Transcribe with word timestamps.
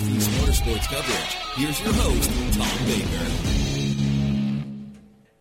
Motorsports 0.00 0.88
coverage. 0.88 1.34
Here's 1.56 1.80
your 1.82 1.92
host, 1.92 2.30
Tom 2.56 2.86
Baker. 2.86 3.50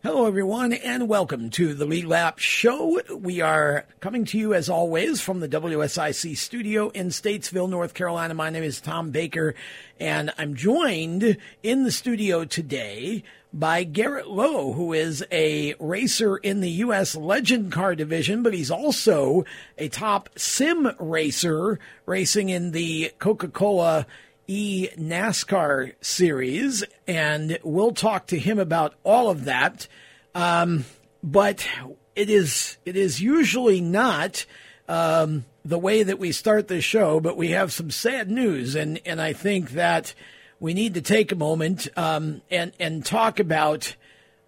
Hello, 0.04 0.26
everyone, 0.26 0.74
and 0.74 1.08
welcome 1.08 1.50
to 1.52 1.74
the 1.74 1.86
Lead 1.86 2.06
Lap 2.06 2.40
Show. 2.40 3.00
We 3.10 3.40
are 3.40 3.86
coming 4.02 4.26
to 4.26 4.38
you, 4.38 4.54
as 4.54 4.70
always, 4.70 5.22
from 5.22 5.40
the 5.40 5.48
WSIC 5.48 6.36
studio 6.38 6.90
in 6.90 7.08
Statesville, 7.08 7.70
North 7.70 7.94
Carolina. 7.94 8.34
My 8.34 8.50
name 8.50 8.64
is 8.64 8.82
Tom 8.82 9.12
Baker, 9.12 9.56
and 10.00 10.34
I'm 10.38 10.56
joined 10.56 11.38
in 11.64 11.84
the 11.84 11.92
studio 11.92 12.44
today 12.44 13.24
by 13.54 13.84
Garrett 13.84 14.28
Lowe, 14.28 14.74
who 14.74 14.94
is 14.94 15.26
a 15.32 15.74
racer 15.80 16.38
in 16.38 16.60
the 16.60 16.70
U.S. 16.72 17.16
Legend 17.16 17.72
Car 17.72 17.96
division, 17.96 18.44
but 18.44 18.54
he's 18.54 18.72
also 18.72 19.46
a 19.78 19.90
top 19.90 20.30
sim 20.36 20.92
racer 21.00 21.80
racing 22.06 22.50
in 22.50 22.72
the 22.72 23.12
Coca 23.20 23.48
Cola 23.48 24.06
E 24.50 24.90
NASCAR 24.98 25.94
series. 26.02 26.84
And 27.08 27.60
we'll 27.64 27.92
talk 27.92 28.28
to 28.28 28.40
him 28.40 28.58
about 28.58 28.96
all 29.04 29.30
of 29.30 29.46
that. 29.46 29.88
Um, 30.34 30.86
but 31.24 31.68
it 32.16 32.30
is, 32.30 32.78
it 32.86 32.96
is 32.96 33.22
usually 33.22 33.80
not, 33.80 34.46
um, 34.88 35.46
the 35.64 35.78
way 35.78 36.02
that 36.02 36.18
we 36.18 36.32
start 36.32 36.68
the 36.68 36.82
show, 36.82 37.20
but 37.20 37.38
we 37.38 37.50
have 37.50 37.72
some 37.72 37.92
sad 37.92 38.32
news. 38.32 38.76
And, 38.76 39.00
and 39.06 39.22
I 39.22 39.34
think 39.34 39.72
that, 39.72 40.16
we 40.60 40.74
need 40.74 40.96
to 40.96 41.02
take 41.02 41.32
a 41.32 41.36
moment 41.36 41.88
um, 41.96 42.42
and 42.52 42.74
and 42.80 43.06
talk 43.06 43.40
about 43.40 43.96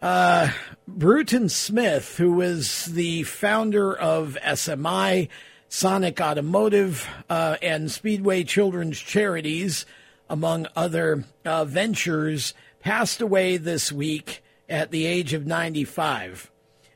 uh, 0.02 0.52
Bruton 0.88 1.48
Smith, 1.48 2.18
who 2.18 2.42
is 2.42 2.86
the 2.86 3.23
founder 3.23 3.95
of 3.95 4.38
SMI, 4.44 5.30
Sonic 5.70 6.20
Automotive, 6.20 7.08
uh, 7.30 7.58
and 7.62 7.90
Speedway 7.90 8.44
Children's 8.44 9.00
Charities, 9.00 9.86
among 10.32 10.66
other 10.78 11.26
uh, 11.44 11.66
ventures, 11.66 12.54
passed 12.80 13.20
away 13.20 13.58
this 13.58 13.92
week 13.92 14.42
at 14.70 14.90
the 14.90 15.06
age 15.06 15.34
of 15.34 15.46
95. 15.46 16.50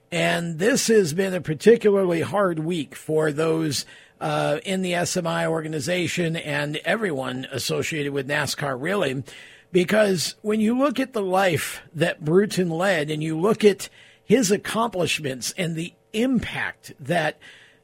And 0.10 0.58
this 0.58 0.88
has 0.88 1.14
been 1.14 1.34
a 1.34 1.42
particularly 1.42 2.22
hard 2.22 2.60
week 2.60 2.96
for 2.96 3.34
those 3.34 3.86
uh, 4.22 4.60
in 4.64 4.82
the 4.82 4.94
SMI 4.94 5.48
organization 5.48 6.38
and 6.38 6.78
everyone 6.78 7.46
associated 7.52 8.14
with 8.14 8.30
NASCAR, 8.30 8.82
really. 8.82 9.22
Because 9.70 10.36
when 10.42 10.62
you 10.62 10.78
look 10.78 10.98
at 10.98 11.12
the 11.12 11.22
life 11.22 11.82
that 11.94 12.24
Bruton 12.24 12.70
led 12.70 13.12
and 13.12 13.22
you 13.22 13.38
look 13.38 13.66
at 13.66 13.90
his 14.24 14.50
accomplishments 14.50 15.54
and 15.58 15.76
the 15.76 15.94
impact 16.14 16.94
that 17.02 17.38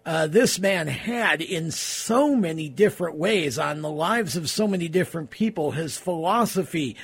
uh, 0.06 0.28
this 0.28 0.60
man 0.60 0.88
had 0.88 1.42
in 1.42 1.72
so 1.72 2.36
many 2.36 2.70
different 2.70 3.18
ways 3.18 3.60
on 3.60 3.82
the 3.82 3.90
lives 3.90 4.36
of 4.36 4.50
so 4.50 4.68
many 4.68 4.88
different 4.88 5.30
people, 5.30 5.72
his 5.72 5.98
philosophy, 5.98 6.96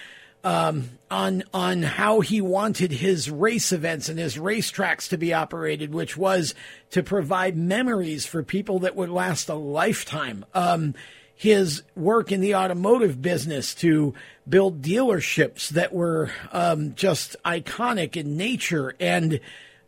um, 0.44 0.90
on 1.12 1.44
on 1.54 1.84
how 1.84 2.22
he 2.22 2.42
wanted 2.42 2.92
his 2.92 3.30
race 3.30 3.72
events 3.72 4.10
and 4.10 4.18
his 4.18 4.38
racetracks 4.38 5.10
to 5.10 5.18
be 5.18 5.34
operated, 5.34 5.94
which 5.94 6.18
was 6.18 6.56
to 6.92 7.04
provide 7.04 7.58
memories 7.58 8.26
for 8.26 8.44
people 8.44 8.80
that 8.80 8.96
would 8.96 9.10
last 9.10 9.50
a 9.50 9.56
lifetime. 9.56 10.46
Um, 10.54 10.96
his 11.36 11.84
work 11.96 12.32
in 12.32 12.42
the 12.42 12.56
automotive 12.56 13.22
business 13.22 13.76
to 13.76 14.16
build 14.50 14.82
dealerships 14.82 15.70
that 15.70 15.94
were 15.94 16.32
um, 16.52 16.96
just 16.96 17.36
iconic 17.46 18.18
in 18.18 18.38
nature 18.38 18.96
and 19.00 19.40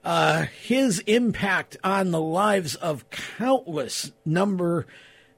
uh, 0.03 0.45
his 0.63 0.99
impact 0.99 1.77
on 1.83 2.11
the 2.11 2.21
lives 2.21 2.75
of 2.75 3.09
countless 3.09 4.11
number 4.25 4.85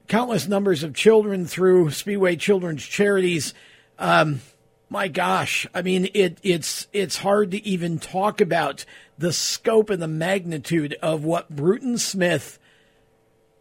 countless 0.08 0.46
numbers 0.46 0.84
of 0.84 0.94
children 0.94 1.46
through 1.46 1.90
Speedway 1.90 2.36
Children's 2.36 2.84
Charities. 2.84 3.54
Um, 3.98 4.42
my 4.90 5.08
gosh, 5.08 5.66
I 5.74 5.82
mean 5.82 6.10
it 6.14 6.38
it's 6.44 6.88
it's 6.92 7.18
hard 7.18 7.52
to 7.52 7.66
even 7.66 7.98
talk 7.98 8.42
about 8.42 8.84
the 9.18 9.32
scope 9.32 9.90
and 9.90 10.02
the 10.02 10.10
magnitude 10.10 10.98
of 11.02 11.24
what 11.24 11.50
Bruton 11.50 11.98
Smith 11.98 12.60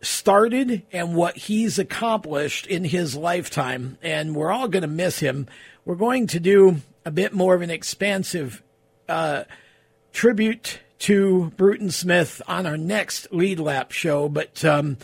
started 0.03 0.83
and 0.91 1.15
what 1.15 1.37
he's 1.37 1.79
accomplished 1.79 2.67
in 2.67 2.83
his 2.83 3.15
lifetime 3.15 3.97
and 4.03 4.35
we're 4.35 4.51
all 4.51 4.67
going 4.67 4.83
to 4.83 4.89
miss 4.89 5.21
him. 5.21 5.47
We're 5.85 5.95
going 5.95 6.27
to 6.29 6.41
do 6.41 6.79
a 7.05 7.11
bit 7.13 7.33
more 7.33 7.55
of 7.55 7.63
an 7.63 7.71
expansive 7.71 8.63
uh, 9.09 9.45
tribute 10.13 10.81
to 11.01 11.51
Bruton 11.57 11.91
Smith 11.91 12.43
on 12.47 12.67
our 12.67 12.77
next 12.77 13.33
lead 13.33 13.59
lap 13.59 13.91
show, 13.91 14.29
but 14.29 14.65
um, 14.65 14.99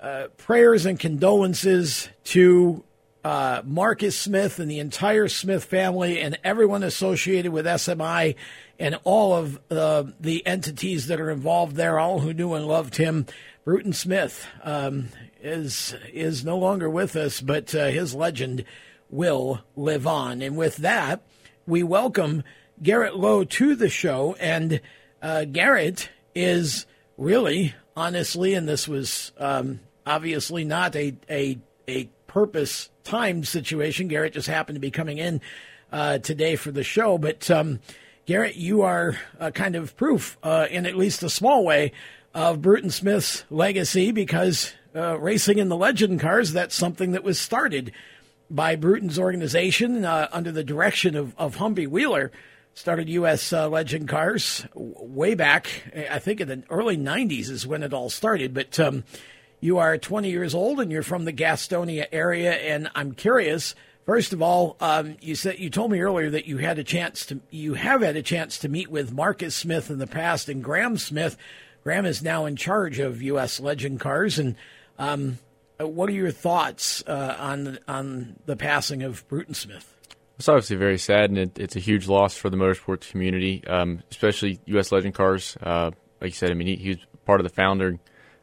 uh, 0.00 0.28
prayers 0.36 0.86
and 0.86 0.98
condolences 0.98 2.08
to 2.24 2.84
uh, 3.24 3.62
Marcus 3.64 4.16
Smith 4.16 4.58
and 4.58 4.70
the 4.70 4.78
entire 4.78 5.28
Smith 5.28 5.64
family 5.64 6.20
and 6.20 6.38
everyone 6.44 6.82
associated 6.82 7.52
with 7.52 7.66
SMI 7.66 8.36
and 8.78 8.98
all 9.02 9.34
of 9.34 9.58
uh, 9.70 10.04
the 10.20 10.46
entities 10.46 11.08
that 11.08 11.20
are 11.20 11.30
involved 11.30 11.76
there, 11.76 11.98
all 11.98 12.20
who 12.20 12.32
knew 12.32 12.54
and 12.54 12.66
loved 12.66 12.96
him. 12.96 13.26
Bruton 13.64 13.92
Smith 13.92 14.46
um, 14.62 15.08
is 15.42 15.94
is 16.12 16.44
no 16.44 16.58
longer 16.58 16.88
with 16.90 17.16
us, 17.16 17.40
but 17.40 17.74
uh, 17.74 17.86
his 17.86 18.14
legend 18.14 18.64
will 19.08 19.60
live 19.74 20.06
on. 20.06 20.42
And 20.42 20.56
with 20.56 20.76
that, 20.78 21.22
we 21.66 21.82
welcome 21.82 22.44
Garrett 22.82 23.16
Lowe 23.16 23.44
to 23.44 23.74
the 23.74 23.88
show. 23.88 24.36
And 24.38 24.80
uh, 25.24 25.44
Garrett 25.46 26.10
is 26.34 26.84
really, 27.16 27.74
honestly, 27.96 28.52
and 28.52 28.68
this 28.68 28.86
was 28.86 29.32
um, 29.38 29.80
obviously 30.06 30.64
not 30.64 30.94
a 30.94 31.16
a 31.30 31.58
a 31.88 32.04
purpose 32.26 32.90
timed 33.04 33.48
situation. 33.48 34.08
Garrett 34.08 34.34
just 34.34 34.48
happened 34.48 34.76
to 34.76 34.80
be 34.80 34.90
coming 34.90 35.16
in 35.16 35.40
uh, 35.90 36.18
today 36.18 36.56
for 36.56 36.70
the 36.70 36.84
show, 36.84 37.16
but 37.16 37.50
um, 37.50 37.80
Garrett, 38.26 38.56
you 38.56 38.82
are 38.82 39.18
uh, 39.40 39.50
kind 39.50 39.76
of 39.76 39.96
proof, 39.96 40.36
uh, 40.42 40.66
in 40.70 40.84
at 40.84 40.96
least 40.96 41.22
a 41.22 41.30
small 41.30 41.64
way, 41.64 41.92
of 42.34 42.60
Bruton 42.60 42.90
Smith's 42.90 43.44
legacy 43.48 44.10
because 44.10 44.74
uh, 44.94 45.18
racing 45.18 45.58
in 45.58 45.68
the 45.68 45.76
legend 45.76 46.20
cars, 46.20 46.52
that's 46.52 46.74
something 46.74 47.12
that 47.12 47.24
was 47.24 47.38
started 47.38 47.92
by 48.50 48.76
Bruton's 48.76 49.18
organization 49.18 50.04
uh, 50.04 50.28
under 50.32 50.52
the 50.52 50.64
direction 50.64 51.16
of, 51.16 51.34
of 51.38 51.56
Humpy 51.56 51.86
Wheeler. 51.86 52.30
Started 52.76 53.08
U.S. 53.08 53.52
Uh, 53.52 53.68
legend 53.68 54.08
cars 54.08 54.66
way 54.74 55.36
back, 55.36 55.68
I 56.10 56.18
think 56.18 56.40
in 56.40 56.48
the 56.48 56.64
early 56.68 56.96
90s 56.96 57.48
is 57.48 57.64
when 57.64 57.84
it 57.84 57.94
all 57.94 58.10
started. 58.10 58.52
But 58.52 58.80
um, 58.80 59.04
you 59.60 59.78
are 59.78 59.96
20 59.96 60.28
years 60.28 60.56
old 60.56 60.80
and 60.80 60.90
you're 60.90 61.04
from 61.04 61.24
the 61.24 61.32
Gastonia 61.32 62.06
area. 62.10 62.52
And 62.52 62.90
I'm 62.96 63.12
curious, 63.12 63.76
first 64.04 64.32
of 64.32 64.42
all, 64.42 64.76
um, 64.80 65.16
you 65.20 65.36
said 65.36 65.60
you 65.60 65.70
told 65.70 65.92
me 65.92 66.00
earlier 66.00 66.30
that 66.30 66.46
you 66.46 66.58
had 66.58 66.80
a 66.80 66.84
chance 66.84 67.24
to 67.26 67.40
you 67.48 67.74
have 67.74 68.02
had 68.02 68.16
a 68.16 68.22
chance 68.22 68.58
to 68.58 68.68
meet 68.68 68.90
with 68.90 69.12
Marcus 69.12 69.54
Smith 69.54 69.88
in 69.88 69.98
the 69.98 70.08
past 70.08 70.48
and 70.48 70.62
Graham 70.62 70.98
Smith. 70.98 71.36
Graham 71.84 72.06
is 72.06 72.24
now 72.24 72.44
in 72.44 72.56
charge 72.56 72.98
of 72.98 73.22
U.S. 73.22 73.60
Legend 73.60 74.00
Cars. 74.00 74.36
And 74.40 74.56
um, 74.98 75.38
what 75.78 76.08
are 76.08 76.12
your 76.12 76.32
thoughts 76.32 77.04
uh, 77.06 77.36
on 77.38 77.78
on 77.86 78.34
the 78.46 78.56
passing 78.56 79.04
of 79.04 79.26
Bruton 79.28 79.54
Smith? 79.54 79.93
It's 80.36 80.48
obviously 80.48 80.76
very 80.76 80.98
sad, 80.98 81.30
and 81.30 81.38
it, 81.38 81.58
it's 81.58 81.76
a 81.76 81.80
huge 81.80 82.08
loss 82.08 82.36
for 82.36 82.50
the 82.50 82.56
motorsports 82.56 83.10
community, 83.10 83.64
um, 83.66 84.02
especially 84.10 84.60
U.S. 84.66 84.90
Legend 84.90 85.14
Cars. 85.14 85.56
Uh, 85.62 85.92
like 86.20 86.30
you 86.30 86.34
said, 86.36 86.50
I 86.50 86.54
mean, 86.54 86.66
he, 86.66 86.76
he 86.76 86.88
was 86.90 86.98
part 87.24 87.40
of 87.40 87.44
the 87.44 87.54
founder 87.54 87.98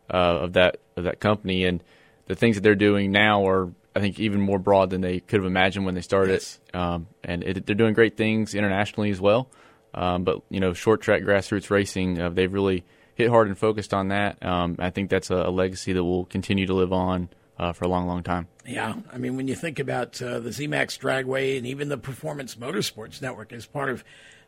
uh, 0.09 0.39
of 0.39 0.53
that 0.53 0.77
of 0.95 1.03
that 1.03 1.19
company, 1.19 1.65
and 1.65 1.83
the 2.27 2.35
things 2.35 2.55
that 2.55 2.61
they're 2.61 2.75
doing 2.75 3.11
now 3.11 3.45
are, 3.45 3.71
I 3.93 3.99
think, 3.99 4.19
even 4.19 4.39
more 4.39 4.59
broad 4.59 4.89
than 4.89 5.01
they 5.01 5.19
could 5.19 5.41
have 5.41 5.45
imagined 5.45 5.85
when 5.85 5.95
they 5.95 6.01
started. 6.01 6.33
Yes. 6.33 6.59
Um, 6.73 7.07
and 7.23 7.43
it, 7.43 7.65
they're 7.65 7.75
doing 7.75 7.93
great 7.93 8.15
things 8.15 8.55
internationally 8.55 9.11
as 9.11 9.19
well. 9.19 9.49
Um, 9.93 10.23
but 10.23 10.41
you 10.49 10.59
know, 10.59 10.73
short 10.73 11.01
track 11.01 11.23
grassroots 11.23 11.69
racing, 11.69 12.21
uh, 12.21 12.29
they've 12.29 12.51
really 12.51 12.85
hit 13.15 13.29
hard 13.29 13.47
and 13.47 13.57
focused 13.57 13.93
on 13.93 14.09
that. 14.09 14.43
Um, 14.45 14.77
I 14.79 14.89
think 14.89 15.09
that's 15.09 15.29
a, 15.29 15.35
a, 15.35 15.51
legacy 15.51 15.93
that 15.93 16.03
will 16.03 16.25
continue 16.25 16.65
to 16.65 16.73
live 16.73 16.93
on 16.93 17.29
uh, 17.61 17.71
for 17.71 17.85
a 17.85 17.87
long, 17.87 18.07
long 18.07 18.23
time. 18.23 18.47
Yeah, 18.65 18.95
I 19.13 19.17
mean, 19.17 19.37
when 19.37 19.47
you 19.47 19.55
think 19.55 19.79
about 19.79 20.21
uh, 20.21 20.39
the 20.39 20.49
ZMAX 20.49 20.99
Dragway 20.99 21.57
and 21.57 21.67
even 21.67 21.89
the 21.89 21.97
Performance 21.97 22.55
Motorsports 22.55 23.21
Network 23.21 23.53
as 23.53 23.65
part 23.67 23.89
of 23.89 24.03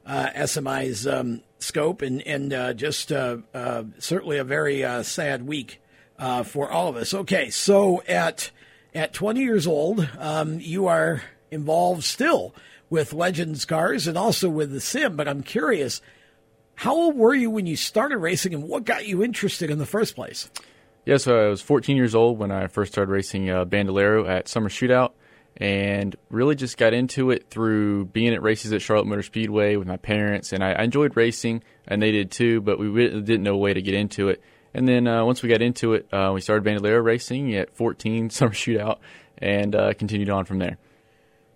uh, 0.05 0.29
SMI's 0.35 1.07
um, 1.07 1.41
scope, 1.59 2.01
and 2.01 2.21
and 2.23 2.51
uh, 2.51 2.73
just 2.73 3.11
uh, 3.11 3.37
uh, 3.53 3.83
certainly 3.99 4.37
a 4.37 4.43
very 4.43 4.81
sad 5.03 5.47
week 5.47 5.79
for 6.43 6.69
all 6.69 6.89
of 6.89 6.97
us. 6.97 7.13
Okay, 7.13 7.49
so 7.49 8.01
at 8.07 8.51
at 8.93 9.13
20 9.13 9.41
years 9.41 9.65
old, 9.65 10.07
um, 10.19 10.59
you 10.59 10.87
are 10.87 11.21
involved 11.51 12.03
still 12.03 12.53
with 12.89 13.13
Legends 13.13 13.63
cars 13.65 14.07
and 14.07 14.17
also 14.17 14.49
with 14.49 14.71
the 14.71 14.81
sim. 14.81 15.15
But 15.15 15.27
I'm 15.27 15.41
curious, 15.41 16.01
how 16.75 16.93
old 16.93 17.15
were 17.15 17.33
you 17.33 17.49
when 17.49 17.65
you 17.65 17.75
started 17.75 18.17
racing, 18.17 18.53
and 18.53 18.63
what 18.63 18.83
got 18.83 19.07
you 19.07 19.23
interested 19.23 19.69
in 19.69 19.77
the 19.77 19.85
first 19.85 20.15
place? 20.15 20.49
Yeah, 21.05 21.17
so 21.17 21.37
I 21.37 21.49
was 21.49 21.61
14 21.61 21.97
years 21.97 22.15
old 22.15 22.39
when 22.39 22.49
I 22.51 22.67
first 22.67 22.93
started 22.93 23.11
racing 23.11 23.47
Bandolero 23.65 24.25
at 24.25 24.47
Summer 24.47 24.69
Shootout 24.69 25.11
and 25.57 26.15
really 26.29 26.55
just 26.55 26.77
got 26.77 26.93
into 26.93 27.29
it 27.29 27.49
through 27.49 28.05
being 28.05 28.33
at 28.33 28.41
races 28.41 28.73
at 28.73 28.81
Charlotte 28.81 29.05
Motor 29.05 29.21
Speedway 29.21 29.75
with 29.75 29.87
my 29.87 29.97
parents. 29.97 30.53
And 30.53 30.63
I, 30.63 30.71
I 30.71 30.83
enjoyed 30.83 31.15
racing, 31.15 31.63
and 31.87 32.01
they 32.01 32.11
did 32.11 32.31
too, 32.31 32.61
but 32.61 32.79
we 32.79 32.89
didn't 32.91 33.43
know 33.43 33.53
a 33.53 33.57
way 33.57 33.73
to 33.73 33.81
get 33.81 33.93
into 33.93 34.29
it. 34.29 34.41
And 34.73 34.87
then 34.87 35.07
uh, 35.07 35.23
once 35.23 35.43
we 35.43 35.49
got 35.49 35.61
into 35.61 35.93
it, 35.93 36.11
uh, 36.11 36.31
we 36.33 36.41
started 36.41 36.63
Bandolero 36.63 37.01
racing 37.01 37.53
at 37.55 37.75
14 37.75 38.29
summer 38.31 38.51
shootout, 38.51 38.99
and 39.37 39.75
uh, 39.75 39.93
continued 39.93 40.29
on 40.29 40.45
from 40.45 40.59
there. 40.59 40.77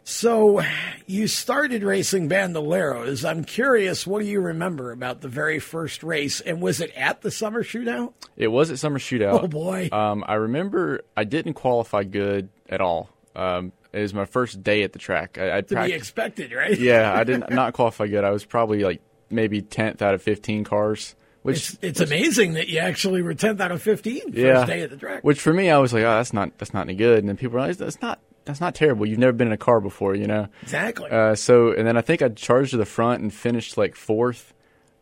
So 0.09 0.61
you 1.05 1.27
started 1.27 1.83
racing 1.83 2.29
Bandoleros. 2.29 3.27
I'm 3.27 3.43
curious, 3.43 4.07
what 4.07 4.21
do 4.21 4.25
you 4.25 4.39
remember 4.39 4.93
about 4.93 5.19
the 5.19 5.27
very 5.27 5.59
first 5.59 6.01
race? 6.01 6.39
And 6.39 6.61
was 6.61 6.79
it 6.79 6.93
at 6.95 7.23
the 7.23 7.29
summer 7.29 7.61
shootout? 7.61 8.13
It 8.37 8.47
was 8.47 8.71
at 8.71 8.79
summer 8.79 8.99
shootout. 8.99 9.43
Oh 9.43 9.47
boy! 9.49 9.89
Um, 9.91 10.23
I 10.25 10.35
remember 10.35 11.01
I 11.17 11.25
didn't 11.25 11.55
qualify 11.55 12.05
good 12.05 12.47
at 12.69 12.79
all. 12.79 13.09
Um, 13.35 13.73
it 13.91 13.99
was 13.99 14.13
my 14.13 14.23
first 14.23 14.63
day 14.63 14.83
at 14.83 14.93
the 14.93 14.99
track. 14.99 15.37
I, 15.37 15.57
I 15.57 15.61
to 15.61 15.83
be 15.83 15.91
expected, 15.91 16.53
right? 16.53 16.79
yeah, 16.79 17.13
I 17.13 17.23
did 17.25 17.49
not 17.49 17.73
qualify 17.73 18.07
good. 18.07 18.23
I 18.23 18.29
was 18.29 18.45
probably 18.45 18.85
like 18.85 19.01
maybe 19.29 19.61
tenth 19.61 20.01
out 20.01 20.13
of 20.13 20.21
fifteen 20.21 20.63
cars. 20.63 21.15
Which 21.41 21.57
it's, 21.57 21.79
it's 21.81 21.99
which, 21.99 22.09
amazing 22.09 22.53
that 22.53 22.69
you 22.69 22.79
actually 22.79 23.23
were 23.23 23.33
tenth 23.33 23.59
out 23.59 23.73
of 23.73 23.81
fifteen 23.81 24.21
first 24.21 24.37
yeah, 24.37 24.65
day 24.65 24.83
at 24.83 24.89
the 24.89 24.95
track. 24.95 25.25
Which 25.25 25.41
for 25.41 25.51
me, 25.51 25.69
I 25.69 25.79
was 25.79 25.91
like, 25.91 26.03
oh, 26.03 26.15
that's 26.15 26.31
not 26.31 26.57
that's 26.57 26.73
not 26.73 26.83
any 26.83 26.95
good. 26.95 27.19
And 27.19 27.27
then 27.27 27.35
people 27.35 27.57
realized 27.57 27.79
that's 27.79 28.01
not 28.01 28.21
that's 28.47 28.61
not 28.61 28.73
terrible. 28.73 29.05
You've 29.05 29.19
never 29.19 29.33
been 29.33 29.47
in 29.47 29.53
a 29.53 29.57
car 29.57 29.79
before, 29.79 30.15
you 30.15 30.25
know. 30.25 30.47
Exactly. 30.63 31.09
Uh, 31.11 31.35
so 31.35 31.71
and 31.71 31.85
then 31.85 31.97
I 31.97 32.01
think 32.01 32.21
I 32.21 32.29
charged 32.29 32.71
to 32.71 32.77
the 32.77 32.85
front 32.85 33.21
and 33.21 33.33
finished 33.33 33.77
like 33.77 33.95
fourth. 33.95 34.53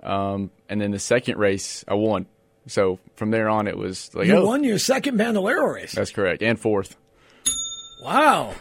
Um, 0.03 0.51
and 0.67 0.81
then 0.81 0.91
the 0.91 0.99
second 0.99 1.37
race 1.37 1.85
I 1.87 1.93
won. 1.93 2.25
So 2.67 2.99
from 3.15 3.31
there 3.31 3.47
on, 3.47 3.67
it 3.67 3.77
was 3.77 4.13
like 4.13 4.27
you 4.27 4.37
oh, 4.37 4.45
won 4.45 4.63
your 4.63 4.79
second 4.79 5.17
Bandolero 5.17 5.65
race. 5.65 5.93
That's 5.93 6.11
correct, 6.11 6.41
and 6.41 6.59
fourth. 6.59 6.97
Wow, 8.03 8.53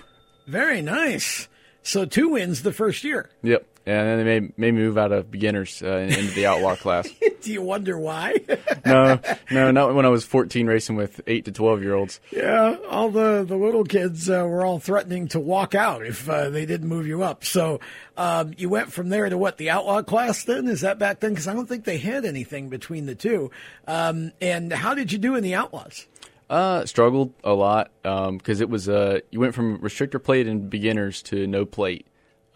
very 0.47 0.83
nice. 0.83 1.49
So 1.83 2.05
two 2.05 2.31
wins 2.31 2.63
the 2.63 2.73
first 2.73 3.05
year. 3.05 3.31
Yep. 3.43 3.67
And 3.87 4.09
then 4.09 4.19
they 4.19 4.25
may, 4.25 4.53
made 4.57 4.75
me 4.75 4.83
move 4.83 4.97
out 4.97 5.13
of 5.13 5.31
beginners 5.31 5.83
uh, 5.83 5.97
into 5.97 6.35
the 6.35 6.47
outlaw 6.47 6.75
class. 6.75 7.09
Do 7.43 7.53
you 7.53 7.61
wonder 7.61 7.99
why? 7.99 8.37
no, 8.87 9.21
no, 9.51 9.71
not 9.71 9.95
when 9.95 10.07
I 10.07 10.09
was 10.09 10.25
14 10.25 10.67
racing 10.67 10.97
with 10.97 11.21
8 11.27 11.45
to 11.45 11.53
12 11.53 11.83
year 11.83 11.95
olds. 11.95 12.21
Yeah, 12.31 12.77
all 12.89 13.11
the, 13.11 13.45
the 13.47 13.57
little 13.57 13.85
kids 13.85 14.31
uh, 14.31 14.47
were 14.47 14.65
all 14.65 14.79
threatening 14.79 15.29
to 15.29 15.41
walk 15.41 15.75
out 15.75 16.07
if 16.07 16.27
uh, 16.29 16.49
they 16.49 16.65
didn't 16.65 16.89
move 16.89 17.07
you 17.07 17.23
up. 17.23 17.45
So 17.45 17.81
um, 18.17 18.55
you 18.57 18.71
went 18.71 18.91
from 18.91 19.11
there 19.11 19.29
to 19.29 19.37
what, 19.37 19.59
the 19.59 19.69
outlaw 19.69 20.01
class 20.01 20.45
then? 20.45 20.67
Is 20.67 20.81
that 20.81 20.99
back 20.99 21.21
then? 21.21 21.33
Because 21.33 21.47
I 21.47 21.53
don't 21.53 21.69
think 21.69 21.85
they 21.85 21.99
had 21.99 22.25
anything 22.25 22.71
between 22.71 23.05
the 23.05 23.15
two. 23.15 23.51
Um, 23.87 24.33
and 24.41 24.73
how 24.73 24.95
did 24.95 25.13
you 25.13 25.19
do 25.19 25.35
in 25.35 25.43
the 25.43 25.55
outlaws? 25.55 26.07
Uh, 26.49 26.85
struggled 26.87 27.33
a 27.43 27.53
lot 27.53 27.91
because 28.03 28.61
um, 28.61 28.63
it 28.63 28.69
was 28.69 28.89
uh, 28.89 29.21
you 29.31 29.41
went 29.41 29.55
from 29.55 29.79
restrictor 29.79 30.23
plate 30.23 30.47
and 30.47 30.69
beginners 30.71 31.23
to 31.23 31.47
no 31.47 31.65
plate. 31.65 32.07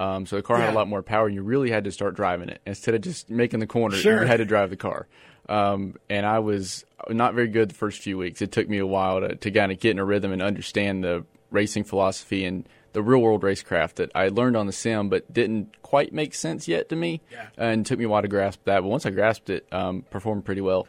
Um, 0.00 0.26
so 0.26 0.36
the 0.36 0.42
car 0.42 0.58
yeah. 0.58 0.66
had 0.66 0.74
a 0.74 0.76
lot 0.76 0.88
more 0.88 1.02
power, 1.02 1.26
and 1.26 1.34
you 1.34 1.42
really 1.42 1.70
had 1.70 1.84
to 1.84 1.92
start 1.92 2.14
driving 2.14 2.48
it 2.48 2.60
instead 2.66 2.94
of 2.94 3.00
just 3.00 3.30
making 3.30 3.60
the 3.60 3.66
corner. 3.66 3.96
Sure. 3.96 4.20
You 4.20 4.26
had 4.26 4.36
to 4.38 4.44
drive 4.44 4.70
the 4.70 4.76
car. 4.76 5.06
Um, 5.48 5.96
and 6.10 6.26
I 6.26 6.40
was 6.40 6.84
not 7.08 7.34
very 7.34 7.48
good 7.48 7.70
the 7.70 7.74
first 7.74 8.00
few 8.00 8.18
weeks. 8.18 8.42
It 8.42 8.52
took 8.52 8.68
me 8.68 8.78
a 8.78 8.86
while 8.86 9.20
to, 9.20 9.34
to 9.34 9.50
kind 9.50 9.72
of 9.72 9.80
get 9.80 9.92
in 9.92 9.98
a 9.98 10.04
rhythm 10.04 10.32
and 10.32 10.42
understand 10.42 11.02
the 11.02 11.24
racing 11.50 11.84
philosophy 11.84 12.44
and 12.44 12.68
the 12.92 13.02
real 13.02 13.20
world 13.20 13.42
racecraft 13.42 13.94
that 13.94 14.10
I 14.14 14.28
learned 14.28 14.56
on 14.56 14.66
the 14.66 14.72
sim, 14.72 15.08
but 15.08 15.32
didn't 15.32 15.80
quite 15.82 16.12
make 16.12 16.34
sense 16.34 16.68
yet 16.68 16.88
to 16.88 16.96
me. 16.96 17.20
Yeah. 17.30 17.48
And 17.56 17.80
it 17.82 17.86
took 17.86 17.98
me 17.98 18.04
a 18.04 18.08
while 18.08 18.22
to 18.22 18.28
grasp 18.28 18.60
that. 18.64 18.80
But 18.80 18.88
once 18.88 19.06
I 19.06 19.10
grasped 19.10 19.50
it, 19.50 19.66
um, 19.72 20.02
performed 20.10 20.44
pretty 20.44 20.60
well. 20.60 20.86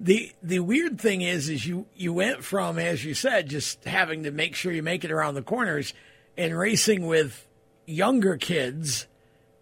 The 0.00 0.32
the 0.42 0.60
weird 0.60 1.00
thing 1.00 1.22
is, 1.22 1.48
is 1.48 1.66
you 1.66 1.86
you 1.96 2.12
went 2.12 2.44
from, 2.44 2.78
as 2.78 3.04
you 3.04 3.14
said, 3.14 3.48
just 3.48 3.82
having 3.84 4.22
to 4.22 4.30
make 4.30 4.54
sure 4.54 4.70
you 4.72 4.82
make 4.82 5.04
it 5.04 5.10
around 5.10 5.34
the 5.34 5.42
corners, 5.42 5.92
and 6.36 6.56
racing 6.56 7.04
with 7.06 7.47
younger 7.88 8.36
kids. 8.36 9.06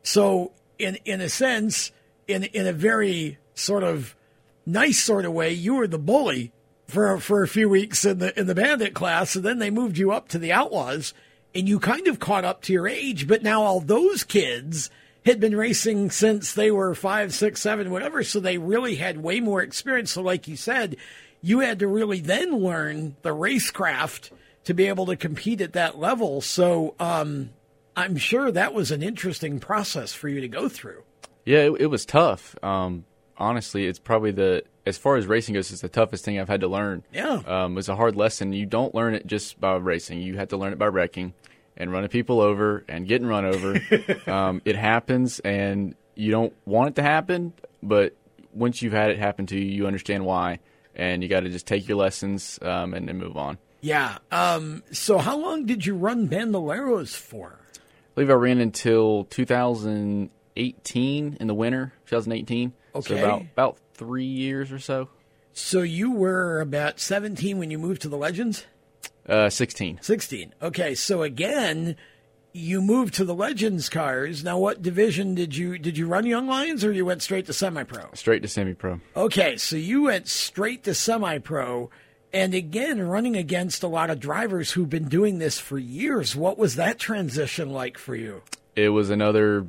So 0.03 0.53
in 0.79 0.99
in 1.05 1.21
a 1.21 1.29
sense, 1.29 1.93
in 2.27 2.45
in 2.45 2.67
a 2.67 2.73
very 2.73 3.39
sort 3.55 3.83
of 3.83 4.15
nice 4.65 5.03
sort 5.03 5.25
of 5.25 5.33
way, 5.33 5.53
you 5.53 5.77
were 5.77 5.87
the 5.87 5.99
bully 5.99 6.53
for 6.87 7.19
for 7.19 7.43
a 7.43 7.49
few 7.49 7.69
weeks 7.69 8.05
in 8.05 8.19
the 8.19 8.39
in 8.39 8.47
the 8.47 8.55
bandit 8.55 8.95
class, 8.95 9.37
and 9.37 9.45
then 9.45 9.59
they 9.59 9.71
moved 9.71 9.99
you 9.99 10.13
up 10.13 10.29
to 10.29 10.39
the 10.39 10.53
outlaws, 10.53 11.15
and 11.55 11.69
you 11.69 11.79
kind 11.79 12.07
of 12.09 12.21
caught 12.21 12.45
up 12.45 12.63
to 12.63 12.73
your 12.73 12.89
age. 12.89 13.27
But 13.27 13.43
now 13.43 13.63
all 13.63 13.81
those 13.81 14.25
kids 14.25 14.91
had 15.25 15.41
been 15.41 15.57
racing 15.57 16.11
since 16.11 16.55
they 16.55 16.71
were 16.71 16.95
five, 16.95 17.35
six, 17.35 17.61
seven, 17.61 17.91
whatever, 17.91 18.23
so 18.23 18.39
they 18.39 18.59
really 18.59 18.95
had 18.95 19.23
way 19.23 19.41
more 19.41 19.61
experience. 19.61 20.13
So, 20.13 20.23
like 20.23 20.47
you 20.47 20.57
said, 20.57 20.97
you 21.43 21.61
had 21.61 21.81
to 21.81 21.89
really 21.89 22.21
then 22.21 22.53
learn 22.59 23.17
the 23.23 23.35
racecraft 23.35 24.31
to 24.65 24.75
be 24.75 24.87
able 24.87 25.07
to 25.07 25.17
compete 25.17 25.61
at 25.61 25.73
that 25.73 25.99
level. 25.99 26.41
So, 26.41 26.95
um, 27.01 27.51
I'm 27.97 28.17
sure 28.17 28.51
that 28.53 28.75
was 28.75 28.91
an 28.91 29.03
interesting 29.03 29.59
process 29.59 30.13
for 30.13 30.29
you 30.29 30.41
to 30.43 30.49
go 30.49 30.69
through. 30.69 31.03
Yeah, 31.45 31.61
it, 31.61 31.81
it 31.81 31.87
was 31.87 32.05
tough. 32.05 32.55
Um, 32.63 33.07
honestly, 33.39 33.87
it's 33.87 33.99
probably 33.99 34.33
the 34.33 34.65
as 34.85 34.97
far 34.99 35.17
as 35.17 35.27
racing 35.27 35.55
goes, 35.55 35.73
it's 35.73 35.81
the 35.81 35.89
toughest 35.89 36.25
thing 36.25 36.39
I've 36.39 36.49
had 36.49 36.61
to 36.61 36.69
learn. 36.69 37.03
Yeah, 37.13 37.43
um, 37.47 37.77
it's 37.79 37.89
a 37.89 37.97
hard 37.97 38.15
lesson. 38.15 38.53
You 38.53 38.67
don't 38.67 38.95
learn 38.95 39.15
it 39.15 39.27
just 39.27 39.61
by 39.61 39.75
racing. 39.77 40.21
You 40.21 40.37
have 40.37 40.49
to 40.49 40.57
learn 40.57 40.73
it 40.73 40.79
by 40.79 40.87
wrecking 40.87 41.35
and 41.77 41.91
running 41.91 42.09
people 42.09 42.41
over 42.41 42.85
and 42.89 43.09
getting 43.09 43.27
run 43.27 43.45
over. 43.45 43.81
um, 44.31 44.63
it 44.65 44.77
happens, 44.77 45.41
and 45.41 45.95
you 46.15 46.31
don't 46.31 46.53
want 46.65 46.91
it 46.91 46.95
to 46.97 47.03
happen, 47.03 47.53
but 47.83 48.15
once 48.53 48.81
you've 48.81 48.93
had 48.93 49.11
it 49.11 49.19
happen 49.19 49.47
to 49.47 49.59
you, 49.59 49.65
you 49.65 49.87
understand 49.87 50.25
why, 50.25 50.61
and 50.95 51.23
you 51.23 51.29
got 51.29 51.41
to 51.41 51.51
just 51.51 51.67
take 51.67 51.89
your 51.89 51.99
lessons 51.99 52.59
um, 52.63 52.95
and 52.95 53.09
then 53.09 53.19
move 53.19 53.37
on. 53.37 53.59
Yeah. 53.81 54.19
Um, 54.33 54.83
so, 54.93 55.19
how 55.19 55.37
long 55.37 55.67
did 55.67 55.85
you 55.85 55.95
run 55.95 56.29
Bandoleros 56.29 57.15
for? 57.15 57.66
Believe 58.17 58.31
I 58.31 58.35
ran 58.35 58.61
until 58.61 59.25
2018 59.25 61.37
in 61.39 61.47
the 61.47 61.55
winter, 61.55 61.93
2018. 62.07 62.73
Okay. 62.95 63.15
So 63.15 63.17
about 63.17 63.43
about 63.43 63.79
three 63.95 64.25
years 64.25 64.73
or 64.73 64.79
so. 64.79 65.11
So 65.53 65.83
you 65.83 66.13
were 66.13 66.61
about 66.61 66.99
17 66.99 67.59
when 67.59 67.71
you 67.71 67.79
moved 67.79 68.03
to 68.03 68.09
the 68.09 68.17
Legends. 68.17 68.65
Uh, 69.29 69.51
16. 69.51 70.01
16. 70.03 70.55
Okay. 70.63 70.95
So 70.95 71.23
again, 71.23 71.97
you 72.53 72.81
moved 72.81 73.15
to 73.15 73.25
the 73.25 73.35
Legends 73.35 73.91
cars. 73.91 74.43
Now, 74.43 74.59
what 74.59 74.81
division 74.81 75.35
did 75.35 75.55
you 75.55 75.79
did 75.79 75.99
you 75.99 76.07
run 76.07 76.25
Young 76.25 76.47
Lions, 76.47 76.85
or 76.85 76.93
you 76.93 77.05
went 77.05 77.23
straight 77.23 77.47
to 77.47 77.53
semi 77.53 77.85
pro? 77.85 78.09
Straight 78.15 78.43
to 78.43 78.49
semi 78.49 78.73
pro. 78.73 79.01
Okay, 79.15 79.59
so 79.59 79.77
you 79.77 80.05
went 80.05 80.27
straight 80.27 80.85
to 80.85 80.95
semi 80.95 81.39
pro. 81.39 81.91
And 82.37 82.53
again, 82.53 83.01
running 83.01 83.35
against 83.35 83.83
a 83.83 83.89
lot 83.89 84.11
of 84.11 84.21
drivers 84.21 84.73
who've 84.73 84.91
been 84.91 85.09
doing 85.09 85.39
this 85.39 85.59
for 85.59 85.79
years. 85.79 86.37
What 86.37 86.59
was 86.59 86.77
that 86.77 86.99
transition 86.99 87.71
like 87.71 87.97
for 87.97 88.15
you? 88.15 88.43
It 88.75 88.91
was 88.91 89.09
another 89.09 89.67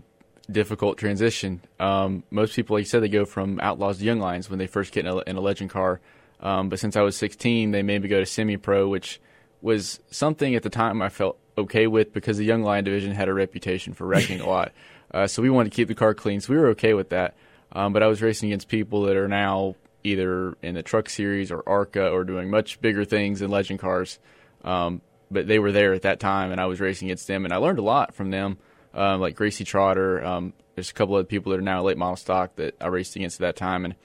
difficult 0.51 0.97
transition. 0.97 1.61
Um, 1.79 2.23
most 2.29 2.57
people, 2.57 2.75
like 2.75 2.81
you 2.81 2.89
said, 2.89 3.03
they 3.03 3.07
go 3.07 3.23
from 3.23 3.61
outlaws 3.61 3.99
to 3.99 4.03
young 4.03 4.19
lions 4.19 4.49
when 4.49 4.59
they 4.59 4.67
first 4.67 4.91
get 4.91 5.05
in 5.05 5.13
a, 5.13 5.17
in 5.19 5.37
a 5.37 5.39
legend 5.39 5.69
car. 5.69 6.01
Um, 6.41 6.67
but 6.67 6.77
since 6.77 6.97
I 6.97 7.03
was 7.03 7.15
16, 7.15 7.71
they 7.71 7.83
made 7.83 8.01
me 8.01 8.09
go 8.09 8.19
to 8.19 8.25
semi 8.25 8.57
pro, 8.57 8.89
which 8.89 9.21
was 9.61 10.01
something 10.11 10.53
at 10.53 10.63
the 10.63 10.69
time 10.69 11.01
I 11.01 11.07
felt 11.07 11.37
okay 11.57 11.87
with 11.87 12.11
because 12.11 12.35
the 12.35 12.43
young 12.43 12.63
lion 12.63 12.83
division 12.83 13.13
had 13.13 13.29
a 13.29 13.33
reputation 13.33 13.93
for 13.93 14.05
wrecking 14.05 14.41
a 14.41 14.49
lot. 14.49 14.73
Uh, 15.09 15.25
so 15.25 15.41
we 15.41 15.49
wanted 15.49 15.71
to 15.71 15.75
keep 15.77 15.87
the 15.87 15.95
car 15.95 16.13
clean, 16.13 16.41
so 16.41 16.51
we 16.51 16.59
were 16.59 16.67
okay 16.67 16.93
with 16.93 17.07
that. 17.11 17.33
Um, 17.71 17.93
but 17.93 18.03
I 18.03 18.07
was 18.07 18.21
racing 18.21 18.49
against 18.49 18.67
people 18.67 19.03
that 19.03 19.15
are 19.15 19.29
now 19.29 19.75
either 20.07 20.55
in 20.61 20.75
the 20.75 20.83
truck 20.83 21.09
series 21.09 21.51
or 21.51 21.67
ARCA 21.67 22.09
or 22.09 22.23
doing 22.23 22.49
much 22.49 22.79
bigger 22.81 23.03
things 23.03 23.41
in 23.41 23.51
legend 23.51 23.79
cars. 23.79 24.19
Um, 24.63 25.01
but 25.29 25.47
they 25.47 25.59
were 25.59 25.71
there 25.71 25.93
at 25.93 26.03
that 26.03 26.19
time, 26.19 26.51
and 26.51 26.61
I 26.61 26.65
was 26.65 26.79
racing 26.79 27.09
against 27.09 27.27
them, 27.27 27.43
and 27.43 27.53
I 27.53 27.57
learned 27.57 27.79
a 27.79 27.83
lot 27.83 28.15
from 28.15 28.31
them. 28.31 28.57
Um, 28.93 29.19
like 29.19 29.35
Gracie 29.35 29.65
Trotter, 29.65 30.23
um, 30.23 30.53
there's 30.75 30.89
a 30.89 30.93
couple 30.93 31.17
of 31.17 31.27
people 31.27 31.51
that 31.51 31.59
are 31.59 31.63
now 31.63 31.83
late 31.83 31.97
model 31.97 32.15
stock 32.15 32.55
that 32.55 32.75
I 32.79 32.87
raced 32.87 33.15
against 33.15 33.41
at 33.41 33.41
that 33.41 33.55
time, 33.55 33.83
and 33.83 33.95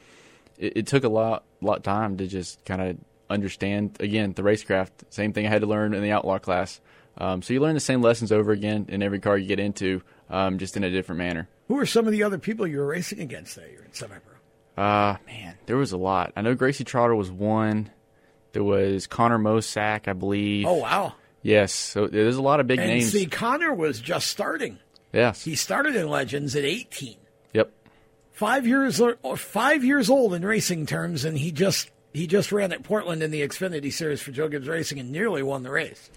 it, 0.58 0.78
it 0.78 0.86
took 0.86 1.04
a 1.04 1.08
lot, 1.08 1.44
lot 1.60 1.78
of 1.78 1.82
time 1.84 2.16
to 2.16 2.26
just 2.26 2.64
kind 2.64 2.82
of 2.82 2.96
understand 3.30 3.96
again 4.00 4.32
the 4.32 4.42
racecraft. 4.42 4.90
Same 5.10 5.32
thing 5.32 5.46
I 5.46 5.48
had 5.48 5.62
to 5.62 5.66
learn 5.66 5.94
in 5.94 6.02
the 6.02 6.12
outlaw 6.12 6.38
class. 6.38 6.80
Um, 7.16 7.42
so 7.42 7.54
you 7.54 7.60
learn 7.60 7.74
the 7.74 7.80
same 7.80 8.02
lessons 8.02 8.32
over 8.32 8.52
again 8.52 8.86
in 8.88 9.02
every 9.02 9.20
car 9.20 9.38
you 9.38 9.46
get 9.46 9.60
into, 9.60 10.02
um, 10.30 10.58
just 10.58 10.76
in 10.76 10.84
a 10.84 10.90
different 10.90 11.18
manner. 11.18 11.48
Who 11.68 11.78
are 11.78 11.86
some 11.86 12.06
of 12.06 12.12
the 12.12 12.22
other 12.22 12.38
people 12.38 12.66
you 12.66 12.78
were 12.78 12.86
racing 12.86 13.20
against 13.20 13.56
that 13.56 13.70
you're 13.70 13.84
in 13.84 13.92
semi 13.92 14.18
pro? 14.18 14.31
Uh 14.76 15.16
man, 15.26 15.56
there 15.66 15.76
was 15.76 15.92
a 15.92 15.96
lot. 15.96 16.32
I 16.36 16.42
know 16.42 16.54
Gracie 16.54 16.84
Trotter 16.84 17.14
was 17.14 17.30
one. 17.30 17.90
There 18.52 18.64
was 18.64 19.06
Connor 19.06 19.38
Mosack, 19.38 20.08
I 20.08 20.12
believe. 20.12 20.66
Oh 20.66 20.74
wow. 20.74 21.14
Yes, 21.42 21.72
so 21.72 22.06
there's 22.06 22.36
a 22.36 22.42
lot 22.42 22.60
of 22.60 22.66
big 22.66 22.78
and 22.78 22.88
names. 22.88 23.10
See, 23.10 23.26
Connor 23.26 23.74
was 23.74 24.00
just 24.00 24.28
starting. 24.28 24.78
Yes, 25.12 25.44
he 25.44 25.56
started 25.56 25.96
in 25.96 26.08
Legends 26.08 26.54
at 26.56 26.64
18. 26.64 27.16
Yep. 27.52 27.72
Five 28.32 28.66
years 28.66 29.00
or 29.00 29.36
five 29.36 29.84
years 29.84 30.08
old 30.08 30.34
in 30.34 30.44
racing 30.44 30.86
terms, 30.86 31.24
and 31.24 31.36
he 31.36 31.50
just 31.50 31.90
he 32.12 32.26
just 32.26 32.52
ran 32.52 32.72
at 32.72 32.82
Portland 32.82 33.22
in 33.22 33.30
the 33.30 33.42
Xfinity 33.42 33.92
Series 33.92 34.22
for 34.22 34.30
Joe 34.30 34.48
Gibbs 34.48 34.68
Racing 34.68 34.98
and 35.00 35.10
nearly 35.10 35.42
won 35.42 35.62
the 35.62 35.70
race. 35.70 36.10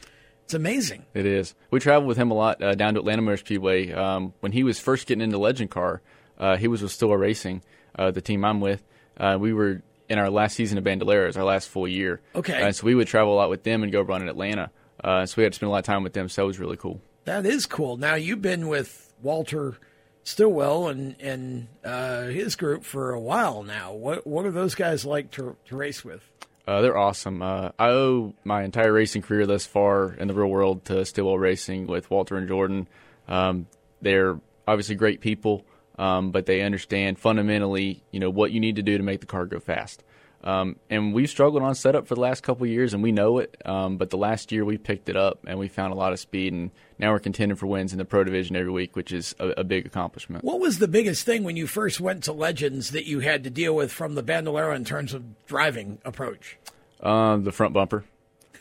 It's 0.43 0.53
amazing. 0.53 1.05
It 1.15 1.25
is. 1.25 1.55
We 1.71 1.79
traveled 1.79 2.07
with 2.07 2.17
him 2.17 2.29
a 2.29 2.35
lot 2.35 2.61
uh, 2.61 2.75
down 2.75 2.93
to 2.93 2.99
Atlanta 2.99 3.23
Motor 3.23 3.37
Speedway 3.37 3.91
um, 3.91 4.33
when 4.41 4.51
he 4.51 4.63
was 4.63 4.79
first 4.79 5.07
getting 5.07 5.23
into 5.23 5.39
Legend 5.39 5.71
Car. 5.71 6.01
Uh, 6.37 6.55
he 6.55 6.67
was 6.67 6.83
with 6.83 6.91
Stillwell 6.91 7.17
Racing 7.17 7.63
uh, 7.97 8.11
the 8.11 8.21
team 8.21 8.43
I'm 8.45 8.61
with, 8.61 8.83
uh, 9.17 9.37
we 9.39 9.53
were 9.53 9.81
in 10.07 10.19
our 10.19 10.29
last 10.29 10.55
season 10.55 10.77
of 10.77 10.83
Bandoleros, 10.83 11.37
our 11.37 11.43
last 11.43 11.69
full 11.69 11.87
year. 11.87 12.21
Okay. 12.35 12.61
Uh, 12.61 12.71
so 12.71 12.85
we 12.85 12.95
would 12.95 13.07
travel 13.07 13.33
a 13.33 13.35
lot 13.35 13.49
with 13.49 13.63
them 13.63 13.83
and 13.83 13.91
go 13.91 14.01
run 14.01 14.21
in 14.21 14.29
Atlanta. 14.29 14.69
Uh, 15.03 15.25
so 15.25 15.35
we 15.37 15.43
had 15.43 15.53
to 15.53 15.57
spend 15.57 15.67
a 15.67 15.71
lot 15.71 15.79
of 15.79 15.85
time 15.85 16.03
with 16.03 16.13
them. 16.13 16.29
So 16.29 16.43
it 16.43 16.47
was 16.47 16.59
really 16.59 16.77
cool. 16.77 17.01
That 17.25 17.45
is 17.45 17.65
cool. 17.65 17.97
Now 17.97 18.15
you've 18.15 18.41
been 18.41 18.67
with 18.67 19.13
Walter 19.21 19.77
Stillwell 20.23 20.87
and 20.87 21.15
and 21.19 21.67
uh, 21.83 22.23
his 22.23 22.55
group 22.55 22.83
for 22.83 23.11
a 23.11 23.19
while 23.19 23.63
now. 23.63 23.93
What 23.93 24.25
what 24.25 24.45
are 24.45 24.51
those 24.51 24.75
guys 24.75 25.05
like 25.05 25.31
to 25.31 25.55
to 25.65 25.75
race 25.75 26.03
with? 26.03 26.21
Uh, 26.67 26.81
they're 26.81 26.97
awesome. 26.97 27.43
Uh, 27.43 27.69
I 27.77 27.89
owe 27.89 28.33
my 28.43 28.63
entire 28.63 28.91
racing 28.91 29.21
career 29.21 29.45
thus 29.45 29.67
far 29.67 30.13
in 30.13 30.27
the 30.27 30.33
real 30.33 30.47
world 30.47 30.85
to 30.85 31.05
Stillwell 31.05 31.37
Racing 31.37 31.85
with 31.85 32.09
Walter 32.09 32.37
and 32.37 32.47
Jordan. 32.47 32.87
Um, 33.27 33.67
they're 34.01 34.39
obviously 34.67 34.95
great 34.95 35.21
people, 35.21 35.63
um, 35.97 36.31
but 36.31 36.45
they 36.45 36.61
understand 36.61 37.19
fundamentally, 37.19 38.03
you 38.11 38.19
know, 38.19 38.29
what 38.29 38.51
you 38.51 38.59
need 38.59 38.75
to 38.75 38.83
do 38.83 38.97
to 38.97 39.03
make 39.03 39.19
the 39.21 39.25
car 39.25 39.45
go 39.45 39.59
fast. 39.59 40.03
Um, 40.43 40.75
and 40.91 41.11
we've 41.13 41.29
struggled 41.29 41.63
on 41.63 41.73
setup 41.73 42.05
for 42.05 42.13
the 42.13 42.21
last 42.21 42.43
couple 42.43 42.67
years, 42.67 42.93
and 42.93 43.01
we 43.01 43.11
know 43.11 43.39
it. 43.39 43.57
Um, 43.65 43.97
but 43.97 44.11
the 44.11 44.17
last 44.17 44.51
year 44.51 44.63
we 44.63 44.77
picked 44.77 45.09
it 45.09 45.17
up, 45.17 45.39
and 45.47 45.57
we 45.57 45.67
found 45.67 45.91
a 45.91 45.95
lot 45.95 46.13
of 46.13 46.19
speed, 46.19 46.53
and 46.53 46.69
now 46.99 47.11
we're 47.11 47.19
contending 47.19 47.55
for 47.55 47.65
wins 47.65 47.91
in 47.93 47.97
the 47.97 48.05
pro 48.05 48.23
division 48.23 48.55
every 48.55 48.71
week, 48.71 48.95
which 48.95 49.11
is 49.11 49.35
a, 49.39 49.49
a 49.57 49.63
big 49.63 49.87
accomplishment. 49.87 50.43
What 50.43 50.59
was 50.59 50.77
the 50.77 50.87
biggest 50.87 51.25
thing 51.25 51.43
when 51.43 51.57
you 51.57 51.65
first 51.65 51.99
went 51.99 52.23
to 52.25 52.31
Legends 52.31 52.91
that 52.91 53.07
you 53.07 53.21
had 53.21 53.43
to 53.45 53.49
deal 53.49 53.75
with 53.75 53.91
from 53.91 54.13
the 54.13 54.21
Bandolero 54.21 54.75
in 54.75 54.85
terms 54.85 55.15
of 55.15 55.45
driving 55.47 55.97
approach? 56.05 56.59
Uh, 56.99 57.37
the 57.37 57.51
front 57.51 57.73
bumper. 57.73 58.05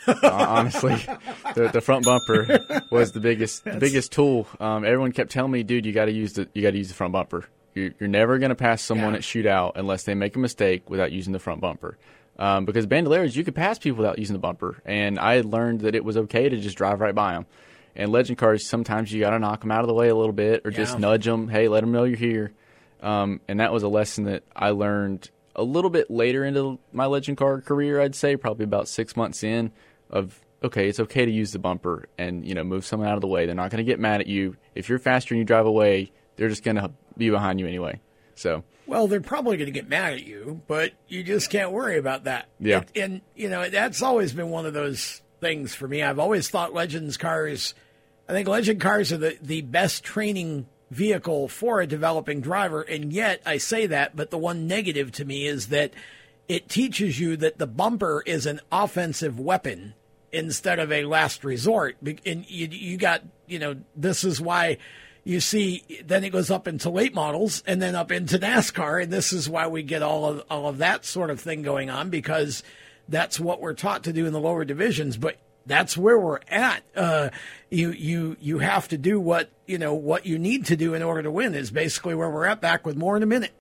Uh, 0.06 0.18
honestly, 0.32 0.96
the, 1.54 1.70
the 1.72 1.80
front 1.80 2.04
bumper 2.04 2.60
was 2.90 3.12
the 3.12 3.20
biggest 3.20 3.64
the 3.64 3.76
biggest 3.78 4.12
tool. 4.12 4.46
Um, 4.60 4.84
everyone 4.84 5.12
kept 5.12 5.30
telling 5.30 5.52
me, 5.52 5.62
"Dude, 5.62 5.86
you 5.86 5.92
got 5.92 6.06
to 6.06 6.12
use 6.12 6.34
the 6.34 6.48
you 6.54 6.62
got 6.62 6.72
to 6.72 6.78
use 6.78 6.88
the 6.88 6.94
front 6.94 7.12
bumper. 7.12 7.44
You're, 7.74 7.90
you're 7.98 8.08
never 8.08 8.38
going 8.38 8.50
to 8.50 8.54
pass 8.54 8.82
someone 8.82 9.12
Yeah. 9.12 9.18
at 9.18 9.22
shootout 9.22 9.72
unless 9.74 10.04
they 10.04 10.14
make 10.14 10.36
a 10.36 10.38
mistake 10.38 10.88
without 10.88 11.12
using 11.12 11.32
the 11.32 11.38
front 11.38 11.60
bumper." 11.60 11.98
Um, 12.38 12.64
because 12.64 12.86
bandoleros, 12.86 13.36
you 13.36 13.44
could 13.44 13.54
pass 13.54 13.78
people 13.78 13.98
without 13.98 14.18
using 14.18 14.32
the 14.34 14.40
bumper, 14.40 14.80
and 14.84 15.18
I 15.20 15.34
had 15.34 15.44
learned 15.44 15.82
that 15.82 15.94
it 15.94 16.04
was 16.04 16.16
okay 16.16 16.48
to 16.48 16.56
just 16.56 16.76
drive 16.76 17.00
right 17.00 17.14
by 17.14 17.34
them. 17.34 17.46
And 17.94 18.10
legend 18.10 18.38
cars, 18.38 18.66
sometimes 18.68 19.12
you 19.12 19.20
got 19.20 19.30
to 19.30 19.38
knock 19.38 19.60
them 19.60 19.70
out 19.70 19.82
of 19.82 19.86
the 19.86 19.94
way 19.94 20.08
a 20.08 20.16
little 20.16 20.32
bit, 20.32 20.62
or 20.64 20.72
just 20.72 20.98
nudge 20.98 21.26
them. 21.26 21.46
Hey, 21.48 21.68
let 21.68 21.82
them 21.82 21.92
know 21.92 22.02
you're 22.02 22.16
here. 22.18 22.52
Um, 23.00 23.40
and 23.46 23.60
that 23.60 23.72
was 23.72 23.84
a 23.84 23.88
lesson 23.88 24.24
that 24.24 24.42
I 24.56 24.70
learned 24.70 25.30
a 25.54 25.62
little 25.62 25.90
bit 25.90 26.10
later 26.10 26.44
into 26.44 26.80
my 26.92 27.06
legend 27.06 27.38
car 27.38 27.60
career. 27.60 28.00
I'd 28.00 28.16
say 28.16 28.36
probably 28.36 28.64
about 28.64 28.88
six 28.88 29.16
months 29.16 29.44
in. 29.44 29.70
Of 30.14 30.40
okay, 30.62 30.88
it's 30.88 31.00
okay 31.00 31.26
to 31.26 31.30
use 31.30 31.52
the 31.52 31.58
bumper 31.58 32.08
and 32.16 32.46
you 32.46 32.54
know 32.54 32.64
move 32.64 32.86
someone 32.86 33.08
out 33.08 33.16
of 33.16 33.20
the 33.20 33.26
way. 33.26 33.44
They're 33.44 33.54
not 33.54 33.70
going 33.70 33.84
to 33.84 33.90
get 33.90 34.00
mad 34.00 34.20
at 34.22 34.26
you 34.26 34.56
if 34.74 34.88
you're 34.88 34.98
faster 34.98 35.34
and 35.34 35.40
you 35.40 35.44
drive 35.44 35.66
away. 35.66 36.12
They're 36.36 36.48
just 36.48 36.64
going 36.64 36.76
to 36.76 36.90
be 37.18 37.30
behind 37.30 37.60
you 37.60 37.66
anyway. 37.66 38.00
So 38.34 38.64
Well, 38.86 39.06
they're 39.06 39.20
probably 39.20 39.56
going 39.56 39.66
to 39.66 39.72
get 39.72 39.88
mad 39.88 40.14
at 40.14 40.24
you, 40.24 40.62
but 40.66 40.92
you 41.08 41.22
just 41.22 41.50
can't 41.50 41.70
worry 41.72 41.98
about 41.98 42.24
that. 42.24 42.48
Yeah. 42.58 42.80
It- 42.94 43.00
and, 43.00 43.20
you 43.34 43.48
know, 43.48 43.68
that's 43.68 44.02
always 44.02 44.32
been 44.32 44.50
one 44.50 44.66
of 44.66 44.74
those 44.74 45.22
things 45.40 45.74
for 45.74 45.86
me. 45.86 46.02
I've 46.02 46.18
always 46.18 46.48
thought 46.48 46.74
Legends 46.74 47.16
cars, 47.16 47.74
I 48.28 48.32
think 48.32 48.48
Legend 48.48 48.80
cars 48.80 49.12
are 49.12 49.18
the, 49.18 49.38
the 49.40 49.62
best 49.62 50.02
training 50.02 50.66
vehicle 50.90 51.48
for 51.48 51.80
a 51.80 51.86
developing 51.86 52.40
driver. 52.40 52.82
And 52.82 53.12
yet 53.12 53.40
I 53.46 53.58
say 53.58 53.86
that, 53.86 54.16
but 54.16 54.30
the 54.30 54.38
one 54.38 54.66
negative 54.66 55.12
to 55.12 55.24
me 55.24 55.46
is 55.46 55.68
that 55.68 55.92
it 56.48 56.68
teaches 56.68 57.20
you 57.20 57.36
that 57.38 57.58
the 57.58 57.66
bumper 57.66 58.22
is 58.26 58.46
an 58.46 58.60
offensive 58.72 59.38
weapon 59.38 59.94
instead 60.34 60.78
of 60.78 60.90
a 60.92 61.04
last 61.04 61.44
resort. 61.44 61.96
And 62.26 62.44
you, 62.48 62.68
you 62.70 62.96
got, 62.96 63.22
you 63.46 63.58
know, 63.58 63.76
this 63.96 64.24
is 64.24 64.40
why 64.40 64.78
you 65.22 65.40
see 65.40 66.02
then 66.04 66.22
it 66.22 66.30
goes 66.30 66.50
up 66.50 66.68
into 66.68 66.90
late 66.90 67.14
models 67.14 67.62
and 67.66 67.80
then 67.80 67.94
up 67.94 68.12
into 68.12 68.38
NASCAR. 68.38 69.04
And 69.04 69.12
this 69.12 69.32
is 69.32 69.48
why 69.48 69.66
we 69.66 69.82
get 69.82 70.02
all 70.02 70.26
of, 70.26 70.44
all 70.50 70.68
of 70.68 70.78
that 70.78 71.04
sort 71.04 71.30
of 71.30 71.40
thing 71.40 71.62
going 71.62 71.88
on 71.88 72.10
because 72.10 72.62
that's 73.08 73.38
what 73.38 73.60
we're 73.60 73.74
taught 73.74 74.04
to 74.04 74.12
do 74.12 74.26
in 74.26 74.32
the 74.32 74.40
lower 74.40 74.64
divisions. 74.64 75.16
But 75.16 75.38
that's 75.66 75.96
where 75.96 76.18
we're 76.18 76.40
at. 76.48 76.82
Uh, 76.94 77.30
you, 77.70 77.92
you, 77.92 78.36
you 78.40 78.58
have 78.58 78.88
to 78.88 78.98
do 78.98 79.18
what, 79.18 79.50
you 79.66 79.78
know, 79.78 79.94
what 79.94 80.26
you 80.26 80.38
need 80.38 80.66
to 80.66 80.76
do 80.76 80.94
in 80.94 81.02
order 81.02 81.22
to 81.22 81.30
win 81.30 81.54
is 81.54 81.70
basically 81.70 82.14
where 82.14 82.30
we're 82.30 82.44
at 82.44 82.60
back 82.60 82.84
with 82.84 82.96
more 82.96 83.16
in 83.16 83.22
a 83.22 83.26
minute. 83.26 83.52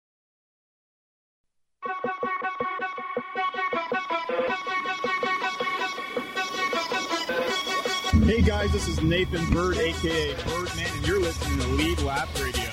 Hey 8.25 8.41
guys, 8.41 8.71
this 8.71 8.87
is 8.87 9.01
Nathan 9.01 9.45
Bird, 9.51 9.75
aka 9.75 10.33
Birdman, 10.45 10.87
and 10.95 11.05
you're 11.05 11.19
listening 11.19 11.59
to 11.59 11.67
Lead 11.67 12.01
Lap 12.03 12.29
Radio. 12.39 12.63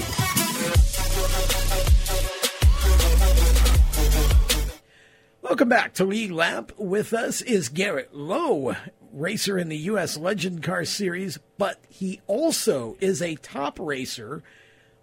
Welcome 5.43 5.69
back 5.69 5.95
to 5.95 6.05
Lead 6.05 6.31
Lap. 6.31 6.71
With 6.79 7.13
us 7.13 7.43
is 7.43 7.69
Garrett 7.69 8.15
Lowe, 8.15 8.77
racer 9.13 9.59
in 9.59 9.69
the 9.69 9.77
U.S. 9.79 10.17
Legend 10.17 10.63
Car 10.63 10.85
Series, 10.85 11.41
but 11.59 11.81
he 11.89 12.21
also 12.29 12.97
is 13.01 13.21
a 13.21 13.35
top 13.35 13.81
racer 13.81 14.45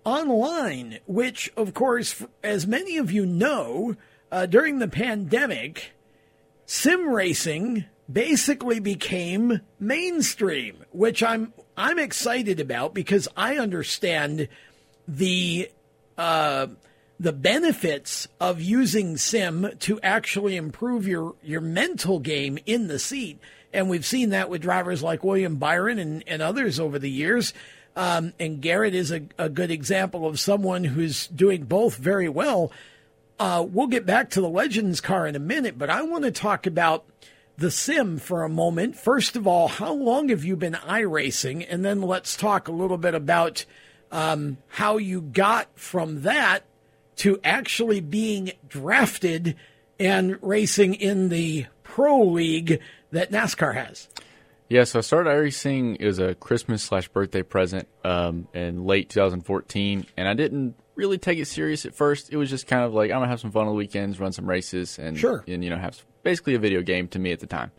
online, 0.06 1.00
which, 1.08 1.52
of 1.58 1.74
course, 1.74 2.24
as 2.42 2.66
many 2.66 2.98
of 2.98 3.12
you 3.12 3.26
know, 3.26 3.98
uh, 4.32 4.46
during 4.46 4.80
the 4.80 4.88
pandemic, 4.88 5.92
sim 6.66 7.10
racing 7.10 7.84
basically 8.12 8.80
became 8.80 9.62
mainstream, 9.80 10.84
which 10.92 11.22
I'm 11.22 11.54
I'm 11.76 12.00
excited 12.00 12.60
about 12.60 12.94
because 12.94 13.28
I 13.36 13.58
understand 13.58 14.48
the 15.08 15.70
uh, 16.18 16.68
the 17.20 17.34
benefits 17.34 18.28
of 18.40 18.62
using 18.62 19.18
sim 19.18 19.70
to 19.80 20.00
actually 20.02 20.56
improve 20.56 21.08
your 21.08 21.36
your 21.44 21.62
mental 21.62 22.20
game 22.20 22.58
in 22.66 22.88
the 22.88 23.00
seat, 23.00 23.40
and 23.74 23.90
we've 23.90 24.06
seen 24.06 24.30
that 24.30 24.50
with 24.50 24.62
drivers 24.62 25.04
like 25.04 25.24
William 25.24 25.58
Byron 25.58 26.00
and, 26.00 26.24
and 26.28 26.42
others 26.42 26.80
over 26.80 27.00
the 27.00 27.12
years. 27.12 27.54
Um, 27.96 28.34
and 28.40 28.62
Garrett 28.62 28.94
is 28.94 29.12
a, 29.12 29.24
a 29.40 29.50
good 29.50 29.72
example 29.72 30.28
of 30.28 30.40
someone 30.40 30.84
who's 30.84 31.26
doing 31.28 31.64
both 31.64 31.96
very 31.96 32.30
well. 32.30 32.72
Uh, 33.40 33.66
we'll 33.68 33.88
get 33.88 34.06
back 34.06 34.30
to 34.32 34.42
the 34.42 34.48
Legends 34.50 35.02
car 35.02 35.26
in 35.26 35.36
a 35.36 35.40
minute, 35.40 35.80
but 35.80 35.90
I 35.90 36.04
want 36.04 36.24
to 36.24 36.32
talk 36.32 36.68
about 36.68 37.06
the 37.58 37.72
sim 37.72 38.20
for 38.20 38.44
a 38.44 38.50
moment. 38.50 38.96
First 38.96 39.36
of 39.36 39.48
all, 39.48 39.68
how 39.68 39.94
long 39.94 40.30
have 40.30 40.44
you 40.44 40.56
been 40.56 40.74
iRacing? 40.74 41.66
And 41.68 41.84
then 41.84 42.02
let's 42.02 42.38
talk 42.38 42.68
a 42.68 42.72
little 42.72 42.98
bit 42.98 43.16
about 43.16 43.66
um, 44.12 44.58
how 44.68 44.98
you 44.98 45.22
got 45.22 45.68
from 45.78 46.22
that 46.22 46.64
to 47.18 47.40
actually 47.44 48.00
being 48.00 48.52
drafted 48.68 49.56
and 50.00 50.38
racing 50.42 50.94
in 50.94 51.30
the 51.30 51.66
pro 51.84 52.24
league 52.24 52.80
that 53.12 53.32
NASCAR 53.32 53.74
has. 53.74 54.08
Yeah, 54.70 54.84
so 54.84 55.00
I 55.00 55.02
started 55.02 55.30
iRacing. 55.30 56.04
Was 56.06 56.20
a 56.20 56.36
Christmas 56.36 56.84
slash 56.84 57.08
birthday 57.08 57.42
present 57.42 57.88
um, 58.04 58.48
in 58.54 58.86
late 58.86 59.10
2014, 59.10 60.06
and 60.18 60.28
I 60.28 60.34
didn't 60.34 60.76
really 60.98 61.18
take 61.18 61.40
it 61.40 61.46
serious 61.48 61.86
at 61.86 61.96
first. 61.96 62.32
It 62.34 62.38
was 62.38 62.50
just 62.50 62.68
kind 62.68 62.84
of 62.84 62.94
like 62.94 63.12
I'm 63.12 63.18
gonna 63.20 63.28
have 63.30 63.40
some 63.40 63.52
fun 63.52 63.62
on 63.64 63.68
the 63.70 63.74
weekends, 63.74 64.20
run 64.20 64.34
some 64.34 64.48
races, 64.50 65.00
and 65.00 65.18
Sure. 65.18 65.44
and 65.48 65.64
you 65.64 65.70
know 65.70 65.78
have 65.78 66.04
basically 66.24 66.56
a 66.56 66.60
video 66.60 66.82
game 66.82 67.08
to 67.10 67.20
me 67.20 67.32
at 67.32 67.40
the 67.40 67.48
time. 67.48 67.72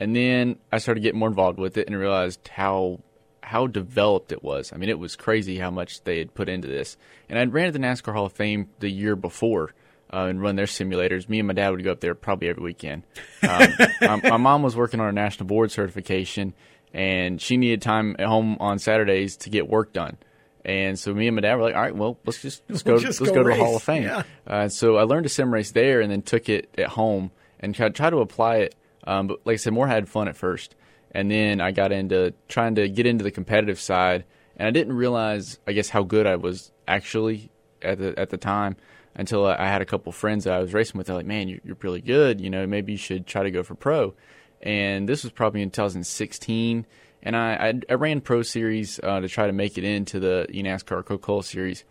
And 0.00 0.16
then 0.16 0.56
I 0.72 0.78
started 0.78 1.00
getting 1.02 1.18
more 1.20 1.28
involved 1.28 1.58
with 1.58 1.76
it 1.76 1.86
and 1.88 1.96
realized 1.98 2.48
how 2.48 3.00
how 3.42 3.66
developed 3.66 4.32
it 4.32 4.42
was. 4.42 4.72
I 4.72 4.76
mean, 4.76 4.88
it 4.88 4.98
was 4.98 5.16
crazy 5.16 5.58
how 5.58 5.70
much 5.70 6.02
they 6.04 6.18
had 6.18 6.32
put 6.32 6.48
into 6.48 6.68
this. 6.68 6.96
And 7.28 7.38
I'd 7.38 7.52
ran 7.52 7.66
at 7.66 7.72
the 7.72 7.78
NASCAR 7.80 8.12
Hall 8.14 8.26
of 8.26 8.32
Fame 8.32 8.68
the 8.78 8.88
year 8.88 9.16
before 9.16 9.74
uh, 10.12 10.26
and 10.26 10.40
run 10.40 10.56
their 10.56 10.66
simulators. 10.66 11.28
Me 11.28 11.40
and 11.40 11.48
my 11.48 11.54
dad 11.54 11.70
would 11.70 11.82
go 11.82 11.90
up 11.92 12.00
there 12.00 12.14
probably 12.14 12.48
every 12.48 12.62
weekend. 12.62 13.02
Um, 13.42 13.68
my, 14.00 14.16
my 14.30 14.36
mom 14.36 14.62
was 14.62 14.76
working 14.76 15.00
on 15.00 15.08
a 15.08 15.12
national 15.12 15.46
board 15.46 15.70
certification, 15.72 16.54
and 16.94 17.40
she 17.42 17.56
needed 17.56 17.82
time 17.82 18.14
at 18.18 18.26
home 18.26 18.56
on 18.60 18.78
Saturdays 18.78 19.36
to 19.38 19.50
get 19.50 19.68
work 19.68 19.92
done. 19.92 20.16
And 20.64 20.98
so 20.98 21.12
me 21.12 21.26
and 21.26 21.34
my 21.34 21.42
dad 21.42 21.56
were 21.56 21.62
like, 21.62 21.74
"All 21.74 21.82
right, 21.82 21.94
well, 21.94 22.18
let's 22.24 22.40
just 22.40 22.62
let's 22.68 22.82
go 22.82 22.92
We'll 22.92 23.02
just 23.02 23.20
let's 23.20 23.32
go 23.32 23.42
go, 23.42 23.50
to 23.50 23.56
the 23.56 23.62
Hall 23.62 23.76
of 23.76 23.82
Fame." 23.82 24.04
Yeah. 24.04 24.22
Uh, 24.46 24.68
so 24.68 24.96
I 24.96 25.02
learned 25.02 25.26
a 25.26 25.28
sim 25.28 25.52
race 25.52 25.72
there, 25.72 26.00
and 26.00 26.10
then 26.10 26.22
took 26.22 26.48
it 26.48 26.68
at 26.78 26.88
home 26.88 27.30
and 27.60 27.74
tried, 27.74 27.94
tried 27.94 28.10
to 28.10 28.20
apply 28.20 28.56
it. 28.56 28.74
Um, 29.04 29.26
but 29.26 29.40
like 29.44 29.54
I 29.54 29.56
said, 29.56 29.72
more 29.72 29.88
had 29.88 30.08
fun 30.08 30.28
at 30.28 30.36
first, 30.36 30.76
and 31.10 31.30
then 31.30 31.60
I 31.60 31.72
got 31.72 31.90
into 31.90 32.32
trying 32.48 32.76
to 32.76 32.88
get 32.88 33.06
into 33.06 33.24
the 33.24 33.30
competitive 33.30 33.80
side, 33.80 34.24
and 34.56 34.68
I 34.68 34.70
didn't 34.70 34.94
realize, 34.94 35.58
I 35.66 35.72
guess, 35.72 35.88
how 35.88 36.02
good 36.02 36.26
I 36.26 36.36
was 36.36 36.70
actually 36.86 37.50
at 37.80 37.98
the 37.98 38.18
at 38.18 38.30
the 38.30 38.36
time 38.36 38.76
until 39.16 39.46
I 39.46 39.56
I 39.56 39.66
had 39.66 39.82
a 39.82 39.86
couple 39.86 40.12
friends 40.12 40.44
that 40.44 40.54
I 40.54 40.60
was 40.60 40.72
racing 40.72 40.98
with. 40.98 41.08
They're 41.08 41.16
like, 41.16 41.26
"Man, 41.26 41.48
you're, 41.48 41.60
you're 41.64 41.76
really 41.82 42.00
good. 42.00 42.40
You 42.40 42.50
know, 42.50 42.66
maybe 42.66 42.92
you 42.92 42.98
should 42.98 43.26
try 43.26 43.42
to 43.42 43.50
go 43.50 43.62
for 43.62 43.74
pro." 43.74 44.14
And 44.62 45.08
this 45.08 45.24
was 45.24 45.32
probably 45.32 45.60
in 45.60 45.70
2016, 45.70 46.86
and 47.22 47.36
I 47.36 47.54
I, 47.68 47.80
I 47.90 47.94
ran 47.94 48.20
pro 48.20 48.42
series 48.42 48.98
uh, 49.02 49.20
to 49.20 49.28
try 49.28 49.46
to 49.46 49.52
make 49.52 49.78
it 49.78 49.84
into 49.84 50.20
the 50.20 50.46
NASCAR 50.50 51.04
Coca-Cola 51.04 51.42
series, 51.44 51.84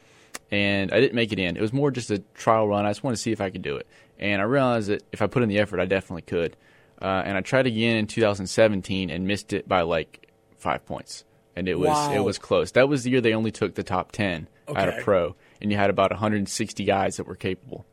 and 0.51 0.91
I 0.91 0.99
didn't 0.99 1.15
make 1.15 1.31
it 1.31 1.39
in. 1.39 1.57
It 1.57 1.61
was 1.61 1.73
more 1.73 1.91
just 1.91 2.11
a 2.11 2.19
trial 2.33 2.67
run. 2.67 2.85
I 2.85 2.89
just 2.89 3.03
wanted 3.03 3.17
to 3.17 3.21
see 3.21 3.31
if 3.31 3.41
I 3.41 3.49
could 3.49 3.61
do 3.61 3.75
it, 3.77 3.87
and 4.19 4.41
I 4.41 4.45
realized 4.45 4.89
that 4.89 5.03
if 5.11 5.21
I 5.21 5.27
put 5.27 5.43
in 5.43 5.49
the 5.49 5.59
effort, 5.59 5.79
I 5.79 5.85
definitely 5.85 6.23
could. 6.23 6.55
Uh, 7.01 7.23
and 7.25 7.35
I 7.37 7.41
tried 7.41 7.65
again 7.65 7.97
in 7.97 8.05
2017 8.07 9.09
and 9.09 9.25
missed 9.25 9.53
it 9.53 9.67
by 9.67 9.81
like 9.81 10.29
five 10.57 10.85
points, 10.85 11.23
and 11.55 11.67
it 11.67 11.75
was 11.79 11.89
Wow. 11.89 12.13
it 12.13 12.19
was 12.19 12.37
close. 12.37 12.71
That 12.71 12.87
was 12.89 13.03
the 13.03 13.09
year 13.11 13.21
they 13.21 13.33
only 13.33 13.51
took 13.51 13.73
the 13.75 13.83
top 13.83 14.11
10 14.11 14.47
out 14.69 14.77
Okay. 14.87 14.97
of 14.97 15.03
pro, 15.03 15.35
and 15.61 15.71
you 15.71 15.77
had 15.77 15.89
about 15.89 16.11
160 16.11 16.83
guys 16.85 17.17
that 17.17 17.25
were 17.27 17.35
capable. 17.35 17.85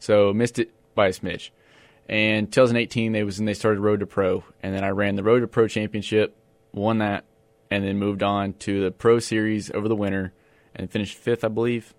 So 0.00 0.32
missed 0.32 0.58
it 0.58 0.70
by 0.94 1.08
a 1.08 1.10
smidge. 1.12 1.50
And 2.08 2.50
2018, 2.50 3.12
they 3.12 3.22
was 3.22 3.38
when 3.38 3.44
they 3.46 3.54
started 3.54 3.80
Road 3.80 4.00
to 4.00 4.06
Pro, 4.06 4.42
and 4.62 4.74
then 4.74 4.82
I 4.82 4.88
ran 4.90 5.14
the 5.16 5.22
Road 5.22 5.40
to 5.40 5.46
Pro 5.46 5.68
Championship, 5.68 6.34
won 6.78 6.98
that, 6.98 7.24
and 7.70 7.84
then 7.84 7.98
moved 7.98 8.22
on 8.22 8.54
to 8.54 8.82
the 8.82 8.90
Pro 8.90 9.18
Series 9.18 9.70
over 9.70 9.88
the 9.88 9.96
winter, 9.96 10.32
and 10.74 10.90
finished 10.90 11.16
fifth, 11.16 11.44
I 11.44 11.48
believe, 11.48 11.94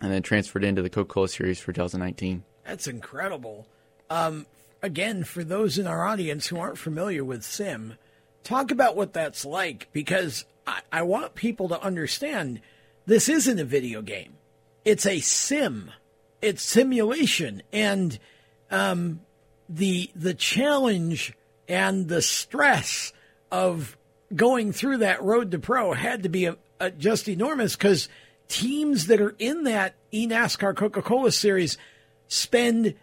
and 0.00 0.12
then 0.12 0.22
transferred 0.22 0.64
into 0.64 0.82
the 0.82 0.90
Coca-Cola 0.90 1.28
Series 1.28 1.60
for 1.60 1.72
2019. 1.72 2.44
That's 2.64 2.86
incredible. 2.86 3.66
Um, 4.10 4.46
again, 4.82 5.24
for 5.24 5.42
those 5.42 5.78
in 5.78 5.86
our 5.86 6.04
audience 6.04 6.46
who 6.46 6.58
aren't 6.58 6.78
familiar 6.78 7.24
with 7.24 7.42
sim, 7.42 7.96
talk 8.44 8.70
about 8.70 8.96
what 8.96 9.12
that's 9.12 9.44
like 9.44 9.88
because 9.92 10.44
I, 10.66 10.80
I 10.92 11.02
want 11.02 11.34
people 11.34 11.68
to 11.70 11.80
understand 11.80 12.60
this 13.06 13.28
isn't 13.28 13.58
a 13.58 13.64
video 13.64 14.02
game. 14.02 14.34
It's 14.84 15.06
a 15.06 15.20
sim. 15.20 15.90
It's 16.40 16.62
simulation. 16.62 17.62
And 17.72 18.18
um, 18.70 19.20
the 19.68 20.10
the 20.14 20.34
challenge 20.34 21.34
and 21.68 22.08
the 22.08 22.22
stress 22.22 23.12
of 23.50 23.96
going 24.34 24.72
through 24.72 24.98
that 24.98 25.22
road 25.22 25.50
to 25.50 25.58
pro 25.58 25.92
had 25.92 26.22
to 26.22 26.28
be 26.28 26.46
a, 26.46 26.56
a 26.80 26.90
just 26.90 27.28
enormous 27.28 27.76
because 27.76 28.08
teams 28.48 29.06
that 29.06 29.20
are 29.20 29.34
in 29.38 29.64
that 29.64 29.94
eNASCAR 30.12 30.76
Coca 30.76 31.02
Cola 31.02 31.32
series 31.32 31.78
spend 32.28 32.94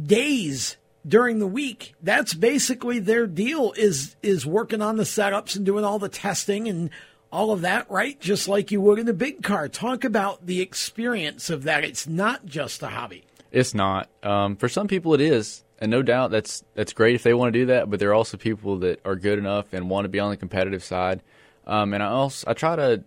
days 0.00 0.76
during 1.06 1.38
the 1.38 1.46
week. 1.46 1.94
That's 2.02 2.34
basically 2.34 2.98
their 2.98 3.26
deal 3.26 3.72
is 3.76 4.16
is 4.22 4.46
working 4.46 4.82
on 4.82 4.96
the 4.96 5.02
setups 5.04 5.56
and 5.56 5.66
doing 5.66 5.84
all 5.84 5.98
the 5.98 6.08
testing 6.08 6.68
and 6.68 6.90
all 7.30 7.50
of 7.50 7.62
that, 7.62 7.90
right? 7.90 8.20
Just 8.20 8.46
like 8.46 8.70
you 8.70 8.80
would 8.82 8.98
in 8.98 9.08
a 9.08 9.14
big 9.14 9.42
car. 9.42 9.68
Talk 9.68 10.04
about 10.04 10.46
the 10.46 10.60
experience 10.60 11.48
of 11.50 11.64
that. 11.64 11.82
It's 11.82 12.06
not 12.06 12.44
just 12.44 12.82
a 12.82 12.88
hobby. 12.88 13.24
It's 13.50 13.74
not. 13.74 14.08
Um, 14.22 14.56
for 14.56 14.68
some 14.68 14.86
people, 14.86 15.14
it 15.14 15.20
is, 15.20 15.64
and 15.82 15.90
no 15.90 16.00
doubt 16.00 16.30
that's 16.30 16.62
that's 16.74 16.92
great 16.92 17.16
if 17.16 17.24
they 17.24 17.34
want 17.34 17.52
to 17.52 17.58
do 17.58 17.66
that. 17.66 17.90
But 17.90 17.98
there 17.98 18.10
are 18.10 18.14
also 18.14 18.36
people 18.36 18.78
that 18.78 19.00
are 19.04 19.16
good 19.16 19.36
enough 19.36 19.72
and 19.72 19.90
want 19.90 20.04
to 20.04 20.08
be 20.08 20.20
on 20.20 20.30
the 20.30 20.36
competitive 20.36 20.84
side. 20.84 21.22
Um, 21.66 21.92
and 21.92 22.00
I 22.00 22.06
also 22.06 22.48
I 22.48 22.54
try 22.54 22.76
to 22.76 23.02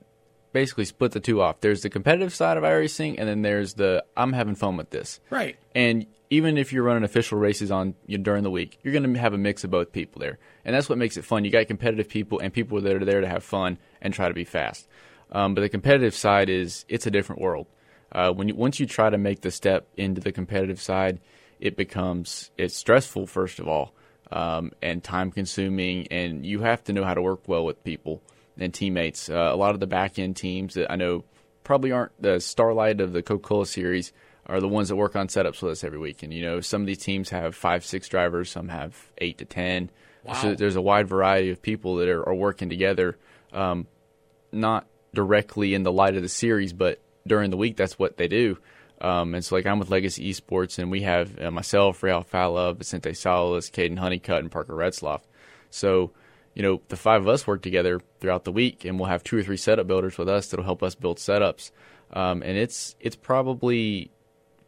basically 0.52 0.84
split 0.84 1.14
the 1.14 1.22
two 1.22 1.42
off. 1.42 1.62
There's 1.62 1.84
the 1.84 1.90
competitive 1.90 2.36
side 2.36 2.58
of 2.58 2.64
iRacing, 2.64 3.16
and 3.18 3.30
then 3.30 3.44
there's 3.44 3.76
the 3.76 4.04
I'm 4.18 4.34
having 4.34 4.56
fun 4.56 4.76
with 4.76 4.90
this. 4.90 5.22
Right. 5.30 5.56
And 5.74 6.06
even 6.30 6.58
if 6.58 6.74
you're 6.74 6.84
running 6.84 7.06
official 7.06 7.38
races 7.38 7.72
on 7.72 7.96
you 8.08 8.18
know, 8.18 8.26
during 8.26 8.44
the 8.44 8.52
week, 8.52 8.78
you're 8.84 8.92
going 8.92 9.14
to 9.14 9.20
have 9.22 9.34
a 9.34 9.38
mix 9.38 9.64
of 9.64 9.72
both 9.72 9.94
people 9.94 10.20
there, 10.20 10.38
and 10.66 10.76
that's 10.76 10.90
what 10.90 10.98
makes 10.98 11.16
it 11.16 11.24
fun. 11.24 11.46
You 11.46 11.52
got 11.52 11.68
competitive 11.68 12.10
people 12.10 12.40
and 12.40 12.52
people 12.52 12.82
that 12.82 12.94
are 12.94 13.06
there 13.06 13.22
to 13.22 13.28
have 13.30 13.46
fun 13.46 13.78
and 14.02 14.14
try 14.14 14.28
to 14.28 14.34
be 14.34 14.44
fast. 14.44 14.86
Um, 15.32 15.56
but 15.56 15.62
the 15.62 15.70
competitive 15.70 16.14
side 16.14 16.50
is 16.50 16.84
it's 16.90 17.08
a 17.08 17.12
different 17.12 17.42
world. 17.42 17.68
Uh, 18.12 18.32
when 18.32 18.50
you, 18.50 18.56
once 18.56 18.82
you 18.82 18.86
try 18.86 19.10
to 19.10 19.18
make 19.18 19.42
the 19.42 19.52
step 19.52 19.88
into 19.96 20.20
the 20.20 20.32
competitive 20.32 20.82
side, 20.82 21.20
it 21.60 21.76
becomes 21.76 22.52
it's 22.58 22.76
stressful 22.76 23.28
first 23.28 23.60
of 23.60 23.68
all, 23.68 23.94
um, 24.32 24.72
and 24.82 25.04
time 25.04 25.32
consuming, 25.32 26.08
and 26.08 26.46
you 26.46 26.62
have 26.62 26.84
to 26.86 26.94
know 26.94 27.04
how 27.04 27.14
to 27.14 27.22
work 27.22 27.48
well 27.48 27.66
with 27.66 27.84
people 27.84 28.22
and 28.58 28.74
teammates. 28.74 29.30
Uh, 29.30 29.50
a 29.52 29.56
lot 29.56 29.74
of 29.74 29.80
the 29.80 29.88
back 29.88 30.18
end 30.20 30.36
teams 30.36 30.76
that 30.76 30.92
I 30.92 30.96
know 30.96 31.24
probably 31.64 31.92
aren't 31.92 32.22
the 32.22 32.40
starlight 32.40 33.02
of 33.02 33.14
the 33.14 33.22
Coca 33.22 33.48
Cola 33.48 33.66
series 33.66 34.14
are 34.46 34.60
the 34.60 34.68
ones 34.68 34.90
that 34.90 34.96
work 34.96 35.16
on 35.16 35.28
setups 35.28 35.62
with 35.62 35.72
us 35.72 35.84
every 35.84 35.98
week. 35.98 36.24
And 36.24 36.34
you 36.34 36.44
know, 36.44 36.62
some 36.62 36.82
of 36.82 36.88
these 36.88 37.00
teams 37.00 37.30
have 37.30 37.56
five, 37.56 37.86
six 37.86 38.08
drivers, 38.08 38.52
some 38.52 38.70
have 38.70 38.96
eight 39.18 39.40
to 39.40 39.46
ten. 39.46 39.90
Wow. 40.24 40.34
So 40.34 40.56
there's 40.56 40.76
a 40.76 40.82
wide 40.82 41.08
variety 41.08 41.50
of 41.52 41.62
people 41.62 41.98
that 41.98 42.10
are, 42.10 42.28
are 42.28 42.36
working 42.36 42.70
together, 42.70 43.18
um, 43.54 43.88
not 44.52 44.88
directly 45.14 45.74
in 45.74 45.84
the 45.84 45.92
light 45.92 46.16
of 46.16 46.22
the 46.22 46.30
series, 46.30 46.74
but 46.74 47.00
during 47.28 47.50
the 47.50 47.58
week, 47.58 47.78
that's 47.78 47.98
what 47.98 48.18
they 48.18 48.28
do. 48.28 48.58
Um, 49.06 49.36
and 49.36 49.46
so, 49.46 49.54
like, 49.54 49.68
I'm 49.68 49.78
with 49.78 49.92
Legacy 49.92 50.34
Esports, 50.34 50.80
and 50.80 50.90
we 50.90 51.02
have 51.04 51.40
uh, 51.40 51.52
myself, 51.52 52.02
Ray 52.02 52.12
Alfalla, 52.12 52.76
Vicente 52.76 53.14
Salas, 53.14 53.70
Caden 53.70 54.00
Honeycutt, 54.00 54.40
and 54.40 54.52
Parker 54.52 54.74
Retzlaff. 54.74 55.22
So, 55.70 56.12
you 56.56 56.64
know, 56.64 56.82
the 56.88 56.98
five 56.98 57.22
of 57.22 57.28
us 57.28 57.46
work 57.46 57.62
together 57.62 58.02
throughout 58.20 58.46
the 58.46 58.52
week, 58.52 58.84
and 58.84 58.98
we'll 58.98 59.10
have 59.10 59.24
two 59.24 59.38
or 59.38 59.44
three 59.44 59.58
setup 59.58 59.86
builders 59.86 60.18
with 60.18 60.28
us 60.28 60.48
that'll 60.48 60.66
help 60.66 60.82
us 60.82 60.96
build 60.96 61.18
setups. 61.18 61.70
Um, 62.14 62.42
and 62.42 62.58
it's 62.58 62.96
it's 63.00 63.16
probably 63.16 64.10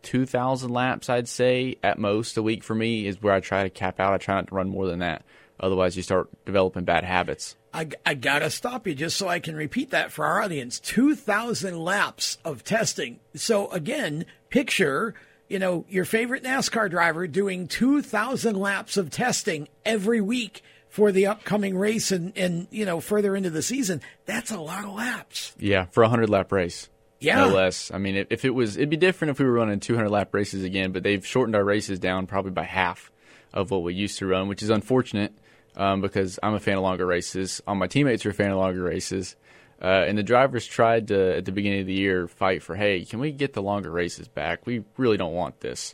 2,000 0.04 0.70
laps, 0.70 1.10
I'd 1.10 1.28
say, 1.28 1.78
at 1.82 1.98
most 1.98 2.38
a 2.38 2.44
week 2.44 2.64
for 2.64 2.76
me 2.76 3.08
is 3.08 3.20
where 3.20 3.34
I 3.34 3.40
try 3.40 3.64
to 3.64 3.72
cap 3.72 4.00
out. 4.00 4.14
I 4.14 4.18
try 4.18 4.36
not 4.36 4.50
to 4.50 4.56
run 4.56 4.70
more 4.70 4.86
than 4.86 5.00
that. 5.00 5.26
Otherwise, 5.60 5.98
you 5.98 6.04
start 6.04 6.30
developing 6.46 6.84
bad 6.84 7.04
habits. 7.04 7.56
I, 7.74 7.90
I 8.06 8.14
gotta 8.14 8.50
stop 8.50 8.88
you 8.88 8.96
just 8.96 9.18
so 9.18 9.28
I 9.28 9.40
can 9.40 9.56
repeat 9.56 9.92
that 9.92 10.12
for 10.12 10.26
our 10.26 10.42
audience. 10.42 10.80
2,000 10.80 11.78
laps 11.78 12.38
of 12.46 12.64
testing. 12.64 13.20
So 13.36 13.70
again, 13.70 14.26
picture, 14.50 15.16
you 15.48 15.60
know, 15.60 15.86
your 15.90 16.06
favorite 16.06 16.44
NASCAR 16.44 16.90
driver 16.90 17.28
doing 17.28 17.68
2,000 17.68 18.56
laps 18.56 18.98
of 18.98 19.10
testing 19.10 19.68
every 19.86 20.22
week 20.22 20.62
for 20.90 21.12
the 21.12 21.28
upcoming 21.28 21.78
race 21.78 22.12
and, 22.12 22.36
and, 22.38 22.68
you 22.72 22.86
know, 22.86 23.00
further 23.00 23.36
into 23.36 23.50
the 23.50 23.62
season. 23.62 24.02
That's 24.26 24.52
a 24.52 24.60
lot 24.60 24.86
of 24.86 24.94
laps. 24.94 25.54
Yeah, 25.60 25.86
for 25.86 26.02
a 26.02 26.08
100 26.08 26.30
lap 26.30 26.52
race. 26.52 26.90
Yeah. 27.20 27.48
No 27.48 27.50
less. 27.50 27.92
I 27.92 27.98
mean, 27.98 28.16
if, 28.16 28.28
if 28.30 28.46
it 28.46 28.52
was, 28.52 28.78
it'd 28.78 28.90
be 28.90 28.98
different 28.98 29.32
if 29.32 29.40
we 29.40 29.46
were 29.46 29.54
running 29.54 29.80
200 29.80 30.10
lap 30.10 30.34
races 30.34 30.64
again, 30.64 30.92
but 30.92 31.04
they've 31.04 31.26
shortened 31.26 31.56
our 31.56 31.64
races 31.64 32.00
down 32.00 32.28
probably 32.28 32.52
by 32.52 32.64
half 32.64 33.12
of 33.54 33.72
what 33.72 33.84
we 33.84 33.94
used 33.94 34.20
to 34.20 34.28
run, 34.28 34.48
which 34.48 34.62
is 34.62 34.70
unfortunate 34.70 35.34
um, 35.78 36.02
because 36.02 36.40
I'm 36.44 36.56
a 36.56 36.60
fan 36.60 36.76
of 36.76 36.84
longer 36.84 37.06
races. 37.06 37.62
All 37.66 37.76
my 37.76 37.88
teammates 37.88 38.26
are 38.26 38.32
a 38.32 38.34
fan 38.34 38.52
of 38.52 38.58
longer 38.58 38.84
races. 38.84 39.36
Uh, 39.80 40.06
and 40.08 40.18
the 40.18 40.24
drivers 40.24 40.66
tried 40.66 41.10
to, 41.10 41.38
at 41.38 41.46
the 41.46 41.52
beginning 41.52 41.82
of 41.82 41.88
the 41.88 41.94
year, 41.94 42.28
fight 42.28 42.64
for, 42.64 42.76
hey, 42.76 43.06
can 43.06 43.20
we 43.20 43.32
get 43.32 43.54
the 43.54 43.62
longer 43.62 43.92
races 43.92 44.28
back? 44.28 44.66
We 44.66 44.84
really 44.98 45.18
don't 45.18 45.34
want 45.34 45.60
this. 45.60 45.94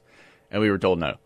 And 0.50 0.62
we 0.62 0.72
were 0.72 0.78
told 0.78 1.00
no. 1.00 1.18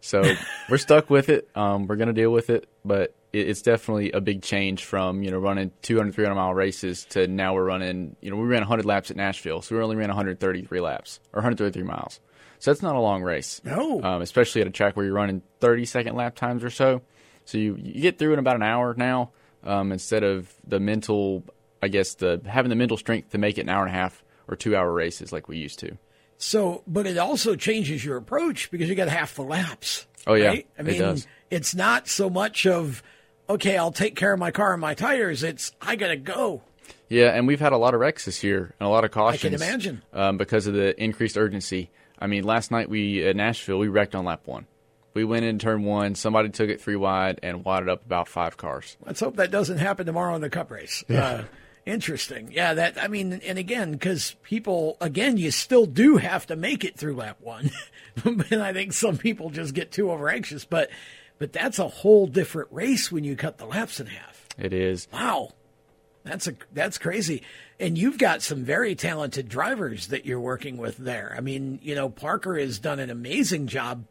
So 0.00 0.22
we're 0.70 0.78
stuck 0.78 1.10
with 1.10 1.28
it. 1.28 1.48
Um, 1.56 1.88
we're 1.88 1.96
going 1.96 2.06
to 2.06 2.14
deal 2.14 2.30
with 2.30 2.48
it, 2.48 2.68
but 2.84 3.12
it, 3.32 3.48
it's 3.48 3.60
definitely 3.60 4.12
a 4.12 4.20
big 4.20 4.42
change 4.42 4.84
from, 4.84 5.24
you 5.24 5.32
know, 5.32 5.38
running 5.38 5.72
200, 5.82 6.14
300 6.14 6.36
mile 6.36 6.54
races 6.54 7.06
to 7.06 7.26
now 7.26 7.54
we're 7.54 7.64
running, 7.64 8.14
you 8.20 8.30
know, 8.30 8.36
we 8.36 8.46
ran 8.46 8.60
100 8.60 8.86
laps 8.86 9.10
at 9.10 9.16
Nashville. 9.16 9.62
So 9.62 9.74
we 9.74 9.82
only 9.82 9.96
ran 9.96 10.08
133 10.08 10.80
laps 10.80 11.18
or 11.32 11.38
133 11.38 11.82
miles. 11.82 12.20
So 12.60 12.70
that's 12.70 12.82
not 12.82 12.94
a 12.94 13.00
long 13.00 13.22
race. 13.22 13.60
No. 13.64 14.00
Um, 14.00 14.22
especially 14.22 14.60
at 14.60 14.68
a 14.68 14.70
track 14.70 14.96
where 14.96 15.04
you're 15.04 15.14
running 15.14 15.42
30 15.58 15.86
second 15.86 16.14
lap 16.14 16.36
times 16.36 16.62
or 16.62 16.70
so. 16.70 17.02
So 17.46 17.56
you, 17.58 17.76
you 17.80 18.02
get 18.02 18.18
through 18.18 18.34
in 18.34 18.38
about 18.38 18.56
an 18.56 18.62
hour 18.62 18.94
now 18.96 19.30
um, 19.64 19.90
instead 19.92 20.22
of 20.22 20.52
the 20.66 20.78
mental, 20.78 21.42
I 21.82 21.88
guess, 21.88 22.14
the 22.14 22.42
having 22.46 22.68
the 22.68 22.76
mental 22.76 22.98
strength 22.98 23.30
to 23.30 23.38
make 23.38 23.56
it 23.56 23.62
an 23.62 23.68
hour 23.70 23.86
and 23.86 23.94
a 23.94 23.98
half 23.98 24.22
or 24.48 24.56
two 24.56 24.76
hour 24.76 24.92
races 24.92 25.32
like 25.32 25.48
we 25.48 25.56
used 25.56 25.78
to. 25.78 25.96
So, 26.38 26.82
but 26.86 27.06
it 27.06 27.16
also 27.16 27.56
changes 27.56 28.04
your 28.04 28.18
approach 28.18 28.70
because 28.70 28.88
you 28.88 28.94
got 28.94 29.08
half 29.08 29.34
the 29.36 29.42
laps. 29.42 30.06
Oh, 30.26 30.34
yeah, 30.34 30.48
right? 30.48 30.66
I 30.76 30.80
it 30.82 30.86
mean, 30.86 30.98
does. 30.98 31.26
it's 31.50 31.74
not 31.74 32.08
so 32.08 32.28
much 32.28 32.66
of, 32.66 33.02
okay, 33.48 33.76
I'll 33.78 33.92
take 33.92 34.16
care 34.16 34.32
of 34.34 34.38
my 34.38 34.50
car 34.50 34.72
and 34.72 34.80
my 34.80 34.92
tires. 34.94 35.42
It's, 35.42 35.72
I 35.80 35.96
got 35.96 36.08
to 36.08 36.16
go. 36.16 36.62
Yeah, 37.08 37.28
and 37.28 37.46
we've 37.46 37.60
had 37.60 37.72
a 37.72 37.78
lot 37.78 37.94
of 37.94 38.00
wrecks 38.00 38.24
this 38.24 38.42
year 38.44 38.74
and 38.78 38.86
a 38.86 38.90
lot 38.90 39.04
of 39.04 39.12
cautions. 39.12 39.44
I 39.44 39.48
can 39.48 39.54
imagine. 39.54 40.02
um, 40.12 40.36
because 40.36 40.66
of 40.66 40.74
the 40.74 41.00
increased 41.02 41.38
urgency. 41.38 41.90
I 42.18 42.26
mean, 42.26 42.44
last 42.44 42.70
night 42.70 42.88
we 42.90 43.24
at 43.24 43.36
Nashville 43.36 43.78
we 43.78 43.88
wrecked 43.88 44.14
on 44.14 44.24
lap 44.24 44.42
one. 44.46 44.66
We 45.16 45.24
went 45.24 45.46
in 45.46 45.58
turn 45.58 45.82
one. 45.82 46.14
Somebody 46.14 46.50
took 46.50 46.68
it 46.68 46.78
three 46.78 46.94
wide 46.94 47.40
and 47.42 47.64
wadded 47.64 47.88
up 47.88 48.04
about 48.04 48.28
five 48.28 48.58
cars. 48.58 48.98
Let's 49.02 49.20
hope 49.20 49.36
that 49.36 49.50
doesn't 49.50 49.78
happen 49.78 50.04
tomorrow 50.04 50.34
in 50.34 50.42
the 50.42 50.50
cup 50.50 50.70
race. 50.70 51.02
Uh, 51.08 51.44
interesting. 51.86 52.52
Yeah, 52.52 52.74
that, 52.74 53.02
I 53.02 53.08
mean, 53.08 53.32
and 53.32 53.58
again, 53.58 53.92
because 53.92 54.36
people, 54.42 54.98
again, 55.00 55.38
you 55.38 55.50
still 55.50 55.86
do 55.86 56.18
have 56.18 56.44
to 56.48 56.56
make 56.56 56.84
it 56.84 56.98
through 56.98 57.16
lap 57.16 57.38
one. 57.40 57.70
and 58.24 58.62
I 58.62 58.74
think 58.74 58.92
some 58.92 59.16
people 59.16 59.48
just 59.48 59.72
get 59.72 59.90
too 59.90 60.10
over 60.10 60.28
anxious, 60.28 60.66
but, 60.66 60.90
but 61.38 61.50
that's 61.50 61.78
a 61.78 61.88
whole 61.88 62.26
different 62.26 62.68
race 62.70 63.10
when 63.10 63.24
you 63.24 63.36
cut 63.36 63.56
the 63.56 63.64
laps 63.64 64.00
in 64.00 64.08
half. 64.08 64.44
It 64.58 64.74
is. 64.74 65.08
Wow. 65.14 65.54
That's 66.24 66.46
a 66.46 66.54
that's 66.74 66.98
crazy. 66.98 67.42
And 67.80 67.96
you've 67.96 68.18
got 68.18 68.42
some 68.42 68.64
very 68.64 68.94
talented 68.94 69.48
drivers 69.48 70.08
that 70.08 70.26
you're 70.26 70.40
working 70.40 70.76
with 70.76 70.98
there. 70.98 71.34
I 71.34 71.40
mean, 71.40 71.78
you 71.82 71.94
know, 71.94 72.10
Parker 72.10 72.58
has 72.58 72.78
done 72.78 72.98
an 72.98 73.10
amazing 73.10 73.68
job 73.68 74.04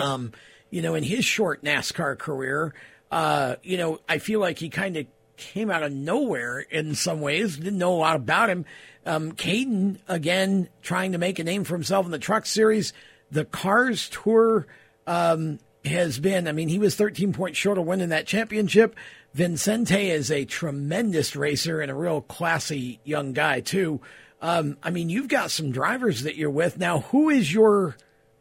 um, 0.00 0.32
you 0.70 0.82
know, 0.82 0.94
in 0.94 1.04
his 1.04 1.24
short 1.24 1.62
NASCAR 1.62 2.18
career, 2.18 2.74
uh, 3.10 3.56
you 3.62 3.76
know, 3.76 4.00
I 4.08 4.18
feel 4.18 4.40
like 4.40 4.58
he 4.58 4.68
kind 4.68 4.96
of 4.96 5.06
came 5.36 5.70
out 5.70 5.82
of 5.82 5.92
nowhere 5.92 6.58
in 6.58 6.94
some 6.94 7.20
ways. 7.20 7.56
Didn't 7.56 7.78
know 7.78 7.94
a 7.94 7.96
lot 7.96 8.16
about 8.16 8.50
him. 8.50 8.66
Um, 9.06 9.32
Caden, 9.32 9.98
again, 10.08 10.68
trying 10.82 11.12
to 11.12 11.18
make 11.18 11.38
a 11.38 11.44
name 11.44 11.64
for 11.64 11.74
himself 11.74 12.04
in 12.04 12.12
the 12.12 12.18
truck 12.18 12.44
series. 12.44 12.92
The 13.30 13.44
Cars 13.44 14.08
Tour 14.10 14.66
um, 15.06 15.58
has 15.84 16.18
been, 16.18 16.46
I 16.46 16.52
mean, 16.52 16.68
he 16.68 16.78
was 16.78 16.94
13 16.94 17.32
points 17.32 17.58
short 17.58 17.78
of 17.78 17.86
winning 17.86 18.10
that 18.10 18.26
championship. 18.26 18.96
Vincente 19.34 20.10
is 20.10 20.30
a 20.30 20.44
tremendous 20.44 21.36
racer 21.36 21.80
and 21.80 21.90
a 21.90 21.94
real 21.94 22.20
classy 22.20 23.00
young 23.04 23.32
guy, 23.32 23.60
too. 23.60 24.00
Um, 24.40 24.76
I 24.82 24.90
mean, 24.90 25.08
you've 25.08 25.28
got 25.28 25.50
some 25.50 25.70
drivers 25.70 26.22
that 26.22 26.36
you're 26.36 26.50
with. 26.50 26.78
Now, 26.78 27.00
who 27.00 27.28
is 27.30 27.52
your, 27.52 27.96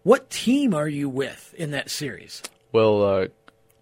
what 0.08 0.30
team 0.30 0.74
are 0.74 0.88
you 0.88 1.10
with 1.10 1.54
in 1.58 1.72
that 1.72 1.90
series? 1.90 2.42
Well, 2.72 3.04
uh, 3.04 3.28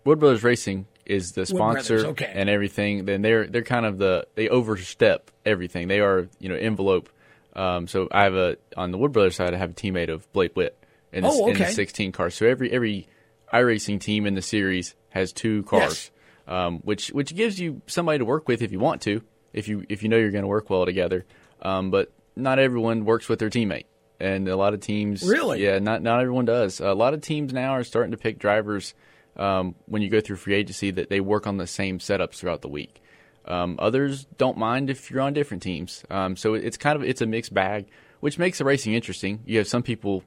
Wood 0.05 0.19
Brothers 0.19 0.43
Racing 0.43 0.87
is 1.05 1.33
the 1.33 1.45
Brothers, 1.45 1.85
sponsor 1.85 2.07
okay. 2.07 2.31
and 2.33 2.49
everything. 2.49 3.05
Then 3.05 3.21
they're 3.21 3.45
they're 3.45 3.61
kind 3.61 3.85
of 3.85 3.99
the 3.99 4.25
they 4.33 4.49
overstep 4.49 5.29
everything. 5.45 5.87
They 5.87 5.99
are 5.99 6.27
you 6.39 6.49
know 6.49 6.55
envelope. 6.55 7.09
Um, 7.55 7.87
so 7.87 8.07
I 8.11 8.23
have 8.23 8.33
a 8.33 8.57
on 8.75 8.89
the 8.89 8.97
Wood 8.97 9.11
Brothers 9.11 9.35
side. 9.35 9.53
I 9.53 9.57
have 9.57 9.69
a 9.69 9.73
teammate 9.73 10.09
of 10.09 10.31
Blake 10.33 10.55
Witt 10.55 10.75
in 11.13 11.23
the, 11.23 11.29
Oh, 11.29 11.47
in 11.47 11.59
the 11.59 11.67
16 11.67 12.11
car. 12.11 12.31
So 12.31 12.47
every 12.47 12.71
every 12.71 13.07
iRacing 13.53 13.99
team 13.99 14.25
in 14.25 14.33
the 14.33 14.41
series 14.41 14.95
has 15.09 15.31
two 15.31 15.61
cars, 15.63 16.09
um, 16.47 16.79
which 16.79 17.09
which 17.09 17.35
gives 17.35 17.59
you 17.59 17.83
somebody 17.85 18.17
to 18.17 18.25
work 18.25 18.47
with 18.47 18.63
if 18.63 18.71
you 18.71 18.79
want 18.79 19.03
to, 19.03 19.21
if 19.53 19.67
you 19.67 19.85
if 19.89 20.01
you 20.01 20.09
know 20.09 20.17
you're 20.17 20.31
going 20.31 20.41
to 20.41 20.47
work 20.47 20.71
well 20.71 20.85
together. 20.85 21.23
Um, 21.61 21.91
but 21.91 22.11
not 22.35 22.57
everyone 22.57 23.05
works 23.05 23.29
with 23.29 23.37
their 23.37 23.51
teammate. 23.51 23.85
And 24.19 24.47
a 24.47 24.55
lot 24.55 24.73
of 24.73 24.79
teams 24.79 25.23
Really? 25.23 25.63
yeah 25.63 25.79
not 25.79 26.01
not 26.01 26.21
everyone 26.21 26.45
does. 26.45 26.79
A 26.79 26.93
lot 26.93 27.13
of 27.13 27.21
teams 27.21 27.53
now 27.53 27.71
are 27.71 27.83
starting 27.83 28.11
to 28.11 28.17
pick 28.17 28.39
drivers 28.39 28.93
um, 29.37 29.75
when 29.85 30.01
you 30.01 30.09
go 30.09 30.21
through 30.21 30.37
free 30.37 30.55
agency 30.55 30.91
that 30.91 31.09
they 31.09 31.19
work 31.19 31.45
on 31.47 31.57
the 31.57 31.67
same 31.67 31.99
setups 31.99 32.35
throughout 32.35 32.61
the 32.61 32.69
week. 32.69 33.01
Um, 33.45 33.75
others 33.79 34.25
don't 34.37 34.57
mind 34.57 34.89
if 34.89 35.11
you're 35.11 35.21
on 35.21 35.33
different 35.33 35.61
teams. 35.61 36.03
Um, 36.09 36.35
so 36.35 36.53
it's 36.53 36.77
kind 36.77 36.95
of 36.95 37.03
it's 37.03 37.21
a 37.21 37.25
mixed 37.25 37.53
bag, 37.53 37.87
which 38.21 38.39
makes 38.39 38.57
the 38.57 38.65
racing 38.65 38.93
interesting. 38.93 39.41
You 39.45 39.57
have 39.59 39.67
some 39.67 39.83
people 39.83 40.23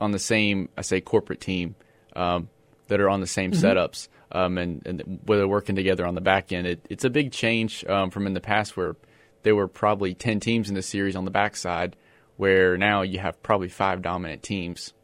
on 0.00 0.10
the 0.10 0.18
same 0.18 0.68
I 0.76 0.82
say 0.82 1.00
corporate 1.00 1.40
team 1.40 1.76
um, 2.16 2.48
that 2.88 3.00
are 3.00 3.08
on 3.08 3.20
the 3.20 3.26
same 3.26 3.52
setups 3.52 4.08
um, 4.32 4.58
and, 4.58 4.82
and 4.86 5.20
where 5.24 5.38
they're 5.38 5.48
working 5.48 5.76
together 5.76 6.04
on 6.06 6.14
the 6.14 6.20
back 6.20 6.52
end. 6.52 6.66
It, 6.66 6.84
it's 6.90 7.04
a 7.04 7.10
big 7.10 7.32
change 7.32 7.84
um, 7.86 8.10
from 8.10 8.26
in 8.26 8.34
the 8.34 8.40
past 8.40 8.76
where 8.76 8.96
there 9.44 9.54
were 9.56 9.68
probably 9.68 10.14
ten 10.14 10.40
teams 10.40 10.68
in 10.68 10.74
the 10.74 10.82
series 10.82 11.16
on 11.16 11.24
the 11.24 11.30
backside, 11.30 11.96
where 12.38 12.78
now 12.78 13.02
you 13.02 13.18
have 13.18 13.42
probably 13.42 13.68
five 13.68 14.00
dominant 14.00 14.42
teams. 14.42 14.94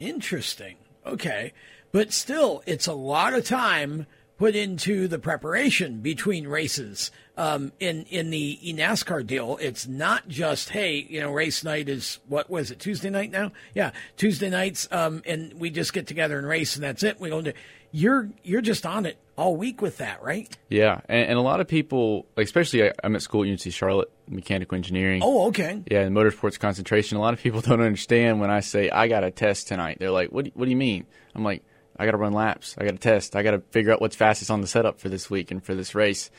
Interesting. 0.00 0.76
Okay. 1.04 1.52
But 1.92 2.12
still, 2.12 2.62
it's 2.64 2.86
a 2.86 2.94
lot 2.94 3.34
of 3.34 3.44
time 3.44 4.06
put 4.38 4.54
into 4.54 5.08
the 5.08 5.18
preparation 5.18 6.00
between 6.00 6.46
races. 6.46 7.10
Um, 7.36 7.72
in 7.78 8.04
in 8.04 8.30
the 8.30 8.58
NASCAR 8.64 9.24
deal, 9.26 9.58
it's 9.60 9.86
not 9.86 10.28
just 10.28 10.70
hey, 10.70 11.06
you 11.08 11.20
know, 11.20 11.32
race 11.32 11.62
night 11.62 11.88
is 11.88 12.18
what 12.26 12.50
was 12.50 12.70
it 12.70 12.80
Tuesday 12.80 13.10
night 13.10 13.30
now? 13.30 13.52
Yeah, 13.74 13.92
Tuesday 14.16 14.50
nights, 14.50 14.88
um, 14.90 15.22
and 15.24 15.54
we 15.54 15.70
just 15.70 15.92
get 15.92 16.06
together 16.08 16.38
and 16.38 16.46
race, 16.46 16.74
and 16.74 16.82
that's 16.82 17.02
it. 17.02 17.20
We 17.20 17.30
don't 17.30 17.44
do. 17.44 17.52
You're 17.90 18.30
you're 18.42 18.60
just 18.60 18.84
on 18.84 19.06
it 19.06 19.18
all 19.36 19.56
week 19.56 19.80
with 19.80 19.98
that, 19.98 20.22
right? 20.22 20.54
Yeah, 20.68 21.00
and, 21.08 21.30
and 21.30 21.38
a 21.38 21.42
lot 21.42 21.60
of 21.60 21.68
people, 21.68 22.26
especially 22.36 22.84
I, 22.84 22.92
I'm 23.02 23.14
at 23.16 23.22
school 23.22 23.44
at 23.44 23.48
UNC 23.48 23.72
Charlotte, 23.72 24.10
mechanical 24.28 24.76
engineering. 24.76 25.22
Oh, 25.24 25.46
okay. 25.48 25.82
Yeah, 25.90 26.02
in 26.02 26.12
motorsports 26.12 26.58
concentration, 26.58 27.16
a 27.16 27.20
lot 27.20 27.34
of 27.34 27.40
people 27.40 27.60
don't 27.62 27.80
understand 27.80 28.40
when 28.40 28.50
I 28.50 28.60
say 28.60 28.90
I 28.90 29.08
got 29.08 29.24
a 29.24 29.30
test 29.30 29.68
tonight. 29.68 29.98
They're 30.00 30.10
like, 30.10 30.30
"What? 30.30 30.46
Do, 30.46 30.50
what 30.54 30.64
do 30.66 30.70
you 30.70 30.76
mean?" 30.76 31.06
I'm 31.34 31.44
like, 31.44 31.62
"I 31.96 32.04
got 32.04 32.10
to 32.12 32.18
run 32.18 32.32
laps. 32.32 32.74
I 32.78 32.84
got 32.84 32.90
to 32.92 32.98
test. 32.98 33.36
I 33.36 33.42
got 33.42 33.52
to 33.52 33.60
figure 33.70 33.92
out 33.92 34.00
what's 34.00 34.16
fastest 34.16 34.50
on 34.50 34.60
the 34.60 34.66
setup 34.66 35.00
for 35.00 35.08
this 35.08 35.30
week 35.30 35.50
and 35.50 35.64
for 35.64 35.74
this 35.74 35.94
race." 35.94 36.30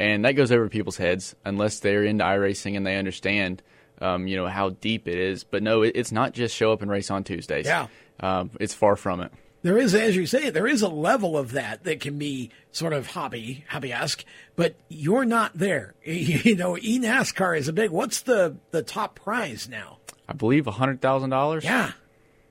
And 0.00 0.24
that 0.24 0.32
goes 0.32 0.52
over 0.52 0.68
people's 0.68 0.96
heads 0.96 1.34
unless 1.44 1.80
they're 1.80 2.04
into 2.04 2.22
iRacing 2.22 2.76
and 2.76 2.86
they 2.86 2.96
understand, 2.96 3.62
um, 4.00 4.28
you 4.28 4.36
know, 4.36 4.46
how 4.46 4.70
deep 4.70 5.08
it 5.08 5.18
is. 5.18 5.42
But 5.42 5.62
no, 5.62 5.82
it, 5.82 5.92
it's 5.96 6.12
not 6.12 6.34
just 6.34 6.54
show 6.54 6.70
up 6.72 6.82
and 6.82 6.90
race 6.90 7.10
on 7.10 7.24
Tuesdays. 7.24 7.66
Yeah. 7.66 7.88
um, 8.20 8.50
it's 8.60 8.74
far 8.74 8.94
from 8.94 9.20
it. 9.22 9.32
There 9.62 9.78
is, 9.78 9.94
as 9.94 10.14
you 10.14 10.24
say, 10.26 10.50
there 10.50 10.68
is 10.68 10.82
a 10.82 10.88
level 10.88 11.36
of 11.36 11.52
that 11.52 11.82
that 11.84 12.00
can 12.00 12.16
be 12.16 12.50
sort 12.70 12.92
of 12.92 13.08
hobby, 13.08 13.64
hobby-esque, 13.68 14.24
but 14.54 14.76
you're 14.88 15.24
not 15.24 15.56
there. 15.58 15.94
You 16.04 16.54
know, 16.56 16.74
eNASCAR 16.74 17.58
is 17.58 17.66
a 17.68 17.72
big. 17.72 17.90
What's 17.90 18.22
the 18.22 18.56
the 18.70 18.82
top 18.82 19.16
prize 19.16 19.68
now? 19.68 19.98
I 20.28 20.32
believe 20.32 20.66
a 20.66 20.70
hundred 20.72 21.00
thousand 21.00 21.30
dollars. 21.30 21.64
Yeah, 21.64 21.92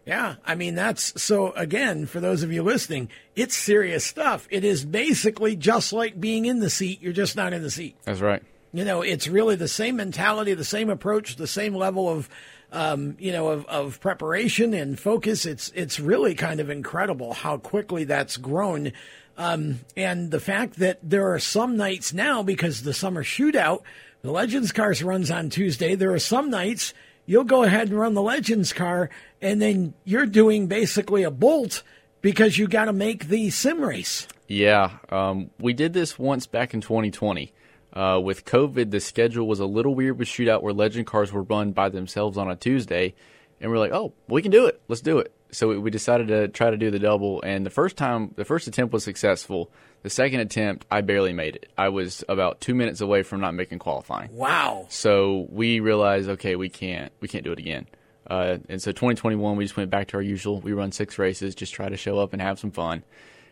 yeah. 0.06 0.36
I 0.46 0.56
mean, 0.56 0.76
that's 0.76 1.22
so. 1.22 1.52
Again, 1.52 2.06
for 2.08 2.20
those 2.20 2.44
of 2.44 2.52
you 2.52 2.62
listening, 2.64 3.10
it's 3.36 3.56
serious 3.56 4.04
stuff. 4.04 4.48
It 4.52 4.64
is 4.66 4.84
basically 4.84 5.56
just 5.56 5.94
like 5.94 6.20
being 6.20 6.46
in 6.46 6.60
the 6.60 6.70
seat. 6.70 7.02
You're 7.02 7.14
just 7.14 7.36
not 7.36 7.54
in 7.54 7.62
the 7.62 7.72
seat. 7.72 7.96
that's 8.04 8.20
right. 8.20 8.44
You 8.74 8.84
know, 8.84 9.02
it's 9.02 9.28
really 9.28 9.56
the 9.56 9.68
same 9.70 9.96
mentality, 9.96 10.54
the 10.54 10.64
same 10.66 10.90
approach, 10.90 11.38
the 11.38 11.48
same 11.48 11.74
level 11.74 12.10
of, 12.10 12.30
um, 12.72 13.16
you 13.20 13.32
know, 13.32 13.50
of, 13.50 13.66
of 13.66 14.00
preparation 14.00 14.74
and 14.74 15.00
focus. 15.00 15.46
It's 15.46 15.72
it's 15.76 16.00
really 16.00 16.36
kind 16.36 16.60
of 16.60 16.70
incredible 16.70 17.34
how 17.34 17.58
quickly 17.58 18.04
that's 18.04 18.38
grown, 18.38 18.92
um, 19.38 19.82
and 19.96 20.32
the 20.32 20.40
fact 20.40 20.80
that 20.80 21.00
there 21.02 21.32
are 21.32 21.40
some 21.40 21.78
nights 21.78 22.14
now 22.14 22.44
because 22.44 22.84
the 22.84 22.94
summer 22.94 23.24
shootout, 23.24 23.82
the 24.22 24.32
Legends 24.32 24.72
cars 24.72 25.04
runs 25.04 25.32
on 25.32 25.50
Tuesday. 25.50 25.96
There 25.96 26.14
are 26.14 26.20
some 26.20 26.50
nights 26.50 26.94
you'll 27.28 27.44
go 27.44 27.64
ahead 27.64 27.90
and 27.90 28.00
run 28.00 28.16
the 28.16 28.22
Legends 28.22 28.74
car, 28.74 29.10
and 29.42 29.62
then 29.62 29.94
you're 30.04 30.26
doing 30.26 30.68
basically 30.68 31.24
a 31.24 31.32
bolt 31.32 31.84
because 32.22 32.58
you 32.58 32.68
got 32.68 32.86
to 32.86 32.94
make 32.94 33.28
the 33.28 33.52
sim 33.52 33.82
race. 33.82 34.28
Yeah, 34.48 34.98
um, 35.10 35.52
we 35.60 35.74
did 35.74 35.94
this 35.94 36.18
once 36.18 36.48
back 36.48 36.74
in 36.74 36.82
2020. 36.82 37.54
Uh, 37.98 38.20
with 38.20 38.46
COVID, 38.46 38.92
the 38.92 39.00
schedule 39.00 39.48
was 39.48 39.60
a 39.60 39.66
little 39.66 39.96
weird 39.96 40.20
with 40.20 40.28
shootout 40.28 40.62
where 40.62 40.72
legend 40.74 41.08
cars 41.08 41.32
were 41.32 41.42
run 41.42 41.72
by 41.72 41.90
themselves 41.90 42.38
on 42.38 42.48
a 42.50 42.56
Tuesday, 42.56 43.16
and 43.60 43.72
we're 43.72 43.80
like, 43.80 43.92
oh, 43.92 44.14
we 44.28 44.44
can 44.44 44.52
do 44.52 44.68
it. 44.68 44.80
Let's 44.88 45.02
do 45.02 45.18
it. 45.18 45.32
So 45.50 45.70
we- 45.70 45.78
we 45.80 45.90
decided 45.90 46.28
to 46.28 46.48
try 46.50 46.70
to 46.70 46.78
do 46.78 46.92
the 46.92 47.00
double, 47.00 47.42
and 47.42 47.66
the 47.66 47.72
first 47.72 47.98
time, 47.98 48.34
the 48.36 48.46
first 48.46 48.68
attempt 48.68 48.94
was 48.94 49.04
successful. 49.04 49.72
The 50.04 50.12
second 50.12 50.42
attempt, 50.42 50.86
I 50.92 51.02
barely 51.02 51.34
made 51.34 51.56
it. 51.56 51.70
I 51.76 51.90
was 51.90 52.24
about 52.30 52.62
two 52.62 52.76
minutes 52.76 53.02
away 53.02 53.24
from 53.24 53.42
not 53.42 53.56
making 53.56 53.80
qualifying. 53.80 54.30
Wow. 54.32 54.86
So 54.90 55.48
we 55.50 55.80
realized, 55.80 56.30
okay, 56.30 56.56
we 56.56 56.70
can't, 56.70 57.12
we 57.20 57.28
can't 57.28 57.44
do 57.44 57.52
it 57.52 57.58
again. 57.60 57.88
Uh, 58.30 58.58
and 58.70 58.80
so 58.80 58.92
2021, 58.92 59.56
we 59.58 59.64
just 59.66 59.76
went 59.78 59.90
back 59.90 60.10
to 60.10 60.18
our 60.18 60.22
usual. 60.22 60.60
We 60.62 60.74
run 60.74 60.92
six 60.92 61.18
races, 61.18 61.56
just 61.56 61.74
try 61.74 61.90
to 61.90 61.98
show 61.98 62.20
up 62.20 62.34
and 62.34 62.42
have 62.44 62.60
some 62.60 62.72
fun. 62.72 63.04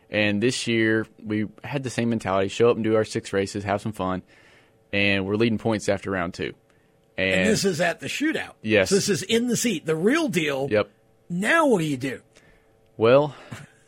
And 0.09 0.41
this 0.41 0.67
year, 0.67 1.07
we 1.23 1.47
had 1.63 1.83
the 1.83 1.89
same 1.89 2.09
mentality: 2.09 2.47
show 2.47 2.69
up 2.69 2.75
and 2.75 2.83
do 2.83 2.95
our 2.95 3.05
six 3.05 3.33
races, 3.33 3.63
have 3.63 3.81
some 3.81 3.91
fun. 3.91 4.21
And 4.93 5.25
we're 5.25 5.35
leading 5.35 5.57
points 5.57 5.89
after 5.89 6.11
round 6.11 6.33
two. 6.33 6.53
And, 7.17 7.41
And 7.41 7.49
this 7.49 7.65
is 7.65 7.81
at 7.81 7.99
the 7.99 8.07
shootout. 8.07 8.53
Yes. 8.61 8.89
So 8.89 8.95
this 8.95 9.09
is 9.09 9.23
in 9.23 9.47
the 9.47 9.57
seat, 9.57 9.85
the 9.85 9.95
real 9.95 10.27
deal. 10.27 10.67
yep. 10.69 10.89
Now 11.29 11.67
what 11.67 11.79
do 11.79 11.85
you 11.85 11.97
do? 11.97 12.21
Well, 12.97 13.35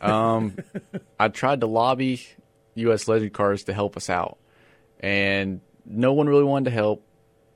um, 0.00 0.56
I 1.20 1.28
tried 1.28 1.60
to 1.60 1.66
lobby 1.66 2.26
U.S. 2.74 3.06
Legend 3.08 3.32
Cars 3.32 3.64
to 3.64 3.72
help 3.72 3.96
us 3.96 4.10
out, 4.10 4.38
and 5.00 5.60
no 5.86 6.12
one 6.12 6.28
really 6.28 6.44
wanted 6.44 6.66
to 6.66 6.70
help. 6.72 7.04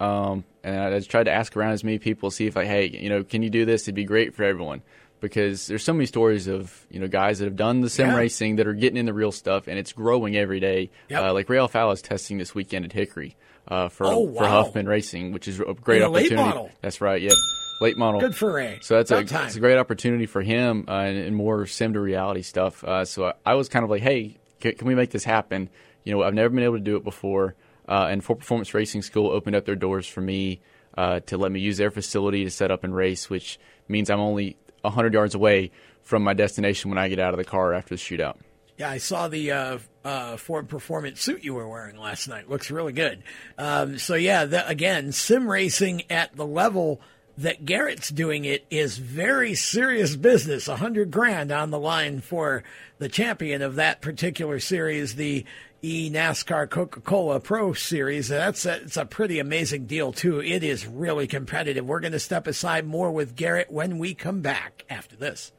Um, 0.00 0.44
and 0.64 0.80
I 0.80 0.90
just 0.98 1.10
tried 1.10 1.24
to 1.24 1.32
ask 1.32 1.56
around 1.56 1.72
as 1.72 1.84
many 1.84 1.98
people, 1.98 2.30
see 2.30 2.46
if 2.46 2.56
like, 2.56 2.66
hey, 2.66 2.88
you 2.88 3.08
know, 3.08 3.22
can 3.24 3.42
you 3.42 3.50
do 3.50 3.64
this? 3.64 3.82
It'd 3.82 3.94
be 3.94 4.04
great 4.04 4.34
for 4.34 4.44
everyone 4.44 4.82
because 5.22 5.66
there's 5.68 5.82
so 5.82 5.94
many 5.94 6.04
stories 6.04 6.46
of 6.48 6.86
you 6.90 7.00
know 7.00 7.08
guys 7.08 7.38
that 7.38 7.46
have 7.46 7.56
done 7.56 7.80
the 7.80 7.88
sim 7.88 8.08
Yeah. 8.10 8.16
racing 8.16 8.56
that 8.56 8.66
are 8.66 8.74
getting 8.74 8.98
in 8.98 9.06
the 9.06 9.14
real 9.14 9.32
stuff, 9.32 9.66
and 9.68 9.78
it's 9.78 9.92
growing 9.94 10.36
every 10.36 10.60
day. 10.60 10.90
Yep. 11.08 11.22
Uh, 11.22 11.32
like 11.32 11.48
Ray 11.48 11.56
Alfalla 11.56 11.94
is 11.94 12.02
testing 12.02 12.36
this 12.36 12.54
weekend 12.54 12.84
at 12.84 12.92
Hickory 12.92 13.36
uh, 13.68 13.88
for 13.88 14.06
Oh, 14.06 14.30
for. 14.34 14.44
Huffman 14.46 14.86
Racing, 14.86 15.32
which 15.32 15.48
is 15.48 15.58
a 15.60 15.72
great 15.72 16.02
In 16.02 16.08
a 16.08 16.10
late 16.10 16.26
opportunity. 16.26 16.48
model. 16.48 16.70
That's 16.82 17.00
right. 17.00 17.22
Yep, 17.22 17.32
late 17.80 17.96
model. 17.96 18.20
Good 18.20 18.34
for 18.36 18.52
Ray. 18.52 18.78
So 18.82 18.96
that's 19.02 19.10
a, 19.10 19.18
a 19.56 19.60
great 19.60 19.78
opportunity 19.78 20.26
for 20.26 20.42
him 20.42 20.84
uh, 20.88 20.92
and, 20.92 21.16
and 21.16 21.34
more 21.34 21.64
sim 21.66 21.94
to 21.94 22.00
reality 22.00 22.42
stuff. 22.42 22.84
Uh, 22.84 23.04
so 23.06 23.26
I, 23.26 23.32
I 23.46 23.54
was 23.54 23.68
kind 23.70 23.84
of 23.84 23.90
like, 23.90 24.02
hey, 24.02 24.36
can, 24.60 24.74
can 24.74 24.86
we 24.86 24.94
make 24.94 25.10
this 25.10 25.24
happen? 25.24 25.70
You 26.04 26.12
know, 26.12 26.22
I've 26.22 26.34
never 26.34 26.48
been 26.52 26.64
able 26.64 26.78
to 26.78 26.84
do 26.84 26.96
it 26.96 27.04
before. 27.04 27.54
Uh, 27.88 28.08
and 28.10 28.22
Ford 28.24 28.38
Performance 28.40 28.74
Racing 28.74 29.02
School 29.02 29.30
opened 29.30 29.56
up 29.56 29.64
their 29.64 29.76
doors 29.76 30.06
for 30.06 30.20
me 30.20 30.60
uh, 30.96 31.20
to 31.20 31.36
let 31.38 31.50
me 31.52 31.60
use 31.60 31.78
their 31.78 31.90
facility 31.90 32.44
to 32.44 32.50
set 32.50 32.70
up 32.70 32.84
and 32.84 32.94
race, 32.94 33.30
which 33.30 33.58
means 33.88 34.10
I'm 34.10 34.20
only 34.20 34.56
100 34.82 35.14
yards 35.14 35.34
away 35.34 35.70
from 36.02 36.22
my 36.22 36.34
destination 36.34 36.90
when 36.90 36.98
I 36.98 37.08
get 37.08 37.18
out 37.18 37.34
of 37.34 37.38
the 37.38 37.44
car 37.44 37.72
after 37.72 37.94
the 37.94 38.00
shootout. 38.00 38.36
Yeah, 38.78 38.90
I 38.90 38.98
saw 38.98 39.28
the 39.28 39.52
uh, 39.52 39.78
uh, 40.04 40.36
Ford 40.36 40.68
Performance 40.68 41.20
suit 41.20 41.44
you 41.44 41.54
were 41.54 41.68
wearing 41.68 41.96
last 41.96 42.26
night. 42.28 42.48
Looks 42.48 42.70
really 42.70 42.92
good. 42.92 43.22
Um, 43.58 43.98
so 43.98 44.14
yeah, 44.14 44.44
the, 44.44 44.66
again, 44.66 45.12
sim 45.12 45.48
racing 45.48 46.10
at 46.10 46.34
the 46.34 46.46
level 46.46 47.00
that 47.38 47.64
Garrett's 47.64 48.10
doing 48.10 48.44
it 48.44 48.66
is 48.70 48.98
very 48.98 49.54
serious 49.54 50.16
business. 50.16 50.68
A 50.68 50.76
hundred 50.76 51.10
grand 51.10 51.50
on 51.50 51.70
the 51.70 51.78
line 51.78 52.20
for 52.20 52.62
the 52.98 53.08
champion 53.08 53.62
of 53.62 53.76
that 53.76 54.00
particular 54.00 54.60
series, 54.60 55.14
the 55.14 55.44
E 55.84 56.10
NASCAR 56.10 56.70
Coca 56.70 57.00
Cola 57.00 57.40
Pro 57.40 57.72
Series. 57.72 58.28
That's 58.28 58.64
a, 58.66 58.82
it's 58.82 58.96
a 58.96 59.04
pretty 59.04 59.40
amazing 59.40 59.86
deal 59.86 60.12
too. 60.12 60.40
It 60.40 60.62
is 60.62 60.86
really 60.86 61.26
competitive. 61.26 61.84
We're 61.84 62.00
going 62.00 62.12
to 62.12 62.20
step 62.20 62.46
aside 62.46 62.86
more 62.86 63.10
with 63.10 63.34
Garrett 63.34 63.72
when 63.72 63.98
we 63.98 64.14
come 64.14 64.42
back 64.42 64.84
after 64.88 65.16
this. 65.16 65.50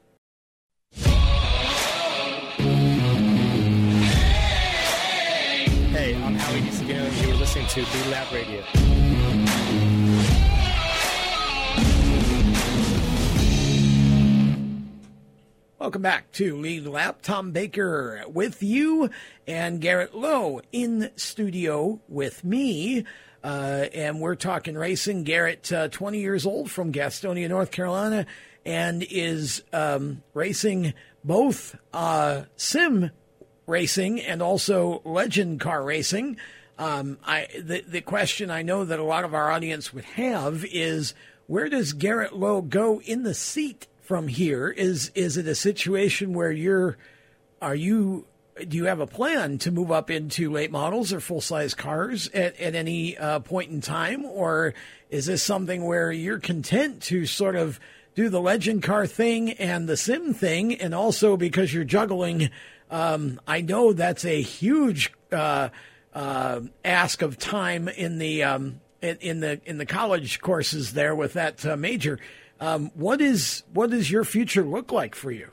Hey, 5.92 6.16
I'm 6.16 6.36
Howie 6.36 6.62
DeScano, 6.62 7.06
and 7.06 7.28
you're 7.28 7.36
listening 7.36 7.68
to 7.68 7.82
Lead 7.82 8.08
Lap 8.08 8.32
Radio. 8.32 9.63
Welcome 15.84 16.02
back 16.02 16.32
to 16.36 16.56
Lead 16.56 16.86
Lap. 16.88 17.22
Tom 17.22 17.52
Baker 17.52 18.24
with 18.30 18.64
you 18.64 19.10
and 19.46 19.82
Garrett 19.82 20.16
Lowe 20.16 20.62
in 20.72 21.12
studio 21.18 22.00
with 22.08 22.42
me. 22.46 23.04
Uh, 23.44 23.88
and 23.94 24.22
we're 24.22 24.36
talking 24.36 24.76
racing. 24.76 25.26
Garrett, 25.26 25.74
uh, 25.74 25.90
20 25.90 26.22
years 26.22 26.46
old 26.46 26.72
from 26.72 26.94
Gastonia, 26.94 27.50
North 27.50 27.72
Carolina, 27.72 28.26
and 28.66 29.04
is 29.04 29.62
um, 29.74 30.24
racing 30.34 30.94
both 31.22 31.76
uh, 31.92 32.44
sim 32.56 33.12
racing 33.68 34.22
and 34.22 34.42
also 34.42 35.02
legend 35.04 35.60
car 35.60 35.84
racing. 35.84 36.38
Um, 36.80 37.18
I 37.26 37.50
the 37.62 37.82
the 37.82 38.00
question 38.00 38.50
I 38.50 38.62
know 38.62 38.86
that 38.86 39.00
a 39.00 39.04
lot 39.04 39.26
of 39.26 39.34
our 39.34 39.52
audience 39.52 39.94
would 39.94 40.06
have 40.06 40.64
is 40.64 41.14
where 41.48 41.68
does 41.68 41.92
Garrett 41.92 42.34
Lowe 42.34 42.62
go 42.62 43.02
in 43.02 43.24
the 43.24 43.34
seat 43.34 43.88
from 44.04 44.28
here? 44.28 44.70
Is 44.70 45.12
is 45.16 45.38
it 45.38 45.48
a 45.48 45.56
situation 45.56 46.34
where 46.34 46.52
you're 46.52 46.98
are 47.62 47.76
you 47.76 48.26
do 48.68 48.78
you 48.78 48.86
have 48.86 49.00
a 49.00 49.08
plan 49.08 49.58
to 49.60 49.72
move 49.72 49.92
up 49.92 50.12
into 50.12 50.52
late 50.52 50.72
models 50.72 51.12
or 51.12 51.20
full 51.20 51.42
size 51.42 51.74
cars 51.74 52.30
at, 52.30 52.60
at 52.60 52.76
any 52.76 53.18
uh, 53.18 53.40
point 53.40 53.72
in 53.72 53.82
time? 53.82 54.26
Or 54.26 54.74
is 55.10 55.26
this 55.26 55.42
something 55.42 55.84
where 55.86 56.12
you're 56.12 56.40
content 56.40 57.02
to 57.04 57.26
sort 57.26 57.56
of 57.56 57.80
do 58.16 58.30
the 58.30 58.42
legend 58.42 58.84
car 58.84 59.08
thing 59.08 59.52
and 59.54 59.90
the 59.90 59.98
sim 59.98 60.34
thing? 60.34 60.76
And 60.76 60.94
also 60.94 61.36
because 61.36 61.74
you're 61.74 61.84
juggling, 61.84 62.52
um, 62.92 63.42
I 63.48 63.62
know 63.62 63.94
that's 63.94 64.26
a 64.26 64.42
huge 64.42 65.12
uh, 65.32 65.70
uh, 66.14 66.62
ask 66.86 67.22
of 67.24 67.40
time 67.40 67.88
in 67.88 68.20
the 68.20 68.44
um, 68.44 68.82
in, 69.02 69.18
in, 69.20 69.40
the 69.40 69.60
in 69.66 69.78
the 69.78 69.86
college 69.86 70.42
courses 70.42 70.94
there 70.94 71.16
with 71.16 71.34
that 71.34 71.66
uh, 71.66 71.76
major. 71.76 72.20
Um, 72.64 72.92
what 72.94 73.20
is 73.20 73.64
what 73.74 73.90
does 73.90 74.10
your 74.10 74.24
future 74.24 74.64
look 74.64 74.94
like 74.94 75.16
for 75.16 75.32
you? 75.32 75.50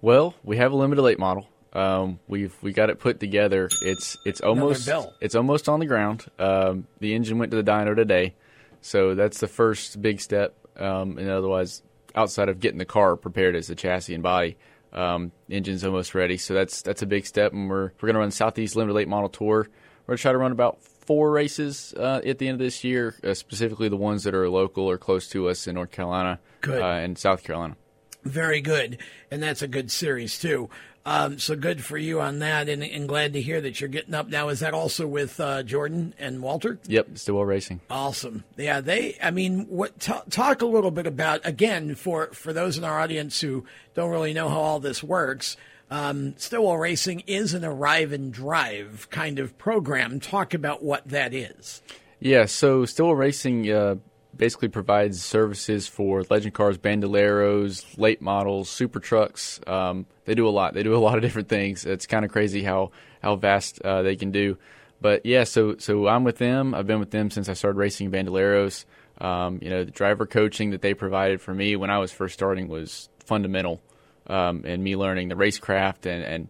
Well, 0.00 0.36
we 0.44 0.58
have 0.58 0.70
a 0.70 0.76
limited 0.76 1.02
late 1.02 1.18
model. 1.18 1.48
Um, 1.72 2.20
we've 2.28 2.54
we 2.62 2.72
got 2.72 2.88
it 2.88 3.00
put 3.00 3.18
together. 3.18 3.68
It's 3.82 4.16
it's 4.24 4.40
almost 4.40 4.88
it's 5.20 5.34
almost 5.34 5.68
on 5.68 5.80
the 5.80 5.86
ground. 5.86 6.24
Um, 6.38 6.86
the 7.00 7.14
engine 7.14 7.38
went 7.38 7.50
to 7.50 7.60
the 7.60 7.68
dyno 7.68 7.96
today, 7.96 8.36
so 8.80 9.16
that's 9.16 9.40
the 9.40 9.48
first 9.48 10.00
big 10.00 10.20
step. 10.20 10.54
Um, 10.76 11.18
and 11.18 11.28
otherwise, 11.28 11.82
outside 12.14 12.48
of 12.48 12.60
getting 12.60 12.78
the 12.78 12.84
car 12.84 13.16
prepared 13.16 13.56
as 13.56 13.66
the 13.66 13.74
chassis 13.74 14.14
and 14.14 14.22
body, 14.22 14.56
um, 14.92 15.32
engine's 15.50 15.82
almost 15.82 16.14
ready. 16.14 16.36
So 16.36 16.54
that's 16.54 16.80
that's 16.80 17.02
a 17.02 17.06
big 17.06 17.26
step. 17.26 17.54
And 17.54 17.68
we're 17.68 17.90
we're 18.00 18.06
gonna 18.06 18.20
run 18.20 18.30
Southeast 18.30 18.76
Limited 18.76 18.94
Late 18.94 19.08
Model 19.08 19.30
Tour. 19.30 19.66
We're 20.06 20.12
gonna 20.12 20.18
try 20.18 20.30
to 20.30 20.38
run 20.38 20.52
about 20.52 20.78
four 21.06 21.30
races 21.30 21.94
uh, 21.96 22.20
at 22.24 22.38
the 22.38 22.48
end 22.48 22.60
of 22.60 22.64
this 22.64 22.84
year, 22.84 23.14
uh, 23.24 23.34
specifically 23.34 23.88
the 23.88 23.96
ones 23.96 24.24
that 24.24 24.34
are 24.34 24.48
local 24.50 24.84
or 24.84 24.98
close 24.98 25.28
to 25.28 25.48
us 25.48 25.66
in 25.66 25.74
North 25.74 25.92
Carolina 25.92 26.40
Good. 26.60 26.82
Uh, 26.82 26.86
and 26.86 27.16
South 27.16 27.42
Carolina. 27.42 27.76
Very 28.24 28.60
good, 28.60 28.98
and 29.30 29.42
that's 29.42 29.62
a 29.62 29.68
good 29.68 29.90
series 29.90 30.38
too. 30.38 30.68
Um, 31.06 31.38
so 31.38 31.54
good 31.54 31.84
for 31.84 31.96
you 31.96 32.20
on 32.20 32.40
that, 32.40 32.68
and, 32.68 32.82
and, 32.82 33.06
glad 33.06 33.34
to 33.34 33.40
hear 33.40 33.60
that 33.60 33.80
you're 33.80 33.88
getting 33.88 34.12
up 34.12 34.28
now. 34.28 34.48
Is 34.48 34.58
that 34.58 34.74
also 34.74 35.06
with 35.06 35.38
uh, 35.38 35.62
Jordan 35.62 36.14
and 36.18 36.42
Walter? 36.42 36.80
Yep, 36.88 37.18
Stillwell 37.18 37.44
Racing. 37.44 37.80
Awesome. 37.88 38.42
Yeah, 38.56 38.80
they. 38.80 39.16
I 39.22 39.30
mean, 39.30 39.66
what? 39.68 40.00
T- 40.00 40.12
talk 40.30 40.62
a 40.62 40.66
little 40.66 40.90
bit 40.90 41.06
about 41.06 41.42
again 41.44 41.94
for 41.94 42.32
for 42.32 42.52
those 42.52 42.76
in 42.76 42.82
our 42.82 42.98
audience 42.98 43.40
who 43.40 43.64
don't 43.94 44.10
really 44.10 44.34
know 44.34 44.48
how 44.48 44.58
all 44.58 44.80
this 44.80 45.00
works. 45.00 45.56
Um, 45.90 46.34
Stillwell 46.36 46.78
Racing 46.78 47.22
is 47.26 47.54
an 47.54 47.64
arrive 47.64 48.12
and 48.12 48.32
drive 48.32 49.08
kind 49.10 49.38
of 49.38 49.56
program. 49.58 50.18
Talk 50.20 50.52
about 50.54 50.82
what 50.82 51.08
that 51.08 51.32
is. 51.32 51.82
Yeah, 52.18 52.46
so 52.46 52.84
Stillwell 52.84 53.14
Racing 53.14 53.70
uh, 53.70 53.96
basically 54.36 54.68
provides 54.68 55.22
services 55.22 55.86
for 55.86 56.24
legend 56.28 56.54
cars, 56.54 56.78
bandoleros, 56.78 57.84
late 57.98 58.20
models, 58.20 58.68
super 58.68 59.00
trucks. 59.00 59.60
Um, 59.66 60.06
they 60.24 60.34
do 60.34 60.48
a 60.48 60.50
lot. 60.50 60.74
They 60.74 60.82
do 60.82 60.94
a 60.94 60.98
lot 61.06 61.16
of 61.16 61.22
different 61.22 61.48
things. 61.48 61.86
It's 61.86 62.06
kind 62.06 62.24
of 62.24 62.30
crazy 62.30 62.62
how 62.62 62.90
how 63.22 63.36
vast 63.36 63.80
uh, 63.82 64.02
they 64.02 64.16
can 64.16 64.30
do. 64.30 64.58
But 65.00 65.26
yeah, 65.26 65.44
so 65.44 65.76
so 65.76 66.08
I'm 66.08 66.24
with 66.24 66.38
them. 66.38 66.74
I've 66.74 66.86
been 66.86 67.00
with 67.00 67.10
them 67.10 67.30
since 67.30 67.48
I 67.48 67.52
started 67.52 67.78
racing 67.78 68.10
bandoleros. 68.10 68.84
Um, 69.18 69.58
you 69.62 69.70
know, 69.70 69.84
the 69.84 69.90
driver 69.90 70.26
coaching 70.26 70.70
that 70.70 70.82
they 70.82 70.94
provided 70.94 71.40
for 71.40 71.54
me 71.54 71.76
when 71.76 71.90
I 71.90 71.98
was 71.98 72.12
first 72.12 72.34
starting 72.34 72.68
was 72.68 73.08
fundamental, 73.24 73.80
um, 74.28 74.62
and 74.64 74.82
me 74.82 74.96
learning 74.96 75.28
the 75.28 75.34
racecraft 75.34 76.06
and 76.06 76.22
and 76.22 76.48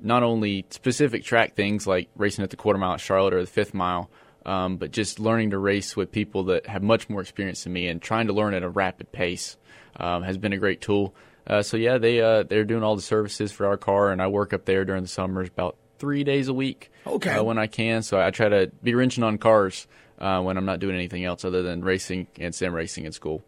not 0.00 0.22
only 0.22 0.66
specific 0.70 1.24
track 1.24 1.54
things 1.54 1.86
like 1.86 2.10
racing 2.16 2.44
at 2.44 2.50
the 2.50 2.56
quarter 2.56 2.78
mile 2.78 2.94
at 2.94 3.00
Charlotte 3.00 3.34
or 3.34 3.40
the 3.40 3.46
fifth 3.46 3.74
mile, 3.74 4.10
um, 4.44 4.76
but 4.76 4.90
just 4.90 5.18
learning 5.18 5.50
to 5.50 5.58
race 5.58 5.96
with 5.96 6.12
people 6.12 6.44
that 6.44 6.66
have 6.66 6.82
much 6.82 7.08
more 7.08 7.20
experience 7.20 7.64
than 7.64 7.72
me 7.72 7.88
and 7.88 8.02
trying 8.02 8.26
to 8.26 8.32
learn 8.32 8.54
at 8.54 8.62
a 8.62 8.68
rapid 8.68 9.12
pace 9.12 9.56
um, 9.96 10.22
has 10.22 10.36
been 10.36 10.52
a 10.52 10.58
great 10.58 10.80
tool. 10.80 11.14
Uh, 11.46 11.62
so 11.62 11.76
yeah, 11.76 11.98
they 11.98 12.20
uh, 12.20 12.42
they're 12.42 12.64
doing 12.64 12.82
all 12.82 12.96
the 12.96 13.02
services 13.02 13.52
for 13.52 13.66
our 13.66 13.76
car, 13.76 14.10
and 14.10 14.20
I 14.20 14.28
work 14.28 14.52
up 14.52 14.64
there 14.64 14.84
during 14.84 15.02
the 15.02 15.08
summers 15.08 15.48
about 15.48 15.76
three 15.98 16.24
days 16.24 16.48
a 16.48 16.54
week. 16.54 16.90
Okay. 17.06 17.30
Uh, 17.30 17.44
when 17.44 17.58
I 17.58 17.66
can, 17.66 18.02
so 18.02 18.20
I 18.20 18.30
try 18.30 18.48
to 18.48 18.70
be 18.82 18.94
wrenching 18.94 19.24
on 19.24 19.38
cars 19.38 19.86
uh, 20.18 20.40
when 20.40 20.56
I'm 20.56 20.64
not 20.64 20.80
doing 20.80 20.94
anything 20.94 21.24
else 21.24 21.44
other 21.44 21.62
than 21.62 21.82
racing 21.82 22.28
and 22.38 22.54
sim 22.54 22.74
racing 22.74 23.04
in 23.04 23.12
school. 23.12 23.42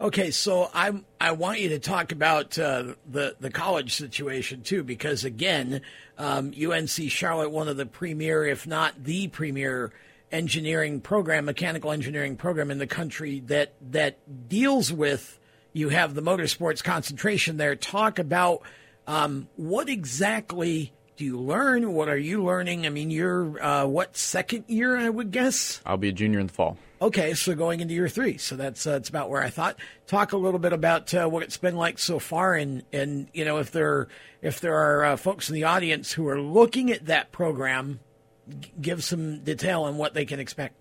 Okay, 0.00 0.30
so 0.30 0.70
I 0.72 0.92
I 1.20 1.32
want 1.32 1.60
you 1.60 1.68
to 1.70 1.78
talk 1.78 2.10
about 2.10 2.58
uh, 2.58 2.94
the 3.06 3.36
the 3.38 3.50
college 3.50 3.94
situation 3.94 4.62
too, 4.62 4.82
because 4.82 5.24
again, 5.26 5.82
um, 6.16 6.54
UNC 6.58 7.10
Charlotte, 7.10 7.50
one 7.50 7.68
of 7.68 7.76
the 7.76 7.84
premier, 7.84 8.46
if 8.46 8.66
not 8.66 9.04
the 9.04 9.28
premier 9.28 9.92
engineering 10.32 11.02
program, 11.02 11.44
mechanical 11.44 11.92
engineering 11.92 12.36
program 12.36 12.70
in 12.70 12.78
the 12.78 12.86
country 12.86 13.40
that 13.40 13.74
that 13.90 14.48
deals 14.48 14.90
with. 14.90 15.38
You 15.74 15.90
have 15.90 16.14
the 16.14 16.22
motorsports 16.22 16.82
concentration 16.82 17.58
there. 17.58 17.76
Talk 17.76 18.18
about 18.18 18.62
um, 19.06 19.48
what 19.56 19.90
exactly 19.90 20.94
do 21.16 21.26
you 21.26 21.38
learn? 21.38 21.92
What 21.92 22.08
are 22.08 22.16
you 22.16 22.42
learning? 22.42 22.86
I 22.86 22.88
mean, 22.88 23.10
you're 23.10 23.62
uh, 23.62 23.84
what 23.84 24.16
second 24.16 24.64
year, 24.66 24.96
I 24.96 25.10
would 25.10 25.30
guess. 25.30 25.82
I'll 25.84 25.98
be 25.98 26.08
a 26.08 26.12
junior 26.12 26.40
in 26.40 26.46
the 26.46 26.52
fall. 26.54 26.78
Okay, 27.02 27.32
so 27.32 27.54
going 27.54 27.80
into 27.80 27.94
year 27.94 28.08
three, 28.08 28.36
so 28.36 28.56
that's 28.56 28.86
uh, 28.86 28.92
that's 28.92 29.08
about 29.08 29.30
where 29.30 29.42
I 29.42 29.48
thought. 29.48 29.78
Talk 30.06 30.32
a 30.32 30.36
little 30.36 30.60
bit 30.60 30.74
about 30.74 31.14
uh, 31.14 31.26
what 31.28 31.42
it's 31.42 31.56
been 31.56 31.76
like 31.76 31.98
so 31.98 32.18
far, 32.18 32.54
and 32.54 32.82
and 32.92 33.28
you 33.32 33.44
know 33.46 33.56
if 33.56 33.70
there 33.70 34.08
if 34.42 34.60
there 34.60 34.74
are 34.74 35.04
uh, 35.04 35.16
folks 35.16 35.48
in 35.48 35.54
the 35.54 35.64
audience 35.64 36.12
who 36.12 36.28
are 36.28 36.38
looking 36.38 36.90
at 36.90 37.06
that 37.06 37.32
program, 37.32 38.00
g- 38.48 38.70
give 38.78 39.02
some 39.02 39.42
detail 39.42 39.84
on 39.84 39.96
what 39.96 40.12
they 40.12 40.26
can 40.26 40.40
expect. 40.40 40.74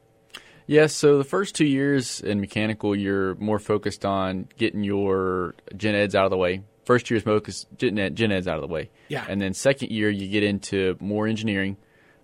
Yes, 0.67 0.93
so 0.93 1.17
the 1.17 1.23
first 1.23 1.55
two 1.55 1.65
years 1.65 2.19
in 2.19 2.41
mechanical, 2.41 2.95
you're 2.95 3.36
more 3.36 3.58
focused 3.58 4.05
on 4.05 4.49
getting 4.58 4.84
your 4.84 5.55
gen 5.77 5.95
eds 5.95 6.15
out 6.15 6.25
of 6.25 6.32
the 6.32 6.38
way. 6.38 6.63
First 6.84 7.10
year 7.10 7.17
is 7.17 7.23
focused 7.23 7.65
gen, 7.77 7.97
ed, 7.97 8.15
gen 8.15 8.32
eds 8.32 8.47
out 8.47 8.55
of 8.58 8.62
the 8.62 8.67
way. 8.67 8.89
Yeah. 9.08 9.25
And 9.27 9.41
then 9.41 9.53
second 9.53 9.89
year, 9.89 10.10
you 10.10 10.27
get 10.27 10.43
into 10.43 10.97
more 10.99 11.27
engineering, 11.27 11.77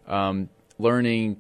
um, 0.06 0.50
learning 0.78 1.38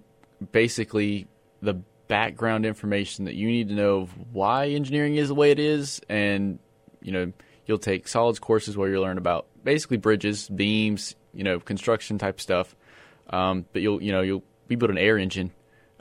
basically 0.51 1.27
the 1.61 1.81
background 2.07 2.65
information 2.65 3.25
that 3.25 3.35
you 3.35 3.47
need 3.47 3.69
to 3.69 3.75
know 3.75 3.97
of 4.01 4.11
why 4.33 4.67
engineering 4.69 5.15
is 5.15 5.27
the 5.29 5.35
way 5.35 5.51
it 5.51 5.59
is. 5.59 6.01
And, 6.09 6.59
you 7.01 7.11
know, 7.11 7.31
you'll 7.65 7.77
take 7.79 8.07
solids 8.07 8.39
courses 8.39 8.77
where 8.77 8.89
you'll 8.89 9.01
learn 9.03 9.17
about 9.17 9.47
basically 9.63 9.97
bridges, 9.97 10.47
beams, 10.49 11.15
you 11.33 11.43
know, 11.43 11.59
construction 11.59 12.17
type 12.17 12.39
stuff. 12.39 12.75
Um, 13.29 13.65
but 13.73 13.81
you'll, 13.81 14.01
you 14.01 14.11
know, 14.11 14.21
you'll, 14.21 14.43
we 14.67 14.75
built 14.75 14.91
an 14.91 14.97
air 14.97 15.17
engine 15.17 15.51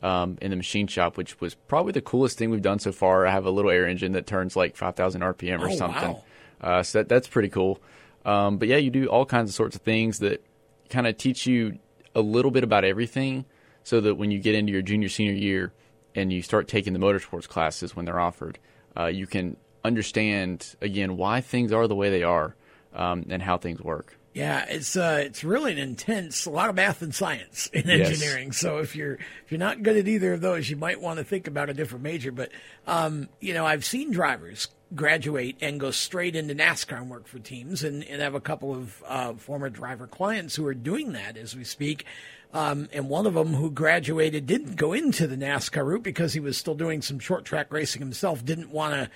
um, 0.03 0.37
in 0.43 0.51
the 0.51 0.57
machine 0.57 0.87
shop, 0.87 1.17
which 1.17 1.41
was 1.41 1.55
probably 1.55 1.93
the 1.93 2.03
coolest 2.03 2.37
thing 2.39 2.51
we've 2.51 2.61
done 2.63 2.79
so 2.79 2.93
far. 2.93 3.27
I 3.27 3.31
have 3.31 3.47
a 3.47 3.51
little 3.51 3.71
air 3.71 3.87
engine 3.87 4.13
that 4.13 4.27
turns 4.27 4.57
like 4.57 4.77
5,000 4.77 5.23
RPM 5.23 5.61
or 5.61 5.71
Oh, 5.71 5.77
something. 5.77 6.13
wow. 6.13 6.25
Uh, 6.61 6.83
so 6.83 6.99
that, 6.99 7.09
that's 7.09 7.29
pretty 7.29 7.49
cool. 7.49 7.81
Um, 8.25 8.59
but 8.59 8.69
yeah, 8.69 8.77
you 8.77 8.91
do 8.91 9.07
all 9.07 9.25
kinds 9.27 9.51
of 9.51 9.55
sorts 9.55 9.77
of 9.77 9.83
things 9.83 10.19
that 10.21 10.45
kind 10.91 11.07
of 11.07 11.17
teach 11.17 11.47
you 11.47 11.79
a 12.15 12.21
little 12.21 12.51
bit 12.51 12.65
about 12.65 12.85
everything 12.85 13.45
so 13.83 14.01
that 14.01 14.15
when 14.15 14.31
you 14.31 14.39
get 14.39 14.55
into 14.55 14.73
your 14.73 14.83
junior, 14.83 15.09
senior 15.09 15.33
year 15.35 15.73
and 16.15 16.33
you 16.33 16.43
start 16.43 16.69
taking 16.69 16.93
the 16.93 16.99
motorsports 16.99 17.49
classes 17.49 17.95
when 17.97 18.05
they're 18.05 18.21
offered, 18.21 18.59
uh, 18.97 19.07
you 19.07 19.27
can 19.27 19.57
understand, 19.85 20.75
again, 20.81 21.17
why 21.17 21.41
things 21.41 21.73
are 21.73 21.87
the 21.87 21.95
way 21.95 22.11
they 22.11 22.23
are 22.23 22.55
um, 22.95 23.27
and 23.29 23.43
how 23.43 23.57
things 23.59 23.81
work. 23.81 24.17
Yeah, 24.33 24.65
it's 24.69 24.97
uh, 24.97 25.23
it's 25.25 25.45
really 25.45 25.71
an 25.71 25.79
intense, 25.79 26.45
a 26.45 26.51
lot 26.51 26.69
of 26.69 26.75
math 26.75 27.03
and 27.03 27.15
science 27.15 27.69
in 27.73 27.87
Yes. 27.87 28.09
engineering. 28.11 28.51
So 28.51 28.79
if 28.79 28.97
you're 28.97 29.15
if 29.15 29.45
you're 29.51 29.61
not 29.61 29.85
good 29.85 29.97
at 29.97 30.09
either 30.09 30.33
of 30.33 30.41
those, 30.41 30.69
you 30.69 30.75
might 30.75 31.01
want 31.01 31.19
to 31.19 31.25
think 31.25 31.47
about 31.47 31.71
a 31.71 31.75
different 31.75 32.03
major. 32.03 32.33
But 32.33 32.51
um, 32.85 33.29
you 33.39 33.55
know, 33.55 33.65
I've 33.65 33.85
seen 33.85 34.11
drivers 34.11 34.67
graduate 34.93 35.57
and 35.61 35.79
go 35.79 35.93
straight 35.93 36.35
into 36.35 36.53
NASCAR 36.55 36.99
and 36.99 37.11
work 37.11 37.29
for 37.29 37.39
teams, 37.39 37.85
and, 37.85 38.03
and 38.03 38.21
have 38.21 38.35
a 38.35 38.41
couple 38.41 38.75
of 38.75 39.05
uh, 39.07 39.35
former 39.35 39.71
driver 39.71 40.09
clients 40.09 40.57
who 40.57 40.67
are 40.67 40.75
doing 40.75 41.13
that 41.13 41.37
as 41.37 41.55
we 41.55 41.63
speak. 41.63 42.05
Um, 42.55 42.89
and 42.93 43.09
one 43.09 43.27
of 43.27 43.35
them 43.35 43.55
who 43.55 43.69
graduated 43.69 44.47
didn't 44.47 44.77
go 44.77 44.93
into 44.93 45.27
the 45.27 45.37
NASCAR 45.37 45.85
route 45.85 46.05
because 46.05 46.35
he 46.35 46.41
was 46.41 46.57
still 46.57 46.77
doing 46.77 47.03
some 47.03 47.19
short 47.19 47.45
track 47.45 47.73
racing 47.73 48.01
himself. 48.01 48.45
Didn't 48.45 48.71
want 48.71 48.95
to 48.95 49.11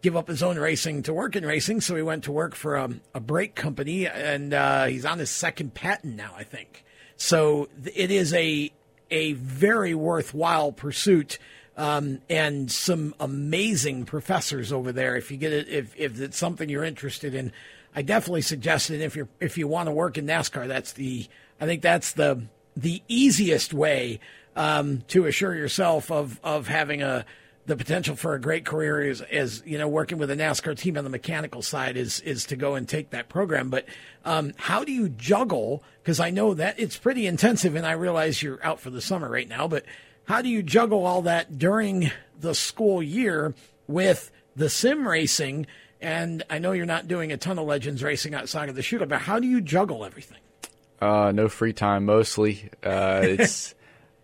give 0.00 0.16
up 0.16 0.28
his 0.28 0.44
own 0.44 0.56
racing 0.56 1.02
to 1.02 1.12
work 1.12 1.34
in 1.34 1.44
racing, 1.44 1.80
so 1.80 1.96
he 1.96 2.02
went 2.02 2.22
to 2.24 2.32
work 2.32 2.54
for 2.54 2.76
a, 2.76 2.88
a 3.12 3.18
brake 3.18 3.56
company, 3.56 4.06
and 4.06 4.54
uh, 4.54 4.84
he's 4.84 5.04
on 5.04 5.18
his 5.18 5.28
second 5.28 5.74
patent 5.74 6.14
now, 6.14 6.34
I 6.36 6.44
think. 6.44 6.84
So 7.16 7.68
it 7.94 8.12
is 8.12 8.32
a 8.32 8.72
a 9.10 9.32
very 9.32 9.94
worthwhile 9.94 10.70
pursuit, 10.70 11.38
um, 11.76 12.20
and 12.30 12.70
some 12.70 13.14
amazing 13.18 14.04
professors 14.04 14.72
over 14.72 14.92
there. 14.92 15.16
If 15.16 15.32
you 15.32 15.36
get 15.36 15.52
it, 15.52 15.68
if 15.68 15.94
if 15.96 16.20
it's 16.20 16.38
something 16.38 16.68
you're 16.68 16.84
interested 16.84 17.34
in, 17.34 17.50
I 17.96 18.02
definitely 18.02 18.42
suggest 18.42 18.90
it. 18.90 19.00
If 19.00 19.16
you 19.16 19.28
if 19.40 19.58
you 19.58 19.66
want 19.66 19.88
to 19.88 19.92
work 19.92 20.16
in 20.16 20.26
NASCAR, 20.26 20.68
that's 20.68 20.92
the 20.92 21.26
I 21.60 21.66
think 21.66 21.82
that's 21.82 22.12
the 22.12 22.42
the 22.76 23.02
easiest 23.08 23.72
way 23.72 24.20
um, 24.56 25.02
to 25.08 25.26
assure 25.26 25.54
yourself 25.54 26.10
of 26.10 26.40
of 26.42 26.68
having 26.68 27.02
a 27.02 27.24
the 27.66 27.76
potential 27.76 28.14
for 28.14 28.34
a 28.34 28.40
great 28.40 28.66
career 28.66 29.02
is, 29.02 29.22
is 29.30 29.62
you 29.64 29.78
know 29.78 29.88
working 29.88 30.18
with 30.18 30.30
a 30.30 30.36
NASCAR 30.36 30.76
team 30.76 30.98
on 30.98 31.04
the 31.04 31.10
mechanical 31.10 31.62
side 31.62 31.96
is 31.96 32.20
is 32.20 32.44
to 32.46 32.56
go 32.56 32.74
and 32.74 32.88
take 32.88 33.10
that 33.10 33.28
program. 33.28 33.70
But 33.70 33.86
um, 34.24 34.52
how 34.56 34.84
do 34.84 34.92
you 34.92 35.08
juggle? 35.08 35.82
Because 36.02 36.20
I 36.20 36.30
know 36.30 36.54
that 36.54 36.78
it's 36.78 36.98
pretty 36.98 37.26
intensive, 37.26 37.74
and 37.74 37.86
I 37.86 37.92
realize 37.92 38.42
you're 38.42 38.64
out 38.64 38.80
for 38.80 38.90
the 38.90 39.00
summer 39.00 39.28
right 39.28 39.48
now. 39.48 39.66
But 39.66 39.84
how 40.24 40.42
do 40.42 40.48
you 40.48 40.62
juggle 40.62 41.06
all 41.06 41.22
that 41.22 41.58
during 41.58 42.10
the 42.38 42.54
school 42.54 43.02
year 43.02 43.54
with 43.86 44.30
the 44.56 44.68
sim 44.68 45.06
racing? 45.08 45.66
And 46.00 46.42
I 46.50 46.58
know 46.58 46.72
you're 46.72 46.84
not 46.84 47.08
doing 47.08 47.32
a 47.32 47.38
ton 47.38 47.58
of 47.58 47.66
legends 47.66 48.02
racing 48.02 48.34
outside 48.34 48.68
of 48.68 48.74
the 48.74 48.82
shootout, 48.82 49.08
but 49.08 49.22
how 49.22 49.38
do 49.38 49.46
you 49.46 49.62
juggle 49.62 50.04
everything? 50.04 50.38
Uh, 51.04 51.32
no 51.32 51.48
free 51.48 51.74
time 51.74 52.06
mostly. 52.06 52.70
Uh, 52.82 53.20
it's 53.24 53.74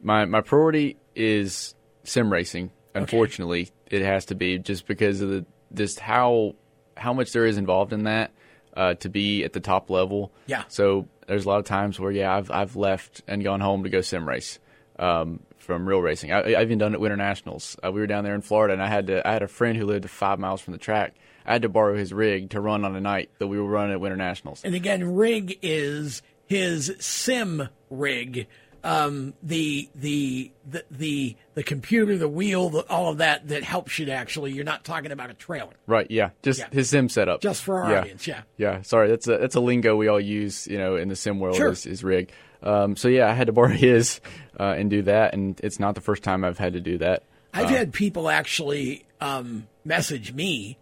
my 0.00 0.24
my 0.24 0.40
priority 0.40 0.96
is 1.14 1.74
sim 2.04 2.32
racing. 2.32 2.70
Unfortunately, 2.94 3.70
it 3.86 4.02
has 4.02 4.24
to 4.26 4.34
be 4.34 4.58
just 4.58 4.86
because 4.86 5.20
of 5.20 5.28
the 5.28 5.44
just 5.74 6.00
how 6.00 6.54
how 6.96 7.12
much 7.12 7.32
there 7.32 7.44
is 7.44 7.58
involved 7.58 7.92
in 7.92 8.04
that 8.04 8.32
uh, 8.74 8.94
to 8.94 9.10
be 9.10 9.44
at 9.44 9.52
the 9.52 9.60
top 9.60 9.90
level. 9.90 10.32
Yeah. 10.46 10.64
So 10.68 11.06
there's 11.26 11.44
a 11.44 11.48
lot 11.48 11.58
of 11.58 11.66
times 11.66 12.00
where 12.00 12.10
yeah, 12.10 12.34
I've 12.34 12.50
I've 12.50 12.76
left 12.76 13.20
and 13.28 13.44
gone 13.44 13.60
home 13.60 13.82
to 13.82 13.90
go 13.90 14.00
sim 14.00 14.26
race 14.26 14.58
um, 14.98 15.40
from 15.58 15.86
real 15.86 16.00
racing. 16.00 16.32
I, 16.32 16.54
I've 16.54 16.62
even 16.68 16.78
done 16.78 16.92
it 16.92 16.94
at 16.94 17.00
Winter 17.00 17.16
Nationals. 17.18 17.76
Uh, 17.84 17.92
we 17.92 18.00
were 18.00 18.06
down 18.06 18.24
there 18.24 18.34
in 18.34 18.40
Florida, 18.40 18.72
and 18.72 18.82
I 18.82 18.88
had 18.88 19.08
to 19.08 19.28
I 19.28 19.32
had 19.34 19.42
a 19.42 19.48
friend 19.48 19.76
who 19.76 19.84
lived 19.84 20.08
five 20.08 20.38
miles 20.38 20.62
from 20.62 20.72
the 20.72 20.78
track. 20.78 21.14
I 21.44 21.52
had 21.52 21.62
to 21.62 21.68
borrow 21.68 21.94
his 21.94 22.12
rig 22.12 22.50
to 22.50 22.60
run 22.60 22.86
on 22.86 22.96
a 22.96 23.00
night 23.02 23.30
that 23.38 23.48
we 23.48 23.58
were 23.58 23.68
running 23.68 23.92
at 23.92 24.00
Winter 24.00 24.16
Nationals. 24.16 24.62
And 24.64 24.74
again, 24.74 25.14
rig 25.14 25.58
is 25.62 26.22
his 26.50 26.94
sim 26.98 27.68
rig. 27.88 28.46
Um, 28.82 29.34
the, 29.42 29.90
the 29.94 30.52
the 30.66 30.84
the 30.90 31.36
the 31.52 31.62
computer, 31.62 32.16
the 32.16 32.28
wheel, 32.30 32.70
the, 32.70 32.80
all 32.88 33.10
of 33.10 33.18
that 33.18 33.48
that 33.48 33.62
helps 33.62 33.98
you 33.98 34.06
to 34.06 34.12
actually. 34.12 34.52
You're 34.52 34.64
not 34.64 34.84
talking 34.84 35.12
about 35.12 35.28
a 35.30 35.34
trailer. 35.34 35.74
Right? 35.86 36.10
Yeah. 36.10 36.30
Just 36.42 36.60
Yeah. 36.60 36.68
his 36.72 36.88
sim 36.88 37.10
setup. 37.10 37.42
Just 37.42 37.62
for 37.62 37.82
our 37.82 37.90
yeah. 37.92 38.00
audience, 38.00 38.26
yeah. 38.26 38.42
Yeah. 38.56 38.80
Sorry, 38.80 39.08
that's 39.08 39.28
a 39.28 39.36
that's 39.36 39.54
a 39.54 39.60
lingo 39.60 39.96
we 39.96 40.08
all 40.08 40.18
use. 40.18 40.66
You 40.66 40.78
know, 40.78 40.96
in 40.96 41.08
the 41.08 41.16
sim 41.16 41.38
world 41.40 41.56
Sure. 41.56 41.72
is, 41.72 41.84
is 41.86 42.02
rig. 42.02 42.32
Um, 42.62 42.96
so 42.96 43.08
yeah, 43.08 43.28
I 43.28 43.34
had 43.34 43.48
to 43.48 43.52
borrow 43.52 43.68
his 43.74 44.20
uh, 44.58 44.74
and 44.78 44.88
do 44.88 45.02
that, 45.02 45.34
and 45.34 45.60
it's 45.62 45.78
not 45.78 45.94
the 45.94 46.00
first 46.00 46.22
time 46.22 46.42
I've 46.42 46.58
had 46.58 46.72
to 46.72 46.80
do 46.80 46.96
that. 46.98 47.22
I've 47.52 47.68
had 47.68 47.92
people 47.92 48.30
actually 48.30 49.04
um, 49.20 49.66
message 49.84 50.32
me 50.32 50.78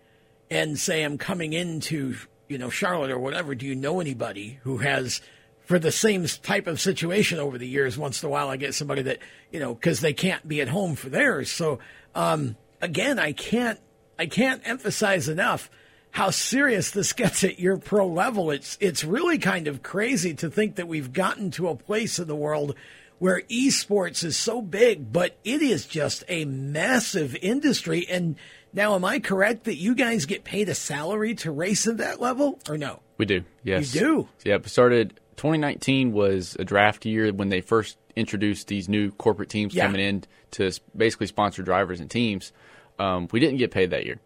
and 0.51 0.79
say, 0.79 1.03
"I'm 1.03 1.19
coming 1.19 1.53
into 1.53 2.15
you 2.49 2.59
know 2.59 2.71
Charlotte 2.71 3.11
or 3.11 3.19
whatever. 3.19 3.57
Do 3.57 3.67
you 3.67 3.75
know 3.75 3.99
anybody 4.01 4.61
who 4.63 4.79
has?" 4.79 5.21
For 5.69 5.79
the 5.79 5.93
same 5.93 6.25
type 6.43 6.67
of 6.67 6.81
situation 6.81 7.39
over 7.39 7.59
the 7.59 7.69
years, 7.69 7.99
once 7.99 8.23
in 8.23 8.27
a 8.27 8.31
while 8.31 8.49
I 8.49 8.57
get 8.57 8.75
somebody 8.75 9.03
that 9.03 9.19
you 9.53 9.61
know 9.61 9.75
because 9.75 10.01
they 10.01 10.15
can't 10.15 10.49
be 10.49 10.63
at 10.63 10.69
home 10.69 10.97
for 10.97 11.11
theirs. 11.11 11.53
So 11.53 11.79
um, 12.15 12.57
again, 12.81 13.19
I 13.19 13.33
can't 13.33 13.79
I 14.19 14.27
can't 14.27 14.63
emphasize 14.65 15.29
enough 15.29 15.71
how 16.11 16.31
serious 16.31 16.91
this 16.91 17.13
gets 17.23 17.45
at 17.45 17.61
your 17.61 17.77
pro 17.77 18.07
level. 18.07 18.51
It's 18.51 18.79
it's 18.81 19.05
really 19.05 19.37
kind 19.37 19.69
of 19.69 19.83
crazy 19.83 20.33
to 20.35 20.49
think 20.49 20.77
that 20.77 20.89
we've 20.89 21.13
gotten 21.13 21.51
to 21.53 21.69
a 21.69 21.77
place 21.77 22.19
in 22.19 22.29
the 22.29 22.35
world 22.35 22.75
where 23.19 23.43
esports 23.51 24.25
is 24.25 24.37
so 24.37 24.63
big, 24.63 25.13
but 25.13 25.37
it 25.45 25.61
is 25.61 25.87
just 25.87 26.25
a 26.29 26.45
massive 26.45 27.37
industry. 27.43 28.07
And 28.09 28.37
now, 28.73 28.95
am 28.95 29.05
I 29.05 29.19
correct 29.19 29.65
that 29.65 29.77
you 29.77 29.95
guys 29.95 30.27
get 30.27 30.45
paid 30.45 30.69
a 30.69 30.75
salary 30.75 31.35
to 31.37 31.51
race 31.51 31.87
at 31.87 31.99
that 31.99 32.21
level, 32.21 32.61
or 32.69 32.79
no? 32.79 33.01
We 33.17 33.27
do. 33.27 33.45
Yes. 33.65 33.95
You 33.95 34.01
do? 34.01 34.29
Yeah. 34.45 34.59
We 34.59 34.69
started 34.69 35.19
2019 35.39 36.13
was 36.13 36.57
a 36.59 36.65
draft 36.65 37.07
year 37.07 37.33
when 37.33 37.49
they 37.49 37.61
first 37.61 37.97
introduced 38.17 38.69
these 38.69 38.89
new 38.89 39.11
corporate 39.13 39.49
teams 39.49 39.75
Yeah. 39.75 39.87
coming 39.87 40.01
in 40.01 40.25
to 40.53 40.71
basically 40.97 41.27
sponsor 41.29 41.63
drivers 41.63 42.01
and 42.01 42.11
teams. 42.11 42.53
Um, 42.99 43.29
we 43.33 43.41
didn't 43.41 43.59
get 43.59 43.71
paid 43.71 43.91
that 43.91 44.05
year, 44.05 44.21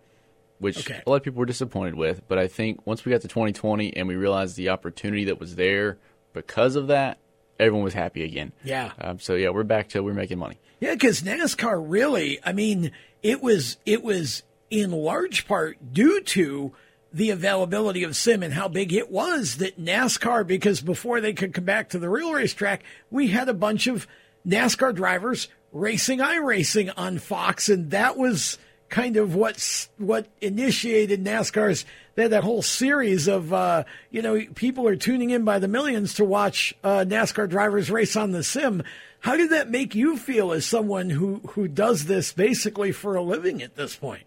which 0.59 0.79
Okay. 0.79 1.03
a 1.07 1.11
lot 1.11 1.17
of 1.17 1.23
people 1.23 1.39
were 1.41 1.47
disappointed 1.47 1.95
with. 1.95 2.23
But 2.29 2.39
I 2.39 2.49
think 2.49 2.87
once 2.87 3.05
we 3.05 3.13
got 3.13 3.21
to 3.21 3.29
2020 3.29 3.97
and 3.97 4.09
we 4.09 4.17
realized 4.17 4.57
the 4.57 4.71
opportunity 4.71 5.25
that 5.27 5.39
was 5.39 5.57
there 5.57 5.99
because 6.33 6.75
of 6.77 6.87
that, 6.89 7.19
everyone 7.61 7.85
was 7.85 7.95
happy 7.95 8.25
again. 8.25 8.53
Yeah. 8.65 8.93
Um, 9.01 9.19
so 9.21 9.35
yeah, 9.35 9.51
we're 9.51 9.63
back 9.65 9.89
to 9.91 10.03
we're 10.03 10.15
making 10.15 10.39
money. 10.39 10.57
Yeah, 10.81 10.95
because 10.95 11.23
NASCAR 11.23 11.81
really, 11.87 12.39
I 12.45 12.53
mean, 12.53 12.91
it 13.23 13.43
was 13.43 13.77
it 13.87 14.03
was 14.03 14.43
in 14.71 14.91
large 14.91 15.47
part 15.47 15.93
due 15.93 16.23
to 16.23 16.73
the 17.13 17.31
availability 17.31 18.03
of 18.05 18.17
sim 18.17 18.43
and 18.43 18.55
how 18.55 18.69
big 18.69 18.93
it 18.93 19.11
was 19.11 19.57
that 19.57 19.83
NASCAR, 19.83 20.47
because 20.47 20.81
before 20.81 21.21
they 21.21 21.33
could 21.33 21.53
come 21.53 21.65
back 21.65 21.91
to 21.91 21.99
the 21.99 22.09
real 22.09 22.33
racetrack, 22.33 22.83
we 23.11 23.29
had 23.29 23.49
a 23.49 23.55
bunch 23.55 23.87
of 23.87 24.07
NASCAR 24.47 24.95
drivers 24.95 25.49
racing 25.73 26.19
iRacing 26.19 26.93
on 26.97 27.19
Fox, 27.19 27.69
and 27.69 27.91
that 27.91 28.17
was 28.17 28.59
kind 28.89 29.17
of 29.17 29.35
what's 29.35 29.89
what 29.97 30.27
initiated 30.41 31.25
NASCAR's 31.25 31.87
they 32.15 32.23
had 32.23 32.33
that 32.33 32.45
whole 32.45 32.61
series 32.61 33.27
of 33.27 33.53
uh, 33.53 33.85
you 34.11 34.21
know 34.21 34.45
people 34.55 34.87
are 34.87 34.97
tuning 34.97 35.31
in 35.31 35.45
by 35.45 35.59
the 35.59 35.69
millions 35.69 36.15
to 36.15 36.25
watch 36.25 36.75
uh, 36.85 37.05
NASCAR 37.07 37.49
drivers 37.49 37.91
race 37.91 38.17
on 38.17 38.33
the 38.33 38.43
sim. 38.43 38.83
How 39.21 39.37
did 39.37 39.51
that 39.51 39.71
make 39.71 39.95
you 39.95 40.17
feel 40.19 40.53
as 40.53 40.67
someone 40.67 41.11
who 41.11 41.41
who 41.51 41.69
does 41.69 42.05
this 42.05 42.33
basically 42.33 42.93
for 42.93 43.17
a 43.17 43.23
living 43.23 43.63
at 43.63 43.77
this 43.77 43.97
point? 43.97 44.25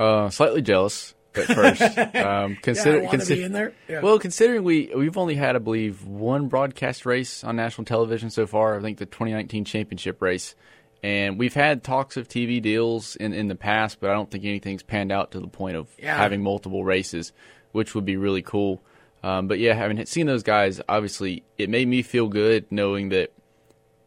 Uh, 0.00 0.30
slightly 0.30 0.62
jealous 0.62 1.14
at 1.38 1.46
first. 1.46 1.98
um, 2.16 2.56
consider, 2.62 3.08
be 3.26 3.42
in 3.42 3.52
there? 3.52 3.72
Yeah. 3.88 4.00
Well, 4.00 4.18
considering 4.18 4.64
we 4.64 4.90
we've 4.94 5.16
only 5.16 5.34
had, 5.34 5.56
I 5.56 5.58
believe, 5.58 6.04
one 6.04 6.48
broadcast 6.48 7.06
race 7.06 7.44
on 7.44 7.56
national 7.56 7.84
television 7.84 8.30
so 8.30 8.46
far. 8.46 8.76
I 8.78 8.82
think 8.82 8.98
the 8.98 9.06
2019 9.06 9.64
championship 9.64 10.20
race, 10.20 10.54
and 11.02 11.38
we've 11.38 11.54
had 11.54 11.82
talks 11.84 12.16
of 12.16 12.28
TV 12.28 12.60
deals 12.60 13.16
in 13.16 13.32
in 13.32 13.48
the 13.48 13.54
past, 13.54 14.00
but 14.00 14.10
I 14.10 14.14
don't 14.14 14.30
think 14.30 14.44
anything's 14.44 14.82
panned 14.82 15.12
out 15.12 15.32
to 15.32 15.40
the 15.40 15.48
point 15.48 15.76
of 15.76 15.88
Yeah. 15.98 16.16
having 16.16 16.42
multiple 16.42 16.84
races, 16.84 17.32
which 17.72 17.94
would 17.94 18.04
be 18.04 18.16
really 18.16 18.42
cool. 18.42 18.82
Um, 19.22 19.48
but 19.48 19.58
yeah, 19.58 19.74
having 19.74 20.04
seen 20.06 20.26
those 20.26 20.42
guys, 20.44 20.80
obviously, 20.88 21.42
it 21.56 21.68
made 21.68 21.88
me 21.88 22.02
feel 22.02 22.28
good 22.28 22.66
knowing 22.70 23.08
that 23.08 23.32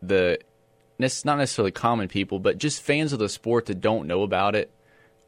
the 0.01 0.39
not 1.25 1.37
necessarily 1.37 1.71
common 1.71 2.07
people, 2.07 2.39
but 2.39 2.57
just 2.57 2.81
fans 2.81 3.11
of 3.11 3.19
the 3.19 3.27
sport 3.27 3.65
that 3.65 3.81
don't 3.81 4.07
know 4.07 4.21
about 4.21 4.55
it 4.55 4.71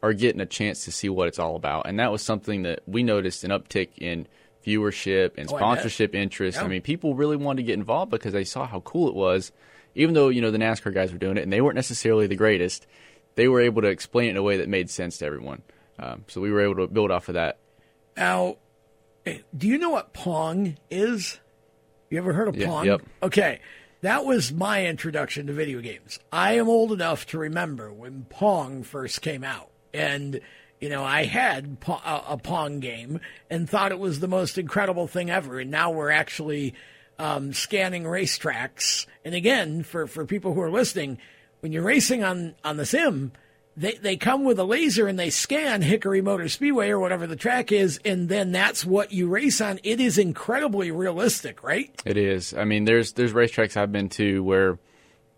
are 0.04 0.12
getting 0.12 0.40
a 0.40 0.46
chance 0.46 0.84
to 0.84 0.92
see 0.92 1.08
what 1.08 1.28
it's 1.28 1.38
all 1.38 1.56
about. 1.56 1.86
And 1.88 1.98
that 1.98 2.12
was 2.12 2.20
something 2.22 2.62
that 2.62 2.80
we 2.86 3.02
noticed 3.02 3.42
an 3.42 3.50
uptick 3.50 3.88
in 3.98 4.26
viewership 4.66 5.32
and 5.38 5.50
Oh, 5.50 5.56
I 5.56 5.58
sponsorship 5.58 6.14
interest. 6.14 6.58
Yeah. 6.58 6.64
I 6.64 6.68
mean, 6.68 6.82
people 6.82 7.14
really 7.14 7.36
wanted 7.36 7.62
to 7.62 7.66
get 7.66 7.74
involved 7.74 8.10
because 8.10 8.32
they 8.32 8.44
saw 8.44 8.66
how 8.66 8.80
cool 8.80 9.08
it 9.08 9.14
was. 9.14 9.50
Even 9.94 10.14
though, 10.14 10.28
you 10.28 10.40
know, 10.42 10.50
the 10.50 10.58
NASCAR 10.58 10.92
guys 10.92 11.12
were 11.12 11.18
doing 11.18 11.36
it 11.38 11.42
and 11.42 11.52
they 11.52 11.60
weren't 11.60 11.76
necessarily 11.76 12.26
the 12.26 12.36
greatest, 12.36 12.86
they 13.36 13.48
were 13.48 13.60
able 13.60 13.80
to 13.82 13.88
explain 13.88 14.26
it 14.28 14.30
in 14.32 14.36
a 14.36 14.42
way 14.42 14.58
that 14.58 14.68
made 14.68 14.90
sense 14.90 15.18
to 15.18 15.26
everyone. 15.26 15.62
Um, 15.98 16.24
so 16.28 16.40
we 16.40 16.50
were 16.50 16.60
able 16.60 16.76
to 16.76 16.86
build 16.86 17.10
off 17.10 17.28
of 17.28 17.34
that. 17.34 17.58
Now, 18.16 18.56
eh, 19.24 19.38
do 19.56 19.68
you 19.68 19.78
know 19.78 19.90
what 19.90 20.12
Pong 20.12 20.76
is? 20.90 21.38
You 22.10 22.18
ever 22.18 22.32
heard 22.32 22.48
of 22.48 22.56
Yeah, 22.56 22.66
Pong? 22.66 22.86
yep. 22.86 23.02
Okay. 23.22 23.60
That 24.02 24.26
was 24.26 24.52
my 24.52 24.84
introduction 24.86 25.46
to 25.46 25.54
video 25.54 25.80
games. 25.80 26.18
I 26.30 26.54
am 26.54 26.68
old 26.68 26.92
enough 26.92 27.24
to 27.28 27.38
remember 27.38 27.90
when 27.90 28.26
Pong 28.28 28.82
first 28.82 29.22
came 29.22 29.42
out. 29.42 29.70
And, 29.94 30.40
you 30.80 30.88
know, 30.90 31.02
I 31.04 31.24
had 31.24 31.78
a 32.04 32.36
Pong 32.36 32.80
game 32.80 33.20
and 33.48 33.70
thought 33.70 33.92
it 33.92 33.98
was 33.98 34.20
the 34.20 34.28
most 34.28 34.58
incredible 34.58 35.06
thing 35.06 35.30
ever. 35.30 35.60
And 35.60 35.70
now 35.70 35.92
we're 35.92 36.10
actually 36.10 36.74
um, 37.18 37.52
scanning 37.52 38.02
racetracks. 38.02 39.06
And 39.24 39.34
again, 39.34 39.84
for, 39.84 40.06
for 40.06 40.26
people 40.26 40.52
who 40.52 40.60
are 40.60 40.70
listening, 40.70 41.18
when 41.60 41.72
you're 41.72 41.84
racing 41.84 42.24
on, 42.24 42.54
on 42.64 42.76
the 42.76 42.84
sim, 42.84 43.32
they, 43.76 43.92
they 43.94 44.16
come 44.16 44.44
with 44.44 44.58
a 44.58 44.64
laser 44.64 45.06
and 45.06 45.18
they 45.18 45.30
scan 45.30 45.82
Hickory 45.82 46.20
Motor 46.20 46.48
Speedway 46.48 46.90
or 46.90 46.98
whatever 46.98 47.26
the 47.26 47.36
track 47.36 47.72
is, 47.72 48.00
and 48.04 48.28
then 48.28 48.52
that's 48.52 48.84
what 48.84 49.12
you 49.12 49.28
race 49.28 49.60
on. 49.60 49.80
It 49.82 50.00
is 50.00 50.18
incredibly 50.18 50.90
realistic, 50.90 51.62
right? 51.62 51.90
It 52.04 52.16
is. 52.16 52.54
I 52.54 52.64
mean, 52.64 52.84
there's 52.84 53.12
there's 53.14 53.32
racetracks 53.32 53.76
I've 53.76 53.90
been 53.90 54.08
to 54.10 54.44
where 54.44 54.78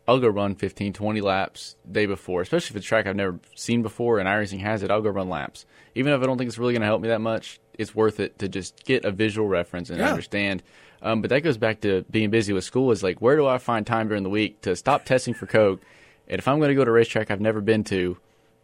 I'll 0.08 0.20
go 0.20 0.28
run 0.28 0.54
15, 0.54 0.92
20 0.92 1.20
laps 1.20 1.76
day 1.90 2.06
before, 2.06 2.40
especially 2.42 2.72
if 2.74 2.76
it's 2.76 2.86
a 2.86 2.88
track 2.88 3.06
I've 3.06 3.16
never 3.16 3.40
seen 3.54 3.82
before 3.82 4.18
and 4.18 4.28
iRacing 4.28 4.60
has 4.60 4.82
it, 4.82 4.90
I'll 4.90 5.02
go 5.02 5.10
run 5.10 5.28
laps. 5.28 5.66
Even 5.94 6.12
if 6.12 6.22
I 6.22 6.26
don't 6.26 6.38
think 6.38 6.48
it's 6.48 6.58
really 6.58 6.72
going 6.74 6.82
to 6.82 6.86
help 6.86 7.00
me 7.00 7.08
that 7.08 7.20
much, 7.20 7.58
it's 7.74 7.94
worth 7.94 8.20
it 8.20 8.38
to 8.38 8.48
just 8.48 8.84
get 8.84 9.04
a 9.04 9.10
visual 9.10 9.48
reference 9.48 9.90
and 9.90 9.98
Yeah. 9.98 10.10
understand. 10.10 10.62
Um, 11.02 11.20
but 11.22 11.30
that 11.30 11.40
goes 11.40 11.58
back 11.58 11.80
to 11.80 12.04
being 12.10 12.30
busy 12.30 12.52
with 12.52 12.64
school 12.64 12.90
is 12.92 13.02
like, 13.02 13.20
where 13.20 13.36
do 13.36 13.46
I 13.46 13.58
find 13.58 13.86
time 13.86 14.08
during 14.08 14.22
the 14.22 14.30
week 14.30 14.60
to 14.62 14.76
stop 14.76 15.04
testing 15.04 15.34
for 15.34 15.46
Coke? 15.46 15.80
And 16.28 16.38
if 16.38 16.46
I'm 16.48 16.58
going 16.58 16.68
to 16.70 16.74
go 16.74 16.84
to 16.84 16.90
a 16.90 16.94
racetrack 16.94 17.30
I've 17.30 17.40
never 17.40 17.60
been 17.60 17.84
to, 17.84 18.16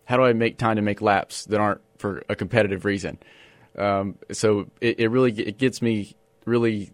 how 0.05 0.17
do 0.17 0.23
I 0.25 0.33
make 0.33 0.59
time 0.59 0.77
to 0.77 0.83
make 0.83 1.01
laps 1.03 1.45
that 1.47 1.61
aren't 1.61 1.81
for 1.99 2.23
a 2.29 2.35
competitive 2.37 2.85
reason? 2.85 3.19
Um, 3.77 4.17
so 4.31 4.69
it, 4.81 5.01
it 5.01 5.09
really 5.09 5.33
it 5.33 5.59
gets 5.59 5.81
me 5.83 6.15
really. 6.45 6.93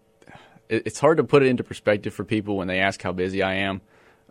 It, 0.69 0.83
it's 0.85 0.99
hard 0.99 1.17
to 1.17 1.23
put 1.23 1.41
it 1.43 1.47
into 1.47 1.63
perspective 1.63 2.13
for 2.13 2.23
people 2.23 2.55
when 2.57 2.67
they 2.67 2.79
ask 2.79 3.01
how 3.01 3.11
busy 3.11 3.41
I 3.41 3.55
am, 3.55 3.81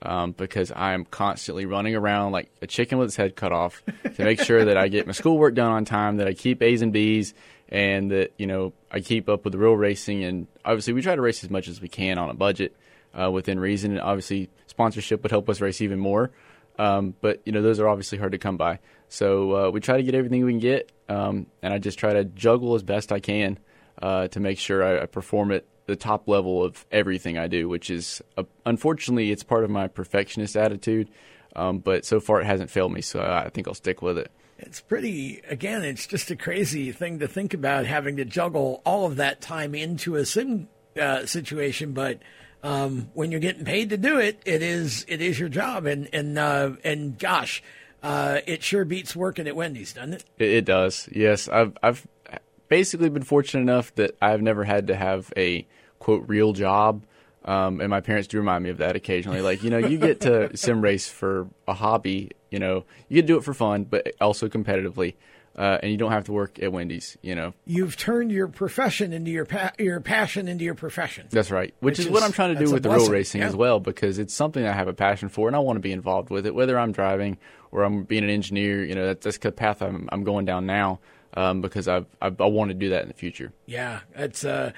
um, 0.02 0.32
because 0.32 0.70
I 0.70 0.92
am 0.92 1.04
constantly 1.04 1.66
running 1.66 1.94
around 1.94 2.32
like 2.32 2.50
a 2.62 2.66
chicken 2.66 2.98
with 2.98 3.08
its 3.08 3.16
head 3.16 3.36
cut 3.36 3.52
off 3.52 3.82
to 4.14 4.24
make 4.24 4.40
sure 4.40 4.64
that 4.64 4.76
I 4.76 4.88
get 4.88 5.06
my 5.06 5.12
schoolwork 5.12 5.54
done 5.54 5.72
on 5.72 5.84
time, 5.84 6.18
that 6.18 6.28
I 6.28 6.34
keep 6.34 6.62
A's 6.62 6.82
and 6.82 6.92
B's, 6.92 7.34
and 7.68 8.10
that 8.10 8.32
you 8.38 8.46
know 8.46 8.72
I 8.90 9.00
keep 9.00 9.28
up 9.28 9.44
with 9.44 9.52
the 9.52 9.58
real 9.58 9.74
racing. 9.74 10.24
And 10.24 10.46
obviously, 10.64 10.92
we 10.92 11.02
try 11.02 11.16
to 11.16 11.22
race 11.22 11.42
as 11.44 11.50
much 11.50 11.68
as 11.68 11.80
we 11.80 11.88
can 11.88 12.18
on 12.18 12.30
a 12.30 12.34
budget 12.34 12.76
uh, 13.18 13.30
within 13.30 13.58
reason. 13.58 13.92
And 13.92 14.00
obviously, 14.00 14.50
sponsorship 14.66 15.22
would 15.22 15.32
help 15.32 15.48
us 15.48 15.60
race 15.60 15.80
even 15.80 15.98
more. 15.98 16.30
Um, 16.78 17.14
but 17.20 17.40
you 17.44 17.52
know 17.52 17.62
those 17.62 17.80
are 17.80 17.88
obviously 17.88 18.18
hard 18.18 18.32
to 18.32 18.38
come 18.38 18.56
by. 18.56 18.78
So 19.08 19.56
uh, 19.56 19.70
we 19.70 19.80
try 19.80 19.96
to 19.96 20.02
get 20.02 20.14
everything 20.14 20.44
we 20.44 20.52
can 20.52 20.60
get, 20.60 20.92
um, 21.08 21.46
and 21.62 21.72
I 21.72 21.78
just 21.78 21.98
try 21.98 22.12
to 22.12 22.24
juggle 22.24 22.74
as 22.74 22.82
best 22.82 23.10
I 23.10 23.20
can 23.20 23.58
uh, 24.00 24.28
to 24.28 24.38
make 24.38 24.58
sure 24.58 24.84
I, 24.84 25.02
I 25.02 25.06
perform 25.06 25.50
at 25.50 25.64
the 25.88 25.96
top 25.96 26.28
level 26.28 26.62
of 26.62 26.86
everything 26.92 27.36
I 27.36 27.48
do. 27.48 27.68
Which 27.68 27.90
is 27.90 28.22
uh, 28.36 28.44
unfortunately 28.64 29.32
it's 29.32 29.42
part 29.42 29.64
of 29.64 29.70
my 29.70 29.88
perfectionist 29.88 30.56
attitude, 30.56 31.08
um, 31.56 31.78
but 31.78 32.04
so 32.04 32.20
far 32.20 32.40
it 32.40 32.44
hasn't 32.46 32.70
failed 32.70 32.92
me. 32.92 33.00
So 33.00 33.20
I, 33.20 33.48
think 33.48 33.66
I'll 33.66 33.74
stick 33.74 34.00
with 34.00 34.18
it. 34.18 34.30
It's 34.58 34.80
pretty, 34.80 35.40
again, 35.48 35.84
it's 35.84 36.06
just 36.06 36.30
a 36.30 36.36
crazy 36.36 36.90
thing 36.90 37.20
to 37.20 37.28
think 37.28 37.54
about 37.54 37.86
having 37.86 38.16
to 38.16 38.24
juggle 38.24 38.82
all 38.84 39.06
of 39.06 39.16
that 39.16 39.40
time 39.40 39.74
into 39.74 40.16
a 40.16 40.26
sim 40.26 40.68
uh, 41.00 41.26
situation, 41.26 41.92
but 41.92 42.18
um, 42.62 43.08
when 43.14 43.30
you're 43.30 43.40
getting 43.40 43.64
paid 43.64 43.90
to 43.90 43.96
do 43.96 44.18
it, 44.18 44.40
it 44.44 44.62
is 44.62 45.04
it 45.08 45.22
is 45.22 45.38
your 45.38 45.48
job, 45.48 45.86
and 45.86 46.08
and 46.12 46.36
uh, 46.36 46.72
and 46.82 47.16
gosh, 47.18 47.62
uh, 48.02 48.40
it 48.46 48.64
sure 48.64 48.84
beats 48.84 49.14
working 49.14 49.46
at 49.46 49.54
Wendy's, 49.54 49.92
doesn't 49.92 50.14
it? 50.14 50.24
It, 50.38 50.48
it 50.48 50.64
does. 50.64 51.08
Yes, 51.12 51.48
I've 51.48 51.78
I've 51.82 52.06
basically 52.68 53.08
been 53.08 53.22
fortunate 53.22 53.62
enough 53.62 53.94
that 53.94 54.16
I've 54.20 54.42
never 54.42 54.64
had 54.64 54.88
to 54.88 54.96
have 54.96 55.32
a 55.36 55.66
quote 55.98 56.24
real 56.28 56.52
job. 56.52 57.04
Um, 57.44 57.80
and 57.80 57.88
my 57.88 58.00
parents 58.00 58.28
do 58.28 58.38
remind 58.38 58.64
me 58.64 58.70
of 58.70 58.78
that 58.78 58.94
occasionally. 58.94 59.40
Like, 59.40 59.62
you 59.62 59.70
know, 59.70 59.78
you 59.78 59.96
get 59.96 60.20
to 60.22 60.54
sim 60.56 60.82
race 60.82 61.08
for 61.08 61.48
a 61.66 61.72
hobby, 61.72 62.32
you 62.50 62.58
know, 62.58 62.84
you 63.08 63.16
get 63.16 63.22
to 63.22 63.26
do 63.26 63.38
it 63.38 63.44
for 63.44 63.54
fun, 63.54 63.84
but 63.84 64.12
also 64.20 64.48
competitively. 64.48 65.14
Uh, 65.56 65.76
and 65.82 65.90
you 65.90 65.96
don't 65.96 66.12
have 66.12 66.22
to 66.22 66.32
work 66.32 66.62
at 66.62 66.70
Wendy's, 66.70 67.16
you 67.20 67.34
know. 67.34 67.52
You've 67.66 67.96
turned 67.96 68.30
your 68.30 68.46
profession 68.46 69.12
into 69.12 69.32
your 69.32 69.44
pa- 69.44 69.72
your 69.76 69.98
passion 69.98 70.46
into 70.46 70.64
your 70.64 70.76
profession. 70.76 71.26
That's 71.30 71.50
right. 71.50 71.74
Which, 71.80 71.98
Which 71.98 72.06
is, 72.06 72.12
what 72.12 72.22
I'm 72.22 72.30
trying 72.30 72.54
to 72.56 72.64
do 72.64 72.70
with 72.70 72.84
the 72.84 72.90
real 72.90 72.98
blessing, 72.98 73.12
racing 73.12 73.40
yeah. 73.40 73.48
as 73.48 73.56
well, 73.56 73.80
because 73.80 74.20
it's 74.20 74.32
something 74.32 74.64
I 74.64 74.72
have 74.72 74.86
a 74.86 74.92
passion 74.92 75.28
for, 75.28 75.48
and 75.48 75.56
I 75.56 75.58
want 75.58 75.76
to 75.76 75.80
be 75.80 75.90
involved 75.90 76.30
with 76.30 76.46
it. 76.46 76.54
Whether 76.54 76.78
I'm 76.78 76.92
driving 76.92 77.38
or 77.72 77.82
I'm 77.82 78.04
being 78.04 78.22
an 78.22 78.30
engineer, 78.30 78.84
you 78.84 78.94
know, 78.94 79.06
that's, 79.06 79.24
that's 79.24 79.38
the 79.38 79.50
path 79.50 79.82
I'm, 79.82 80.08
I'm 80.12 80.22
going 80.22 80.44
down 80.44 80.64
now, 80.64 81.00
um, 81.34 81.60
because 81.60 81.88
I've, 81.88 82.06
I've 82.22 82.40
I 82.40 82.46
want 82.46 82.70
to 82.70 82.74
do 82.74 82.90
that 82.90 83.02
in 83.02 83.08
the 83.08 83.14
future. 83.14 83.52
Yeah, 83.66 84.00
it's 84.14 84.44
uh, 84.44 84.70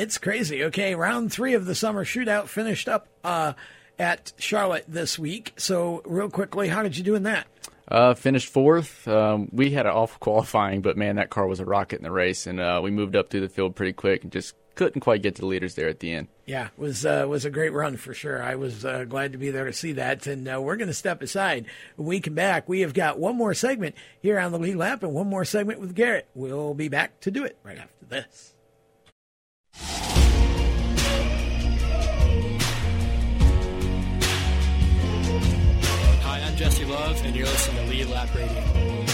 it's 0.00 0.18
crazy. 0.18 0.64
Okay, 0.64 0.94
round 0.94 1.32
three 1.32 1.54
of 1.54 1.66
the 1.66 1.74
summer 1.74 2.04
shootout 2.04 2.48
finished 2.48 2.88
up 2.88 3.08
uh, 3.24 3.54
at 3.98 4.32
Charlotte 4.38 4.84
this 4.88 5.18
week. 5.18 5.54
So, 5.56 6.02
real 6.04 6.30
quickly, 6.30 6.68
how 6.68 6.82
did 6.82 6.96
you 6.96 7.04
do 7.04 7.14
in 7.14 7.24
that? 7.24 7.46
Uh, 7.88 8.14
finished 8.14 8.52
fourth. 8.52 9.06
Um, 9.06 9.48
we 9.52 9.70
had 9.70 9.86
an 9.86 9.92
awful 9.92 10.18
qualifying, 10.20 10.82
but 10.82 10.96
man, 10.96 11.16
that 11.16 11.30
car 11.30 11.46
was 11.46 11.60
a 11.60 11.64
rocket 11.64 11.96
in 11.96 12.02
the 12.02 12.10
race, 12.10 12.46
and 12.46 12.60
uh, 12.60 12.80
we 12.82 12.90
moved 12.90 13.16
up 13.16 13.30
through 13.30 13.42
the 13.42 13.48
field 13.48 13.76
pretty 13.76 13.92
quick 13.92 14.22
and 14.22 14.32
just 14.32 14.54
couldn't 14.74 15.00
quite 15.00 15.22
get 15.22 15.34
to 15.36 15.40
the 15.40 15.46
leaders 15.46 15.74
there 15.74 15.88
at 15.88 16.00
the 16.00 16.12
end. 16.12 16.28
Yeah, 16.44 16.66
it 16.66 16.78
was 16.78 17.06
uh, 17.06 17.24
was 17.28 17.44
a 17.44 17.50
great 17.50 17.72
run 17.72 17.96
for 17.96 18.12
sure. 18.12 18.42
I 18.42 18.56
was 18.56 18.84
uh, 18.84 19.04
glad 19.04 19.32
to 19.32 19.38
be 19.38 19.50
there 19.50 19.64
to 19.64 19.72
see 19.72 19.92
that, 19.92 20.26
and 20.26 20.46
uh, 20.48 20.60
we're 20.60 20.76
going 20.76 20.88
to 20.88 20.94
step 20.94 21.22
aside. 21.22 21.66
When 21.96 22.08
we 22.08 22.20
come 22.20 22.34
back, 22.34 22.68
we 22.68 22.80
have 22.80 22.92
got 22.92 23.18
one 23.18 23.36
more 23.36 23.54
segment 23.54 23.94
here 24.20 24.38
on 24.38 24.52
the 24.52 24.58
lead 24.58 24.76
lap, 24.76 25.02
and 25.02 25.14
one 25.14 25.28
more 25.28 25.44
segment 25.44 25.80
with 25.80 25.94
Garrett. 25.94 26.28
We'll 26.34 26.74
be 26.74 26.88
back 26.88 27.20
to 27.20 27.30
do 27.30 27.44
it 27.44 27.56
right 27.62 27.78
after 27.78 28.04
this. 28.06 28.55
Hi, 36.22 36.40
I'm 36.44 36.56
Jesse 36.56 36.84
Love, 36.84 37.22
and 37.24 37.36
you're 37.36 37.46
listening 37.46 37.84
to 37.84 37.90
Lead 37.90 38.06
Lap 38.06 38.34
Radio. 38.34 39.04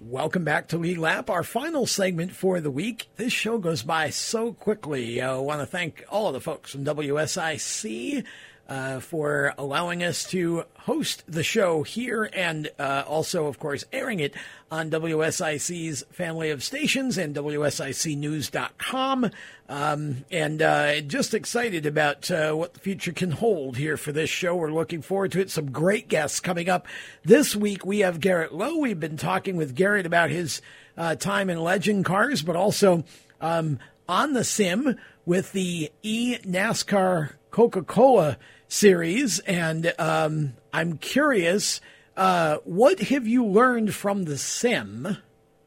Welcome 0.00 0.44
back 0.44 0.68
to 0.68 0.76
Lead 0.78 0.98
Lap, 0.98 1.30
our 1.30 1.42
final 1.42 1.86
segment 1.86 2.32
for 2.32 2.60
the 2.60 2.70
week. 2.70 3.08
This 3.16 3.32
show 3.32 3.56
goes 3.56 3.82
by 3.82 4.10
so 4.10 4.52
quickly. 4.52 5.22
Uh, 5.22 5.36
I 5.36 5.38
want 5.38 5.60
to 5.60 5.66
thank 5.66 6.04
all 6.10 6.26
of 6.28 6.34
the 6.34 6.40
folks 6.40 6.72
from 6.72 6.84
WSIC 6.84 8.24
uh, 8.68 9.00
for 9.00 9.54
allowing 9.58 10.02
us 10.02 10.24
to 10.24 10.64
host 10.80 11.24
the 11.28 11.42
show 11.42 11.82
here 11.82 12.30
and 12.32 12.70
uh, 12.78 13.04
also, 13.06 13.46
of 13.46 13.58
course, 13.58 13.84
airing 13.92 14.20
it 14.20 14.34
on 14.70 14.90
WSIC's 14.90 16.04
family 16.10 16.50
of 16.50 16.62
stations 16.62 17.18
and 17.18 17.34
WSICnews.com. 17.34 19.30
Um, 19.68 20.24
and 20.30 20.62
uh, 20.62 21.00
just 21.02 21.34
excited 21.34 21.86
about 21.86 22.30
uh, 22.30 22.52
what 22.52 22.74
the 22.74 22.80
future 22.80 23.12
can 23.12 23.32
hold 23.32 23.76
here 23.76 23.96
for 23.96 24.12
this 24.12 24.30
show. 24.30 24.56
We're 24.56 24.72
looking 24.72 25.02
forward 25.02 25.32
to 25.32 25.40
it. 25.40 25.50
Some 25.50 25.70
great 25.70 26.08
guests 26.08 26.40
coming 26.40 26.68
up. 26.68 26.86
This 27.24 27.54
week, 27.56 27.84
we 27.84 28.00
have 28.00 28.20
Garrett 28.20 28.54
Lowe. 28.54 28.78
We've 28.78 28.98
been 28.98 29.16
talking 29.16 29.56
with 29.56 29.74
Garrett 29.74 30.06
about 30.06 30.30
his 30.30 30.62
uh, 30.96 31.14
time 31.16 31.50
in 31.50 31.60
legend 31.60 32.04
cars, 32.04 32.42
but 32.42 32.56
also 32.56 33.04
um, 33.40 33.78
on 34.08 34.32
the 34.32 34.44
sim 34.44 34.98
with 35.24 35.52
the 35.52 35.90
e 36.02 36.38
NASCAR 36.38 37.32
Coca 37.52 37.82
Cola 37.82 38.38
series. 38.66 39.38
And 39.40 39.94
um, 39.98 40.54
I'm 40.72 40.98
curious, 40.98 41.80
uh, 42.16 42.56
what 42.64 42.98
have 42.98 43.28
you 43.28 43.46
learned 43.46 43.94
from 43.94 44.24
the 44.24 44.36
sim 44.36 45.18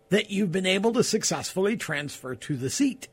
that 0.09 0.29
you've 0.29 0.51
been 0.51 0.65
able 0.65 0.91
to 0.93 1.03
successfully 1.03 1.77
transfer 1.77 2.35
to 2.35 2.57
the 2.57 2.69
seat? 2.69 3.07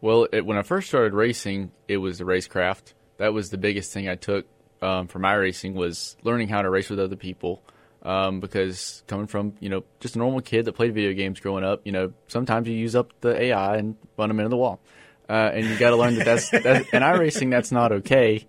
Well, 0.00 0.28
it, 0.32 0.46
when 0.46 0.58
I 0.58 0.62
first 0.62 0.88
started 0.88 1.14
racing, 1.14 1.72
it 1.88 1.96
was 1.96 2.18
the 2.18 2.24
racecraft. 2.24 2.92
That 3.16 3.32
was 3.32 3.50
the 3.50 3.58
biggest 3.58 3.92
thing 3.92 4.08
I 4.08 4.16
took 4.16 4.46
um, 4.82 5.08
for 5.08 5.18
my 5.18 5.32
racing 5.32 5.74
was 5.74 6.16
learning 6.22 6.48
how 6.48 6.62
to 6.62 6.70
race 6.70 6.90
with 6.90 7.00
other 7.00 7.16
people. 7.16 7.62
Um, 8.02 8.40
because 8.40 9.02
coming 9.06 9.26
from 9.26 9.54
you 9.60 9.70
know 9.70 9.82
just 9.98 10.14
a 10.14 10.18
normal 10.18 10.42
kid 10.42 10.66
that 10.66 10.74
played 10.74 10.92
video 10.92 11.14
games 11.14 11.40
growing 11.40 11.64
up, 11.64 11.80
you 11.86 11.92
know 11.92 12.12
sometimes 12.28 12.68
you 12.68 12.74
use 12.74 12.94
up 12.94 13.14
the 13.22 13.34
AI 13.44 13.78
and 13.78 13.96
run 14.18 14.28
them 14.28 14.40
into 14.40 14.50
the 14.50 14.58
wall, 14.58 14.78
uh, 15.28 15.50
and 15.54 15.66
you 15.66 15.76
got 15.78 15.90
to 15.90 15.96
learn 15.96 16.16
that 16.16 16.24
that's 16.24 16.50
that, 16.50 16.64
in 16.92 17.02
iRacing 17.02 17.50
that's 17.50 17.72
not 17.72 17.92
okay, 17.92 18.46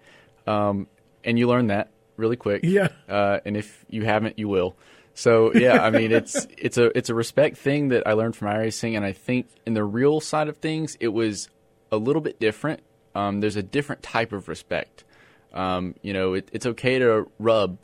um, 0.47 0.87
and 1.23 1.37
you 1.39 1.47
learn 1.47 1.67
that 1.67 1.91
really 2.17 2.35
quick. 2.37 2.61
Yeah. 2.63 2.89
Uh, 3.09 3.39
and 3.45 3.57
if 3.57 3.85
you 3.89 4.03
haven't, 4.05 4.37
you 4.39 4.47
will. 4.47 4.75
So 5.13 5.53
yeah, 5.53 5.81
I 5.81 5.91
mean 5.91 6.11
it's 6.11 6.45
it's 6.57 6.77
a 6.77 6.95
it's 6.97 7.09
a 7.09 7.15
respect 7.15 7.57
thing 7.57 7.87
that 7.89 8.05
I 8.05 8.13
learned 8.13 8.35
from 8.35 8.49
iRacing, 8.49 8.95
and 8.97 9.05
I 9.05 9.13
think 9.13 9.47
in 9.65 9.73
the 9.73 9.83
real 9.83 10.19
side 10.19 10.49
of 10.49 10.57
things, 10.57 10.97
it 10.99 11.07
was 11.09 11.49
a 11.91 11.97
little 11.97 12.21
bit 12.21 12.39
different. 12.39 12.81
Um, 13.13 13.39
there's 13.39 13.55
a 13.55 13.63
different 13.63 14.03
type 14.03 14.33
of 14.33 14.49
respect. 14.49 15.05
Um, 15.53 15.95
you 16.01 16.11
know, 16.11 16.33
it, 16.33 16.49
it's 16.51 16.65
okay 16.65 16.99
to 16.99 17.31
rub, 17.39 17.77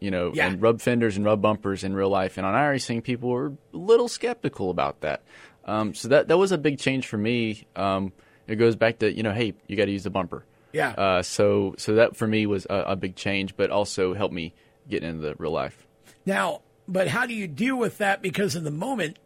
you 0.00 0.10
know, 0.10 0.32
Yeah. 0.32 0.46
and 0.46 0.62
rub 0.62 0.80
fenders 0.80 1.16
and 1.18 1.26
rub 1.26 1.42
bumpers 1.42 1.84
in 1.84 1.94
real 1.94 2.08
life. 2.08 2.38
And 2.38 2.46
on 2.46 2.54
iRacing, 2.54 3.04
people 3.04 3.28
were 3.28 3.48
a 3.74 3.76
little 3.76 4.08
skeptical 4.08 4.70
about 4.70 5.02
that. 5.02 5.24
Um, 5.66 5.92
so 5.92 6.08
that 6.08 6.28
that 6.28 6.38
was 6.38 6.52
a 6.52 6.56
big 6.58 6.78
change 6.78 7.06
for 7.06 7.18
me. 7.18 7.66
Um, 7.76 8.12
it 8.48 8.56
goes 8.56 8.76
back 8.76 8.98
to 9.00 9.14
you 9.14 9.22
know, 9.22 9.32
hey, 9.32 9.54
you 9.66 9.76
got 9.76 9.84
to 9.84 9.92
use 9.92 10.04
the 10.04 10.10
bumper. 10.10 10.44
Yeah. 10.72 10.90
Uh, 10.90 11.22
so 11.22 11.74
so 11.78 11.94
that 11.94 12.16
for 12.16 12.26
me 12.26 12.46
was 12.46 12.66
a, 12.68 12.76
a 12.88 12.96
big 12.96 13.14
change, 13.16 13.56
but 13.56 13.70
also 13.70 14.14
helped 14.14 14.34
me 14.34 14.54
get 14.88 15.02
into 15.02 15.22
the 15.22 15.34
real 15.36 15.52
life. 15.52 15.86
Now, 16.26 16.62
but 16.86 17.08
how 17.08 17.26
do 17.26 17.34
you 17.34 17.46
deal 17.46 17.76
with 17.76 17.98
that? 17.98 18.22
Because 18.22 18.56
in 18.56 18.64
the 18.64 18.70
moment, 18.70 19.18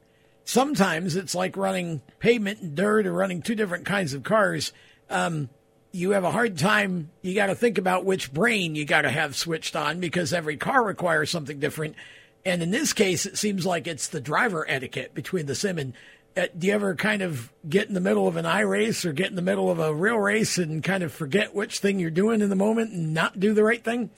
sometimes 0.45 1.17
it's 1.17 1.35
like 1.35 1.57
running 1.57 2.03
pavement 2.19 2.61
and 2.61 2.75
dirt 2.75 3.07
or 3.07 3.13
running 3.13 3.43
two 3.43 3.55
different 3.55 3.87
kinds 3.87 4.15
of 4.15 4.23
cars. 4.23 4.73
Um, 5.09 5.49
you 5.93 6.11
have 6.13 6.25
a 6.25 6.31
hard 6.31 6.59
time. 6.59 7.11
You 7.21 7.35
got 7.35 7.47
to 7.47 7.55
think 7.55 7.79
about 7.79 8.05
which 8.05 8.33
brain 8.33 8.75
you 8.75 8.85
got 8.85 9.03
to 9.03 9.11
have 9.11 9.37
switched 9.37 9.77
on 9.77 10.01
because 10.01 10.33
every 10.33 10.57
car 10.57 10.83
requires 10.83 11.31
something 11.31 11.61
different. 11.61 11.97
And 12.45 12.63
in 12.63 12.71
this 12.71 12.93
case, 12.93 13.27
it 13.27 13.39
seems 13.39 13.65
like 13.67 13.87
it's 13.87 14.09
the 14.09 14.21
driver 14.21 14.69
etiquette 14.69 15.15
between 15.15 15.47
the 15.47 15.55
sim 15.55 15.79
and. 15.79 15.95
Uh, 16.37 16.47
do 16.57 16.67
you 16.67 16.73
ever 16.73 16.95
kind 16.95 17.21
of 17.21 17.53
get 17.69 17.89
in 17.89 17.95
the 17.95 18.01
middle 18.01 18.27
of 18.27 18.37
an 18.37 18.47
i 18.47 18.61
race 18.61 19.05
or 19.05 19.13
get 19.13 19.29
in 19.29 19.37
the 19.37 19.43
middle 19.43 19.71
of 19.71 19.79
a 19.79 19.95
real 19.95 20.17
race 20.17 20.57
and 20.57 20.83
kind 20.83 21.03
of 21.03 21.13
forget 21.13 21.55
which 21.55 21.79
thing 21.79 21.99
you're 21.99 22.11
doing 22.11 22.41
in 22.41 22.49
the 22.49 22.57
moment 22.57 22.93
and 22.93 23.13
not 23.13 23.39
do 23.39 23.53
the 23.53 23.63
right 23.63 23.85
thing? 23.85 24.11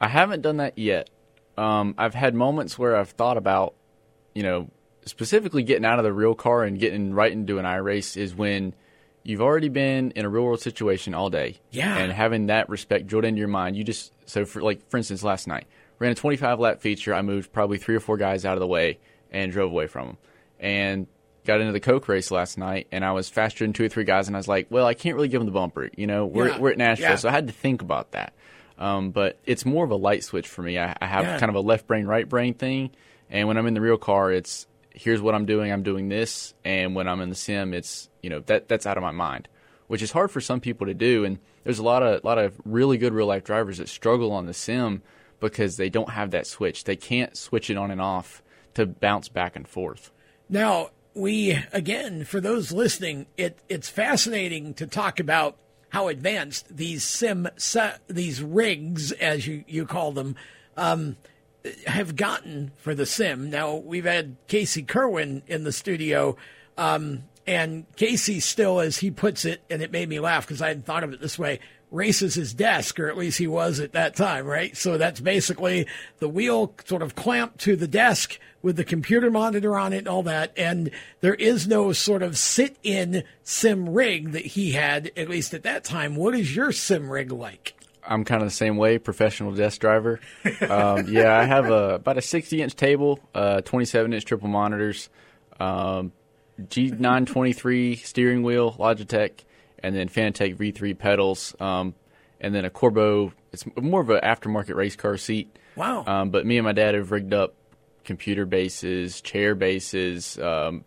I 0.00 0.08
haven't 0.08 0.42
done 0.42 0.58
that 0.58 0.78
yet. 0.78 1.10
Um, 1.56 1.94
I've 1.98 2.14
had 2.14 2.34
moments 2.34 2.78
where 2.78 2.96
I've 2.96 3.10
thought 3.10 3.36
about, 3.36 3.74
you 4.34 4.42
know, 4.42 4.70
specifically 5.04 5.62
getting 5.62 5.84
out 5.84 5.98
of 5.98 6.04
the 6.04 6.12
real 6.12 6.34
car 6.34 6.62
and 6.64 6.78
getting 6.78 7.12
right 7.12 7.32
into 7.32 7.58
an 7.58 7.66
i 7.66 7.76
race 7.76 8.16
is 8.16 8.34
when 8.34 8.74
you've 9.24 9.40
already 9.40 9.68
been 9.68 10.12
in 10.12 10.24
a 10.24 10.28
real 10.28 10.44
world 10.44 10.60
situation 10.60 11.14
all 11.14 11.28
day. 11.30 11.58
Yeah. 11.70 11.98
And 11.98 12.12
having 12.12 12.46
that 12.46 12.68
respect 12.68 13.06
drilled 13.06 13.24
into 13.24 13.38
your 13.40 13.48
mind, 13.48 13.76
you 13.76 13.84
just, 13.84 14.12
so 14.26 14.44
for 14.44 14.62
like, 14.62 14.88
for 14.88 14.96
instance, 14.96 15.22
last 15.22 15.46
night, 15.46 15.66
ran 15.98 16.12
a 16.12 16.14
25 16.14 16.60
lap 16.60 16.80
feature. 16.80 17.12
I 17.12 17.22
moved 17.22 17.52
probably 17.52 17.78
three 17.78 17.96
or 17.96 18.00
four 18.00 18.16
guys 18.16 18.44
out 18.44 18.54
of 18.54 18.60
the 18.60 18.66
way 18.66 18.98
and 19.30 19.52
drove 19.52 19.70
away 19.70 19.86
from 19.86 20.06
them. 20.06 20.16
And 20.60 21.06
got 21.44 21.60
into 21.60 21.72
the 21.72 21.80
Coke 21.80 22.08
race 22.08 22.30
last 22.30 22.58
night 22.58 22.86
and 22.92 23.04
I 23.04 23.12
was 23.12 23.28
faster 23.28 23.64
than 23.64 23.72
two 23.72 23.84
or 23.84 23.88
three 23.88 24.04
guys 24.04 24.26
and 24.28 24.36
I 24.36 24.38
was 24.38 24.48
like, 24.48 24.66
well, 24.70 24.86
I 24.86 24.94
can't 24.94 25.14
really 25.16 25.28
give 25.28 25.40
them 25.40 25.46
the 25.46 25.52
bumper. 25.52 25.90
You 25.96 26.06
know, 26.06 26.26
we're, 26.26 26.48
Yeah. 26.48 26.58
we're 26.58 26.70
at 26.72 26.78
Nashville. 26.78 27.10
Yeah. 27.10 27.16
So 27.16 27.28
I 27.28 27.32
had 27.32 27.46
to 27.46 27.52
think 27.52 27.80
about 27.82 28.10
that. 28.12 28.32
Um, 28.78 29.10
but 29.10 29.38
it's 29.44 29.64
more 29.64 29.84
of 29.84 29.90
a 29.90 29.96
light 29.96 30.22
switch 30.24 30.46
for 30.46 30.62
me. 30.62 30.78
I, 30.78 30.96
I 31.00 31.06
have 31.06 31.24
Yeah. 31.24 31.38
kind 31.38 31.50
of 31.50 31.56
a 31.56 31.60
left 31.60 31.86
brain, 31.86 32.06
right 32.06 32.28
brain 32.28 32.54
thing. 32.54 32.90
And 33.30 33.48
when 33.48 33.56
I'm 33.56 33.66
in 33.66 33.74
the 33.74 33.80
real 33.80 33.96
car, 33.98 34.30
it's 34.32 34.66
here's 34.90 35.20
what 35.20 35.34
I'm 35.34 35.46
doing. 35.46 35.72
I'm 35.72 35.82
doing 35.82 36.08
this. 36.08 36.54
And 36.64 36.94
when 36.94 37.08
I'm 37.08 37.20
in 37.20 37.28
the 37.28 37.34
sim, 37.34 37.74
it's 37.74 38.08
you 38.22 38.30
know 38.30 38.40
that 38.46 38.68
that's 38.68 38.86
out 38.86 38.96
of 38.96 39.02
my 39.02 39.10
mind, 39.10 39.48
which 39.86 40.02
is 40.02 40.12
hard 40.12 40.30
for 40.30 40.40
some 40.40 40.60
people 40.60 40.86
to 40.86 40.94
do. 40.94 41.24
And 41.24 41.38
there's 41.64 41.78
a 41.78 41.82
lot 41.82 42.02
of 42.02 42.22
lot 42.24 42.38
of 42.38 42.54
really 42.64 42.98
good 42.98 43.12
real 43.12 43.26
life 43.26 43.44
drivers 43.44 43.78
that 43.78 43.88
struggle 43.88 44.32
on 44.32 44.46
the 44.46 44.54
sim 44.54 45.02
because 45.40 45.76
they 45.76 45.88
don't 45.90 46.10
have 46.10 46.30
that 46.30 46.46
switch. 46.46 46.84
They 46.84 46.96
can't 46.96 47.36
switch 47.36 47.70
it 47.70 47.76
on 47.76 47.90
and 47.90 48.00
off 48.00 48.42
to 48.74 48.86
bounce 48.86 49.28
back 49.28 49.56
and 49.56 49.66
forth. 49.68 50.10
Now, 50.48 50.90
we 51.14 51.58
again, 51.72 52.24
for 52.24 52.40
those 52.40 52.72
listening, 52.72 53.26
it 53.36 53.58
it's 53.68 53.88
fascinating 53.88 54.74
to 54.74 54.86
talk 54.86 55.20
about 55.20 55.56
how 55.90 56.08
advanced 56.08 56.76
these 56.76 57.02
sim 57.02 57.48
se- 57.56 57.96
these 58.08 58.42
rigs, 58.42 59.12
as 59.12 59.46
you 59.46 59.64
you 59.66 59.86
call 59.86 60.12
them, 60.12 60.36
um, 60.76 61.16
have 61.86 62.16
gotten 62.16 62.72
for 62.76 62.94
the 62.94 63.06
sim. 63.06 63.50
Now 63.50 63.76
we've 63.76 64.04
had 64.04 64.36
Casey 64.46 64.82
Kerwin 64.82 65.42
in 65.46 65.64
the 65.64 65.72
studio, 65.72 66.36
um, 66.76 67.24
and 67.46 67.84
Casey 67.96 68.40
still, 68.40 68.80
as 68.80 68.98
he 68.98 69.10
puts 69.10 69.44
it, 69.44 69.62
and 69.70 69.82
it 69.82 69.90
made 69.90 70.08
me 70.08 70.20
laugh 70.20 70.46
because 70.46 70.62
I 70.62 70.68
hadn't 70.68 70.86
thought 70.86 71.04
of 71.04 71.12
it 71.12 71.20
this 71.20 71.38
way, 71.38 71.60
races 71.90 72.34
his 72.34 72.54
desk, 72.54 72.98
or 73.00 73.08
at 73.08 73.16
least 73.16 73.38
he 73.38 73.46
was 73.46 73.80
at 73.80 73.92
that 73.92 74.14
time, 74.14 74.46
right? 74.46 74.76
So 74.76 74.98
that's 74.98 75.20
basically 75.20 75.86
the 76.18 76.28
wheel 76.28 76.74
sort 76.84 77.02
of 77.02 77.14
clamped 77.14 77.58
to 77.60 77.76
the 77.76 77.88
desk 77.88 78.38
with 78.62 78.76
the 78.76 78.84
computer 78.84 79.30
monitor 79.30 79.78
on 79.78 79.92
it 79.92 79.98
and 79.98 80.08
all 80.08 80.22
that. 80.24 80.52
And 80.56 80.90
there 81.20 81.34
is 81.34 81.66
no 81.66 81.92
sort 81.92 82.22
of 82.22 82.36
sit 82.36 82.76
in 82.82 83.24
sim 83.42 83.88
rig 83.88 84.32
that 84.32 84.44
he 84.44 84.72
had, 84.72 85.10
at 85.16 85.28
least 85.28 85.54
at 85.54 85.62
that 85.62 85.84
time. 85.84 86.16
What 86.16 86.34
is 86.34 86.54
your 86.54 86.72
sim 86.72 87.10
rig 87.10 87.32
like? 87.32 87.74
I'm 88.08 88.24
kind 88.24 88.42
of 88.42 88.48
the 88.48 88.54
same 88.54 88.76
way, 88.76 88.98
professional 88.98 89.52
desk 89.52 89.80
driver. 89.80 90.20
Um, 90.62 91.06
yeah, 91.08 91.38
I 91.38 91.44
have 91.44 91.70
a 91.70 91.94
about 91.94 92.18
a 92.18 92.22
60 92.22 92.62
inch 92.62 92.74
table, 92.74 93.20
uh, 93.34 93.60
27 93.60 94.12
inch 94.12 94.24
triple 94.24 94.48
monitors, 94.48 95.08
um, 95.60 96.12
G923 96.60 98.04
steering 98.04 98.42
wheel, 98.42 98.72
Logitech, 98.72 99.44
and 99.82 99.94
then 99.94 100.08
Fanatec 100.08 100.56
V3 100.56 100.98
pedals, 100.98 101.54
um, 101.60 101.94
and 102.40 102.54
then 102.54 102.64
a 102.64 102.70
Corbeau. 102.70 103.32
It's 103.52 103.64
more 103.76 104.00
of 104.00 104.10
an 104.10 104.20
aftermarket 104.22 104.74
race 104.74 104.96
car 104.96 105.16
seat. 105.16 105.56
Wow. 105.76 106.04
Um, 106.06 106.30
but 106.30 106.44
me 106.44 106.58
and 106.58 106.64
my 106.64 106.72
dad 106.72 106.94
have 106.94 107.10
rigged 107.10 107.32
up 107.32 107.54
computer 108.04 108.46
bases, 108.46 109.20
chair 109.20 109.54
bases, 109.54 110.38
um, 110.38 110.84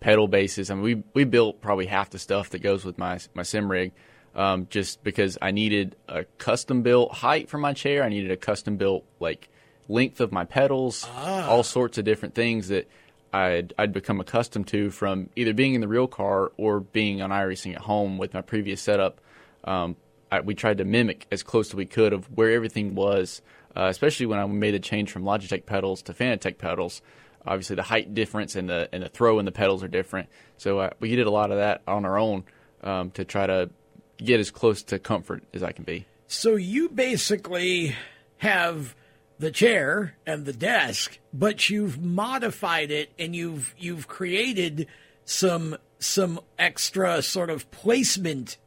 pedal 0.00 0.28
bases. 0.28 0.70
I 0.70 0.74
mean, 0.74 0.82
we 0.82 1.02
we 1.14 1.24
built 1.24 1.60
probably 1.60 1.86
half 1.86 2.10
the 2.10 2.18
stuff 2.18 2.50
that 2.50 2.60
goes 2.60 2.84
with 2.84 2.98
my 2.98 3.18
my 3.34 3.42
sim 3.42 3.70
rig, 3.70 3.92
um, 4.34 4.66
just 4.70 5.02
because 5.04 5.38
I 5.40 5.50
needed 5.50 5.96
a 6.08 6.24
custom 6.38 6.82
built 6.82 7.12
height 7.12 7.48
for 7.48 7.58
my 7.58 7.72
chair. 7.72 8.02
I 8.02 8.08
needed 8.08 8.30
a 8.30 8.36
custom 8.36 8.76
built 8.76 9.04
like 9.20 9.48
length 9.88 10.20
of 10.20 10.32
my 10.32 10.44
pedals, 10.44 11.06
all 11.16 11.62
sorts 11.62 11.98
of 11.98 12.04
different 12.04 12.34
things 12.34 12.68
that 12.68 12.88
I'd 13.32 13.72
I'd 13.78 13.92
become 13.92 14.20
accustomed 14.20 14.68
to 14.68 14.90
from 14.90 15.30
either 15.36 15.52
being 15.52 15.74
in 15.74 15.80
the 15.80 15.88
real 15.88 16.06
car 16.06 16.52
or 16.56 16.80
being 16.80 17.22
on 17.22 17.30
iRacing 17.30 17.74
at 17.74 17.82
home 17.82 18.18
with 18.18 18.34
my 18.34 18.40
previous 18.40 18.80
setup. 18.80 19.20
Um, 19.64 19.96
I, 20.32 20.40
we 20.40 20.54
tried 20.54 20.78
to 20.78 20.84
mimic 20.84 21.26
as 21.30 21.42
close 21.42 21.68
as 21.70 21.74
we 21.74 21.86
could 21.86 22.12
of 22.12 22.26
where 22.36 22.50
everything 22.50 22.94
was, 22.94 23.42
uh, 23.76 23.84
especially 23.84 24.26
when 24.26 24.38
I 24.38 24.46
made 24.46 24.74
the 24.74 24.80
change 24.80 25.10
from 25.10 25.24
Logitech 25.24 25.66
pedals 25.66 26.02
to 26.02 26.12
Fanatec 26.12 26.58
pedals. 26.58 27.02
Obviously, 27.46 27.76
the 27.76 27.82
height 27.82 28.14
difference 28.14 28.56
and 28.56 28.68
the 28.68 28.88
and 28.92 29.02
the 29.02 29.08
throw 29.08 29.38
in 29.38 29.44
the 29.44 29.52
pedals 29.52 29.82
are 29.82 29.88
different. 29.88 30.28
So 30.56 30.78
uh, 30.78 30.90
we 31.00 31.14
did 31.14 31.26
a 31.26 31.30
lot 31.30 31.50
of 31.50 31.58
that 31.58 31.82
on 31.86 32.04
our 32.04 32.18
own 32.18 32.44
um, 32.82 33.10
to 33.12 33.24
try 33.24 33.46
to 33.46 33.70
get 34.18 34.40
as 34.40 34.50
close 34.50 34.82
to 34.84 34.98
comfort 34.98 35.42
as 35.54 35.62
I 35.62 35.72
can 35.72 35.84
be. 35.84 36.06
So 36.26 36.56
you 36.56 36.88
basically 36.88 37.96
have 38.38 38.94
the 39.40 39.50
chair 39.50 40.14
and 40.26 40.44
the 40.44 40.52
desk, 40.52 41.18
but 41.32 41.70
you've 41.70 42.00
modified 42.00 42.90
it 42.90 43.10
and 43.18 43.34
you've 43.34 43.74
you've 43.78 44.06
created 44.06 44.86
some 45.24 45.76
some 45.98 46.40
extra 46.58 47.22
sort 47.22 47.50
of 47.50 47.70
placement 47.70 48.58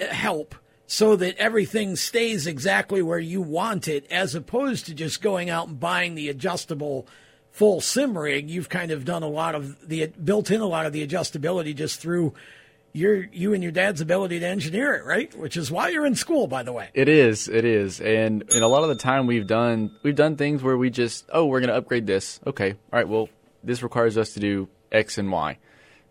help 0.00 0.54
so 0.86 1.16
that 1.16 1.36
everything 1.38 1.96
stays 1.96 2.46
exactly 2.46 3.02
where 3.02 3.20
you 3.20 3.40
want 3.40 3.88
it 3.88 4.04
as 4.10 4.34
opposed 4.34 4.86
to 4.86 4.94
just 4.94 5.22
going 5.22 5.48
out 5.48 5.68
and 5.68 5.80
buying 5.80 6.14
the 6.14 6.28
adjustable 6.28 7.06
full 7.50 7.80
sim 7.80 8.18
rig. 8.18 8.50
You've 8.50 8.68
kind 8.68 8.90
of 8.90 9.04
done 9.04 9.22
a 9.22 9.28
lot 9.28 9.54
of 9.54 9.88
the 9.88 10.08
built 10.08 10.50
in 10.50 10.60
a 10.60 10.66
lot 10.66 10.86
of 10.86 10.92
the 10.92 11.06
adjustability 11.06 11.74
just 11.74 12.00
through 12.00 12.34
your 12.94 13.24
you 13.32 13.52
and 13.52 13.62
your 13.62 13.72
dad's 13.72 14.00
ability 14.00 14.38
to 14.40 14.46
engineer 14.46 14.94
it 14.94 15.04
right? 15.04 15.36
Which 15.36 15.56
is 15.56 15.70
why 15.70 15.88
you're 15.88 16.06
in 16.06 16.14
school 16.14 16.46
by 16.46 16.62
the 16.62 16.72
way. 16.72 16.88
It 16.94 17.08
is, 17.08 17.48
it 17.48 17.64
is, 17.64 18.00
and 18.00 18.42
and 18.42 18.62
a 18.62 18.68
lot 18.68 18.84
of 18.84 18.88
the 18.88 18.94
time 18.94 19.26
we've 19.26 19.46
done 19.46 19.90
we've 20.02 20.14
done 20.14 20.36
things 20.36 20.62
where 20.62 20.78
we 20.78 20.88
just 20.90 21.28
oh 21.32 21.44
we're 21.44 21.60
gonna 21.60 21.74
upgrade 21.74 22.06
this. 22.06 22.40
Okay 22.46 22.70
all 22.70 22.98
right 22.98 23.08
well 23.08 23.28
this 23.62 23.82
requires 23.82 24.16
us 24.16 24.34
to 24.34 24.40
do 24.40 24.68
X 24.92 25.18
and 25.18 25.30
Y, 25.30 25.58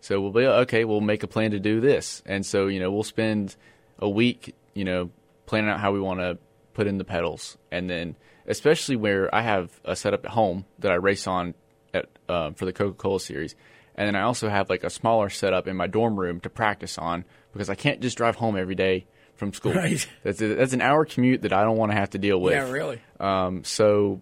so 0.02 0.20
we'll 0.22 0.32
be 0.32 0.46
okay 0.46 0.84
we'll 0.84 1.02
make 1.02 1.24
a 1.24 1.28
plan 1.28 1.52
to 1.52 1.60
do 1.60 1.80
this, 1.80 2.22
and 2.26 2.46
so 2.46 2.68
you 2.68 2.80
know 2.80 2.92
we'll 2.92 3.04
spend 3.04 3.56
a 4.00 4.10
week 4.10 4.54
you 4.74 4.84
know 4.84 5.10
planning 5.46 5.70
out 5.70 5.80
how 5.80 5.94
we 5.94 6.02
want 6.02 6.20
to 6.20 6.38
put 6.74 6.86
in 6.86 6.98
the 6.98 7.06
pedals, 7.06 7.58
and 7.72 7.90
then 7.90 8.18
especially 8.46 8.98
where 8.98 9.34
I 9.34 9.42
have 9.42 9.72
a 9.86 9.96
setup 9.96 10.26
at 10.26 10.32
home 10.32 10.66
that 10.80 10.92
I 10.92 10.96
race 10.96 11.28
on 11.28 11.54
at 11.94 12.08
um, 12.28 12.56
for 12.56 12.66
the 12.66 12.74
Coca 12.74 12.96
Cola 12.96 13.22
series. 13.22 13.56
And 13.96 14.08
then 14.08 14.16
I 14.16 14.22
also 14.24 14.50
have 14.50 14.70
like 14.70 14.84
a 14.84 14.90
smaller 14.90 15.30
setup 15.30 15.68
in 15.68 15.76
my 15.76 15.88
dorm 15.88 16.20
room 16.20 16.40
to 16.42 16.50
practice 16.50 16.98
on 16.98 17.26
because 17.52 17.70
I 17.70 17.76
can't 17.76 18.02
just 18.02 18.18
drive 18.18 18.36
home 18.36 18.58
every 18.58 18.76
day 18.76 19.06
from 19.36 19.54
school. 19.54 19.74
Right. 19.74 20.08
That's 20.24 20.42
a, 20.42 20.56
that's 20.56 20.74
an 20.74 20.82
hour 20.82 21.06
commute 21.06 21.42
that 21.44 21.54
I 21.54 21.64
don't 21.64 21.78
want 21.78 21.92
to 21.92 21.98
have 21.98 22.10
to 22.12 22.18
deal 22.18 22.40
with. 22.42 22.54
yeah 22.54 22.70
really 22.70 23.02
Um, 23.20 23.64
so 23.64 24.22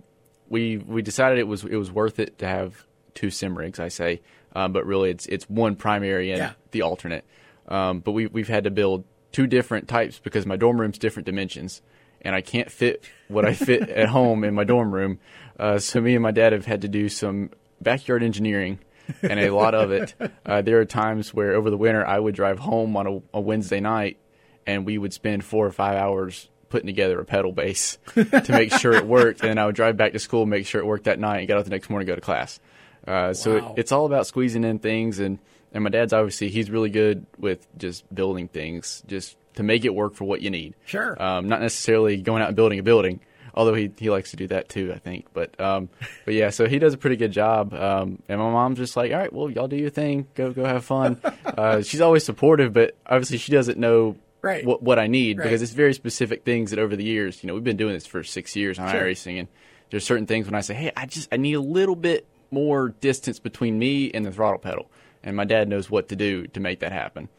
we 0.50 0.78
we 0.78 1.02
decided 1.02 1.38
it 1.40 1.48
was 1.48 1.64
it 1.64 1.76
was 1.78 1.92
worth 1.92 2.20
it 2.20 2.40
to 2.40 2.48
have 2.48 2.86
two 3.14 3.30
sim 3.30 3.58
rigs. 3.58 3.80
I 3.80 3.88
say, 3.88 4.22
um, 4.56 4.74
but 4.74 4.86
really 4.86 5.10
it's 5.10 5.26
it's 5.28 5.50
one 5.50 5.76
primary 5.76 6.32
and 6.32 6.40
Yeah. 6.40 6.52
the 6.72 6.82
alternate. 6.82 7.24
Um, 7.68 8.00
but 8.02 8.12
we 8.12 8.28
we've 8.28 8.50
had 8.50 8.66
to 8.66 8.72
build 8.72 9.06
two 9.32 9.48
different 9.48 9.88
types 9.88 10.20
because 10.20 10.46
my 10.46 10.58
dorm 10.58 10.80
room's 10.82 10.98
different 10.98 11.26
dimensions, 11.26 11.82
and 12.22 12.36
I 12.36 12.42
can't 12.42 12.70
fit 12.70 13.06
what 13.30 13.46
I 13.46 13.54
fit 13.54 13.88
at 13.90 14.10
home 14.10 14.44
in 14.44 14.54
my 14.54 14.66
dorm 14.66 14.94
room. 14.94 15.20
Uh, 15.58 15.80
so 15.80 16.02
me 16.02 16.16
and 16.16 16.24
my 16.24 16.32
dad 16.32 16.52
have 16.52 16.66
had 16.66 16.82
to 16.82 16.90
do 16.90 17.08
some 17.08 17.52
backyard 17.80 18.24
engineering. 18.24 18.80
And 19.22 19.40
a 19.40 19.50
lot 19.52 19.74
of 19.76 19.92
it. 19.92 20.14
Uh, 20.46 20.62
there 20.62 20.80
are 20.80 20.86
times 20.86 21.34
where 21.34 21.54
over 21.54 21.70
the 21.70 21.78
winter 21.78 22.06
I 22.06 22.20
would 22.20 22.36
drive 22.36 22.60
home 22.60 22.96
on 22.98 23.08
a, 23.08 23.38
a 23.38 23.42
Wednesday 23.42 23.80
night, 23.80 24.18
and 24.66 24.86
we 24.86 24.98
would 24.98 25.14
spend 25.14 25.44
four 25.44 25.66
or 25.66 25.72
five 25.72 25.96
hours 25.96 26.50
putting 26.70 26.88
together 26.88 27.20
a 27.20 27.26
pedal 27.26 27.52
base 27.52 27.98
to 28.16 28.46
make 28.50 28.74
sure 28.74 28.94
it 28.94 29.06
worked. 29.06 29.44
And 29.44 29.60
I 29.60 29.66
would 29.66 29.76
drive 29.76 29.98
back 29.98 30.14
to 30.14 30.20
school, 30.20 30.46
make 30.46 30.66
sure 30.66 30.82
it 30.82 30.86
worked 30.86 31.04
that 31.06 31.20
night, 31.20 31.40
and 31.40 31.48
get 31.48 31.58
out 31.58 31.64
the 31.66 31.70
next 31.70 31.90
morning 31.90 32.08
and 32.08 32.16
go 32.16 32.16
to 32.16 32.22
class. 32.22 32.60
Uh, 33.06 33.34
so 33.34 33.58
it, 33.58 33.64
it's 33.78 33.92
all 33.92 34.06
about 34.06 34.28
squeezing 34.28 34.64
in 34.64 34.80
things, 34.80 35.20
and 35.20 35.40
and 35.74 35.84
my 35.84 35.90
dad's 35.90 36.14
obviously 36.14 36.50
he's 36.50 36.70
really 36.70 36.90
good 36.90 37.26
with 37.38 37.68
just 37.78 38.14
building 38.14 38.48
things, 38.48 39.04
just 39.08 39.38
to 39.56 39.64
make 39.64 39.86
it 39.86 39.94
work 39.94 40.16
for 40.16 40.24
what 40.26 40.42
you 40.42 40.50
need. 40.50 40.76
Sure. 40.86 41.22
Um, 41.22 41.48
not 41.48 41.62
necessarily 41.62 42.18
going 42.18 42.42
out 42.42 42.48
and 42.48 42.56
building 42.56 42.80
a 42.80 42.84
building, 42.84 43.20
although 43.54 43.74
he, 43.74 43.92
he 43.98 44.10
likes 44.10 44.32
to 44.32 44.38
do 44.38 44.48
that 44.48 44.70
too, 44.70 44.92
I 44.94 45.00
think. 45.00 45.28
But 45.34 45.60
um, 45.60 45.90
but 46.26 46.34
yeah, 46.34 46.50
so 46.50 46.68
he 46.68 46.80
does 46.80 46.94
a 46.94 46.98
pretty 46.98 47.16
good 47.18 47.32
job. 47.32 47.74
Um, 47.74 48.22
and 48.30 48.40
my 48.40 48.50
mom's 48.52 48.78
just 48.80 48.96
like, 48.96 49.12
all 49.12 49.18
right, 49.18 49.32
well, 49.32 49.50
y'all 49.50 49.68
do 49.68 49.76
your 49.78 49.90
thing, 49.90 50.28
go 50.36 50.52
go 50.52 50.66
have 50.66 50.86
fun. 50.86 51.20
uh, 51.46 51.82
she's 51.82 52.02
always 52.02 52.24
supportive, 52.24 52.74
but 52.74 52.96
obviously 53.06 53.38
she 53.38 53.52
doesn't 53.52 53.78
know 53.78 54.16
Right. 54.44 54.66
what 54.66 54.82
what 54.82 54.98
I 54.98 55.06
need 55.06 55.38
Right. 55.38 55.44
because 55.46 55.62
it's 55.62 55.72
very 55.74 55.94
specific 55.94 56.44
things 56.44 56.72
that 56.72 56.80
over 56.80 56.96
the 56.96 57.04
years, 57.04 57.44
you 57.44 57.48
know, 57.48 57.54
we've 57.54 57.64
been 57.64 57.78
doing 57.78 57.94
this 57.94 58.08
for 58.08 58.24
six 58.24 58.56
years 58.56 58.80
on 58.80 58.90
Sure. 58.90 59.02
iRacing, 59.04 59.38
and 59.40 59.48
there's 59.92 60.04
certain 60.04 60.26
things 60.26 60.48
when 60.48 60.56
I 60.56 60.62
say, 60.62 60.74
hey, 60.74 60.92
I 60.98 61.06
just 61.06 61.28
I 61.32 61.38
need 61.38 61.54
a 61.54 61.62
little 61.62 61.96
bit 61.96 62.26
more 62.50 62.90
distance 62.90 63.38
between 63.40 63.78
me 63.78 64.10
and 64.12 64.26
the 64.26 64.32
throttle 64.32 64.58
pedal, 64.58 64.90
and 65.24 65.36
my 65.38 65.46
dad 65.46 65.70
knows 65.70 65.92
what 65.92 66.10
to 66.10 66.16
do 66.16 66.48
to 66.48 66.60
make 66.60 66.80
that 66.80 66.92
happen. 66.92 67.30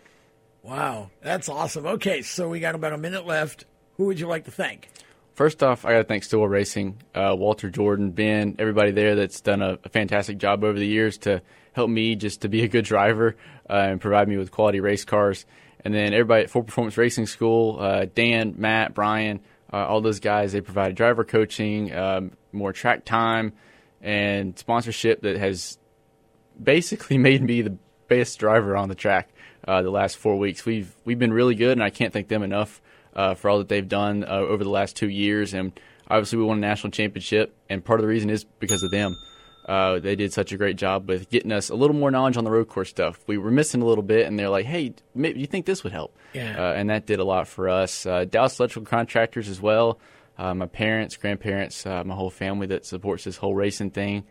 Wow, 0.63 1.11
that's 1.23 1.49
awesome. 1.49 1.87
Okay, 1.87 2.23
so 2.23 2.49
we 2.49 2.61
got 2.61 2.75
about 2.77 2.93
a 2.93 2.99
minute 2.99 3.27
left. 3.27 3.65
Who 3.97 4.05
would 4.07 4.21
you 4.21 4.29
like 4.29 4.45
to 4.45 4.53
thank? 4.53 4.89
First 5.35 5.63
off, 5.63 5.87
I 5.87 5.93
got 5.93 5.99
to 5.99 6.05
thank 6.05 6.25
Stillwell 6.25 6.49
Racing, 6.49 7.03
uh, 7.15 7.35
Walter 7.37 7.71
Jordan, 7.71 8.11
Ben, 8.11 8.57
everybody 8.59 8.91
there 8.91 9.15
that's 9.15 9.41
done 9.41 9.63
a, 9.63 9.79
a 9.83 9.89
fantastic 9.89 10.37
job 10.37 10.63
over 10.63 10.79
the 10.79 10.87
years 10.87 11.17
to 11.19 11.41
help 11.73 11.89
me 11.89 12.17
just 12.17 12.43
to 12.43 12.49
be 12.49 12.63
a 12.65 12.69
good 12.69 12.85
driver 12.85 13.37
uh, 13.69 13.73
and 13.73 14.01
provide 14.01 14.29
me 14.29 14.37
with 14.37 14.51
quality 14.51 14.81
race 14.81 15.07
cars. 15.07 15.47
And 15.85 15.95
then 15.95 16.13
everybody 16.13 16.45
at 16.45 16.51
Full 16.51 16.65
Performance 16.65 16.99
Racing 16.99 17.27
School, 17.27 17.79
uh, 17.81 18.07
Dan, 18.15 18.57
Matt, 18.59 18.93
Brian, 18.95 19.41
uh, 19.73 19.87
all 19.87 20.03
those 20.03 20.21
guys, 20.21 20.53
they 20.53 20.61
provided 20.61 20.97
driver 20.97 21.25
coaching, 21.25 21.95
um, 21.95 22.33
more 22.53 22.75
track 22.75 23.07
time, 23.07 23.55
and 24.03 24.59
sponsorship 24.59 25.23
that 25.23 25.39
has 25.39 25.79
basically 26.63 27.17
made 27.19 27.43
me 27.43 27.63
the 27.63 27.77
best 28.07 28.39
driver 28.39 28.77
on 28.77 28.91
the 28.91 28.95
track 28.95 29.31
uh, 29.67 29.81
the 29.81 29.91
last 29.91 30.19
four 30.19 30.37
weeks. 30.37 30.67
We've 30.67 30.95
we've 31.07 31.19
been 31.19 31.33
really 31.33 31.55
good, 31.55 31.73
and 31.73 31.83
I 31.83 31.89
can't 31.89 32.13
thank 32.13 32.29
them 32.29 32.43
enough 32.43 32.83
uh, 33.15 33.35
for 33.35 33.51
all 33.51 33.59
that 33.59 33.69
they've 33.69 33.89
done 33.89 34.25
uh, 34.25 34.29
over 34.29 34.65
the 34.65 34.71
last 34.71 34.97
two 34.97 35.09
years. 35.09 35.55
And 35.55 35.79
obviously, 36.09 36.39
we 36.39 36.45
won 36.45 36.59
a 36.59 36.61
national 36.61 36.91
championship, 36.91 37.55
and 37.69 37.85
part 37.85 38.01
of 38.01 38.03
the 38.03 38.09
reason 38.09 38.31
is 38.31 38.45
because 38.45 38.83
of 38.83 38.91
them. 38.91 39.17
Uh, 39.65 40.01
they 40.01 40.17
did 40.17 40.33
such 40.33 40.51
a 40.51 40.57
great 40.57 40.77
job 40.77 41.09
with 41.09 41.31
getting 41.31 41.53
us 41.53 41.71
a 41.71 41.75
little 41.77 41.95
more 41.95 42.11
knowledge 42.11 42.37
on 42.37 42.43
the 42.43 42.51
road 42.51 42.69
course 42.69 42.91
stuff. 42.91 43.21
We 43.29 43.39
were 43.39 43.53
missing 43.53 43.81
a 43.81 43.85
little 43.85 44.03
bit, 44.03 44.27
and 44.27 44.37
they're 44.37 44.49
like, 44.49 44.67
"Hey, 44.67 44.95
maybe 45.15 45.39
you 45.39 45.47
think 45.47 45.67
this 45.67 45.85
would 45.85 45.93
help?" 45.93 46.17
Yeah. 46.35 46.57
Uh, 46.59 46.73
and 46.73 46.91
that 46.91 47.07
did 47.07 47.21
a 47.21 47.25
lot 47.25 47.47
for 47.47 47.69
us. 47.69 48.05
Uh, 48.05 48.25
Dallas 48.25 48.59
Electrical 48.59 48.87
Contractors 48.87 49.49
as 49.49 49.61
well. 49.61 50.01
Uh, 50.37 50.55
my 50.55 50.67
parents, 50.67 51.17
grandparents, 51.17 51.87
uh, 51.87 52.03
my 52.05 52.15
whole 52.15 52.31
family 52.31 52.67
that 52.69 52.85
supports 52.87 53.23
this 53.23 53.37
whole 53.37 53.55
racing 53.55 53.91
thing. 53.91 54.25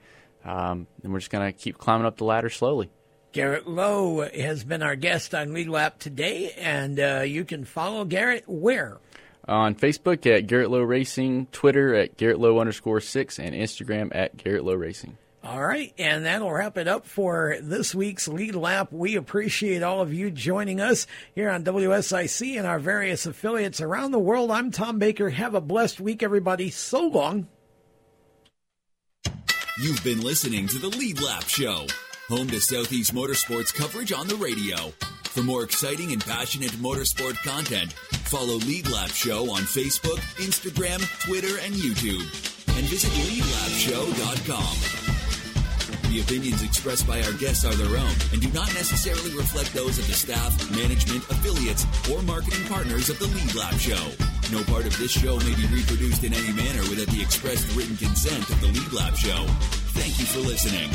Um, 0.44 0.88
and 1.04 1.14
we're 1.14 1.20
just 1.20 1.32
gonna 1.32 1.54
keep 1.54 1.78
climbing 1.78 2.06
up 2.06 2.18
the 2.18 2.26
ladder 2.26 2.50
slowly. 2.50 2.90
Garrett 3.32 3.68
Lowe 3.68 4.28
has 4.30 4.64
been 4.64 4.84
our 4.84 4.96
guest 4.96 5.34
on 5.34 5.54
Lead 5.54 5.70
Lap 5.70 6.00
today, 6.00 6.54
and 6.58 7.00
uh, 7.00 7.22
you 7.26 7.46
can 7.46 7.66
follow 7.66 8.04
Garrett 8.06 8.44
where? 8.48 9.00
on 9.48 9.76
Facebook 9.76 10.26
at 10.26 10.48
Garrett 10.48 10.70
Lowe 10.70 10.82
Racing, 10.82 11.48
Twitter 11.52 11.96
at 11.96 12.18
Garrett 12.18 12.40
Lowe 12.40 12.60
underscore 12.60 13.02
six, 13.02 13.40
and 13.40 13.56
Instagram 13.56 14.12
at 14.14 14.38
Garrett 14.38 14.64
Lowe 14.64 14.76
Racing. 14.76 15.18
All 15.44 15.64
right, 15.64 15.92
and 15.98 16.26
that'll 16.26 16.52
wrap 16.52 16.78
it 16.78 16.88
up 16.88 17.08
for 17.08 17.58
this 17.62 17.96
week's 17.96 18.28
Lead 18.28 18.54
Lap. 18.54 18.92
We 18.92 19.16
appreciate 19.16 19.82
all 19.82 20.00
of 20.00 20.14
you 20.14 20.30
joining 20.30 20.80
us 20.80 21.08
here 21.34 21.50
on 21.50 21.64
WSIC 21.64 22.58
and 22.58 22.68
our 22.68 22.78
various 22.78 23.26
affiliates 23.26 23.82
around 23.82 24.12
the 24.12 24.20
world. 24.20 24.52
I'm 24.52 24.70
Tom 24.70 25.00
Baker. 25.00 25.32
Have 25.32 25.56
a 25.56 25.62
blessed 25.62 26.00
week, 26.00 26.22
everybody. 26.22 26.70
So 26.70 27.08
long. 27.08 27.48
You've 29.80 30.04
been 30.04 30.22
listening 30.22 30.68
to 30.68 30.78
the 30.78 30.90
Lead 30.90 31.20
Lap 31.20 31.48
Show, 31.48 31.88
home 32.32 32.48
to 32.48 32.62
Southeast 32.62 33.14
Motorsports 33.14 33.74
coverage 33.74 34.14
on 34.14 34.26
the 34.26 34.36
radio. 34.38 34.94
For 35.36 35.44
more 35.44 35.66
exciting 35.66 36.14
and 36.14 36.24
passionate 36.24 36.72
motorsport 36.72 37.36
content, 37.44 37.92
Follow 38.32 38.56
Lead 38.56 38.90
Lap 38.90 39.10
Show 39.10 39.52
on 39.52 39.64
Facebook, 39.64 40.20
Instagram, 40.40 41.04
Twitter, 41.28 41.60
and 41.60 41.76
YouTube. 41.76 42.24
And 42.78 42.88
visit 42.88 43.12
leadlapshow.com. 43.12 44.76
The 46.10 46.22
opinions 46.22 46.64
expressed 46.64 47.06
by 47.06 47.22
our 47.22 47.34
guests 47.34 47.66
are 47.66 47.76
their 47.76 48.00
own 48.00 48.16
and 48.32 48.42
do 48.42 48.48
not 48.52 48.74
necessarily 48.76 49.36
reflect 49.36 49.74
those 49.74 50.00
of 50.00 50.08
the 50.08 50.14
staff, 50.14 50.56
management, 50.72 51.30
affiliates, 51.30 51.86
or 52.10 52.22
marketing 52.22 52.66
partners 52.68 53.10
of 53.10 53.20
the 53.20 53.28
Lead 53.28 53.56
Lap 53.56 53.74
Show. 53.76 54.08
No 54.56 54.64
part 54.72 54.86
of 54.86 54.98
this 54.98 55.12
show 55.12 55.36
may 55.40 55.56
be 55.56 55.68
reproduced 55.68 56.24
in 56.24 56.34
any 56.34 56.54
manner 56.54 56.88
without 56.88 57.14
the 57.14 57.22
expressed 57.22 57.68
written 57.76 57.98
consent 57.98 58.50
of 58.50 58.62
the 58.62 58.68
Lead 58.68 58.94
Lap 58.94 59.16
Show. 59.18 59.46
Thank 60.00 60.18
you 60.18 60.26
for 60.26 60.40
listening. 60.40 60.90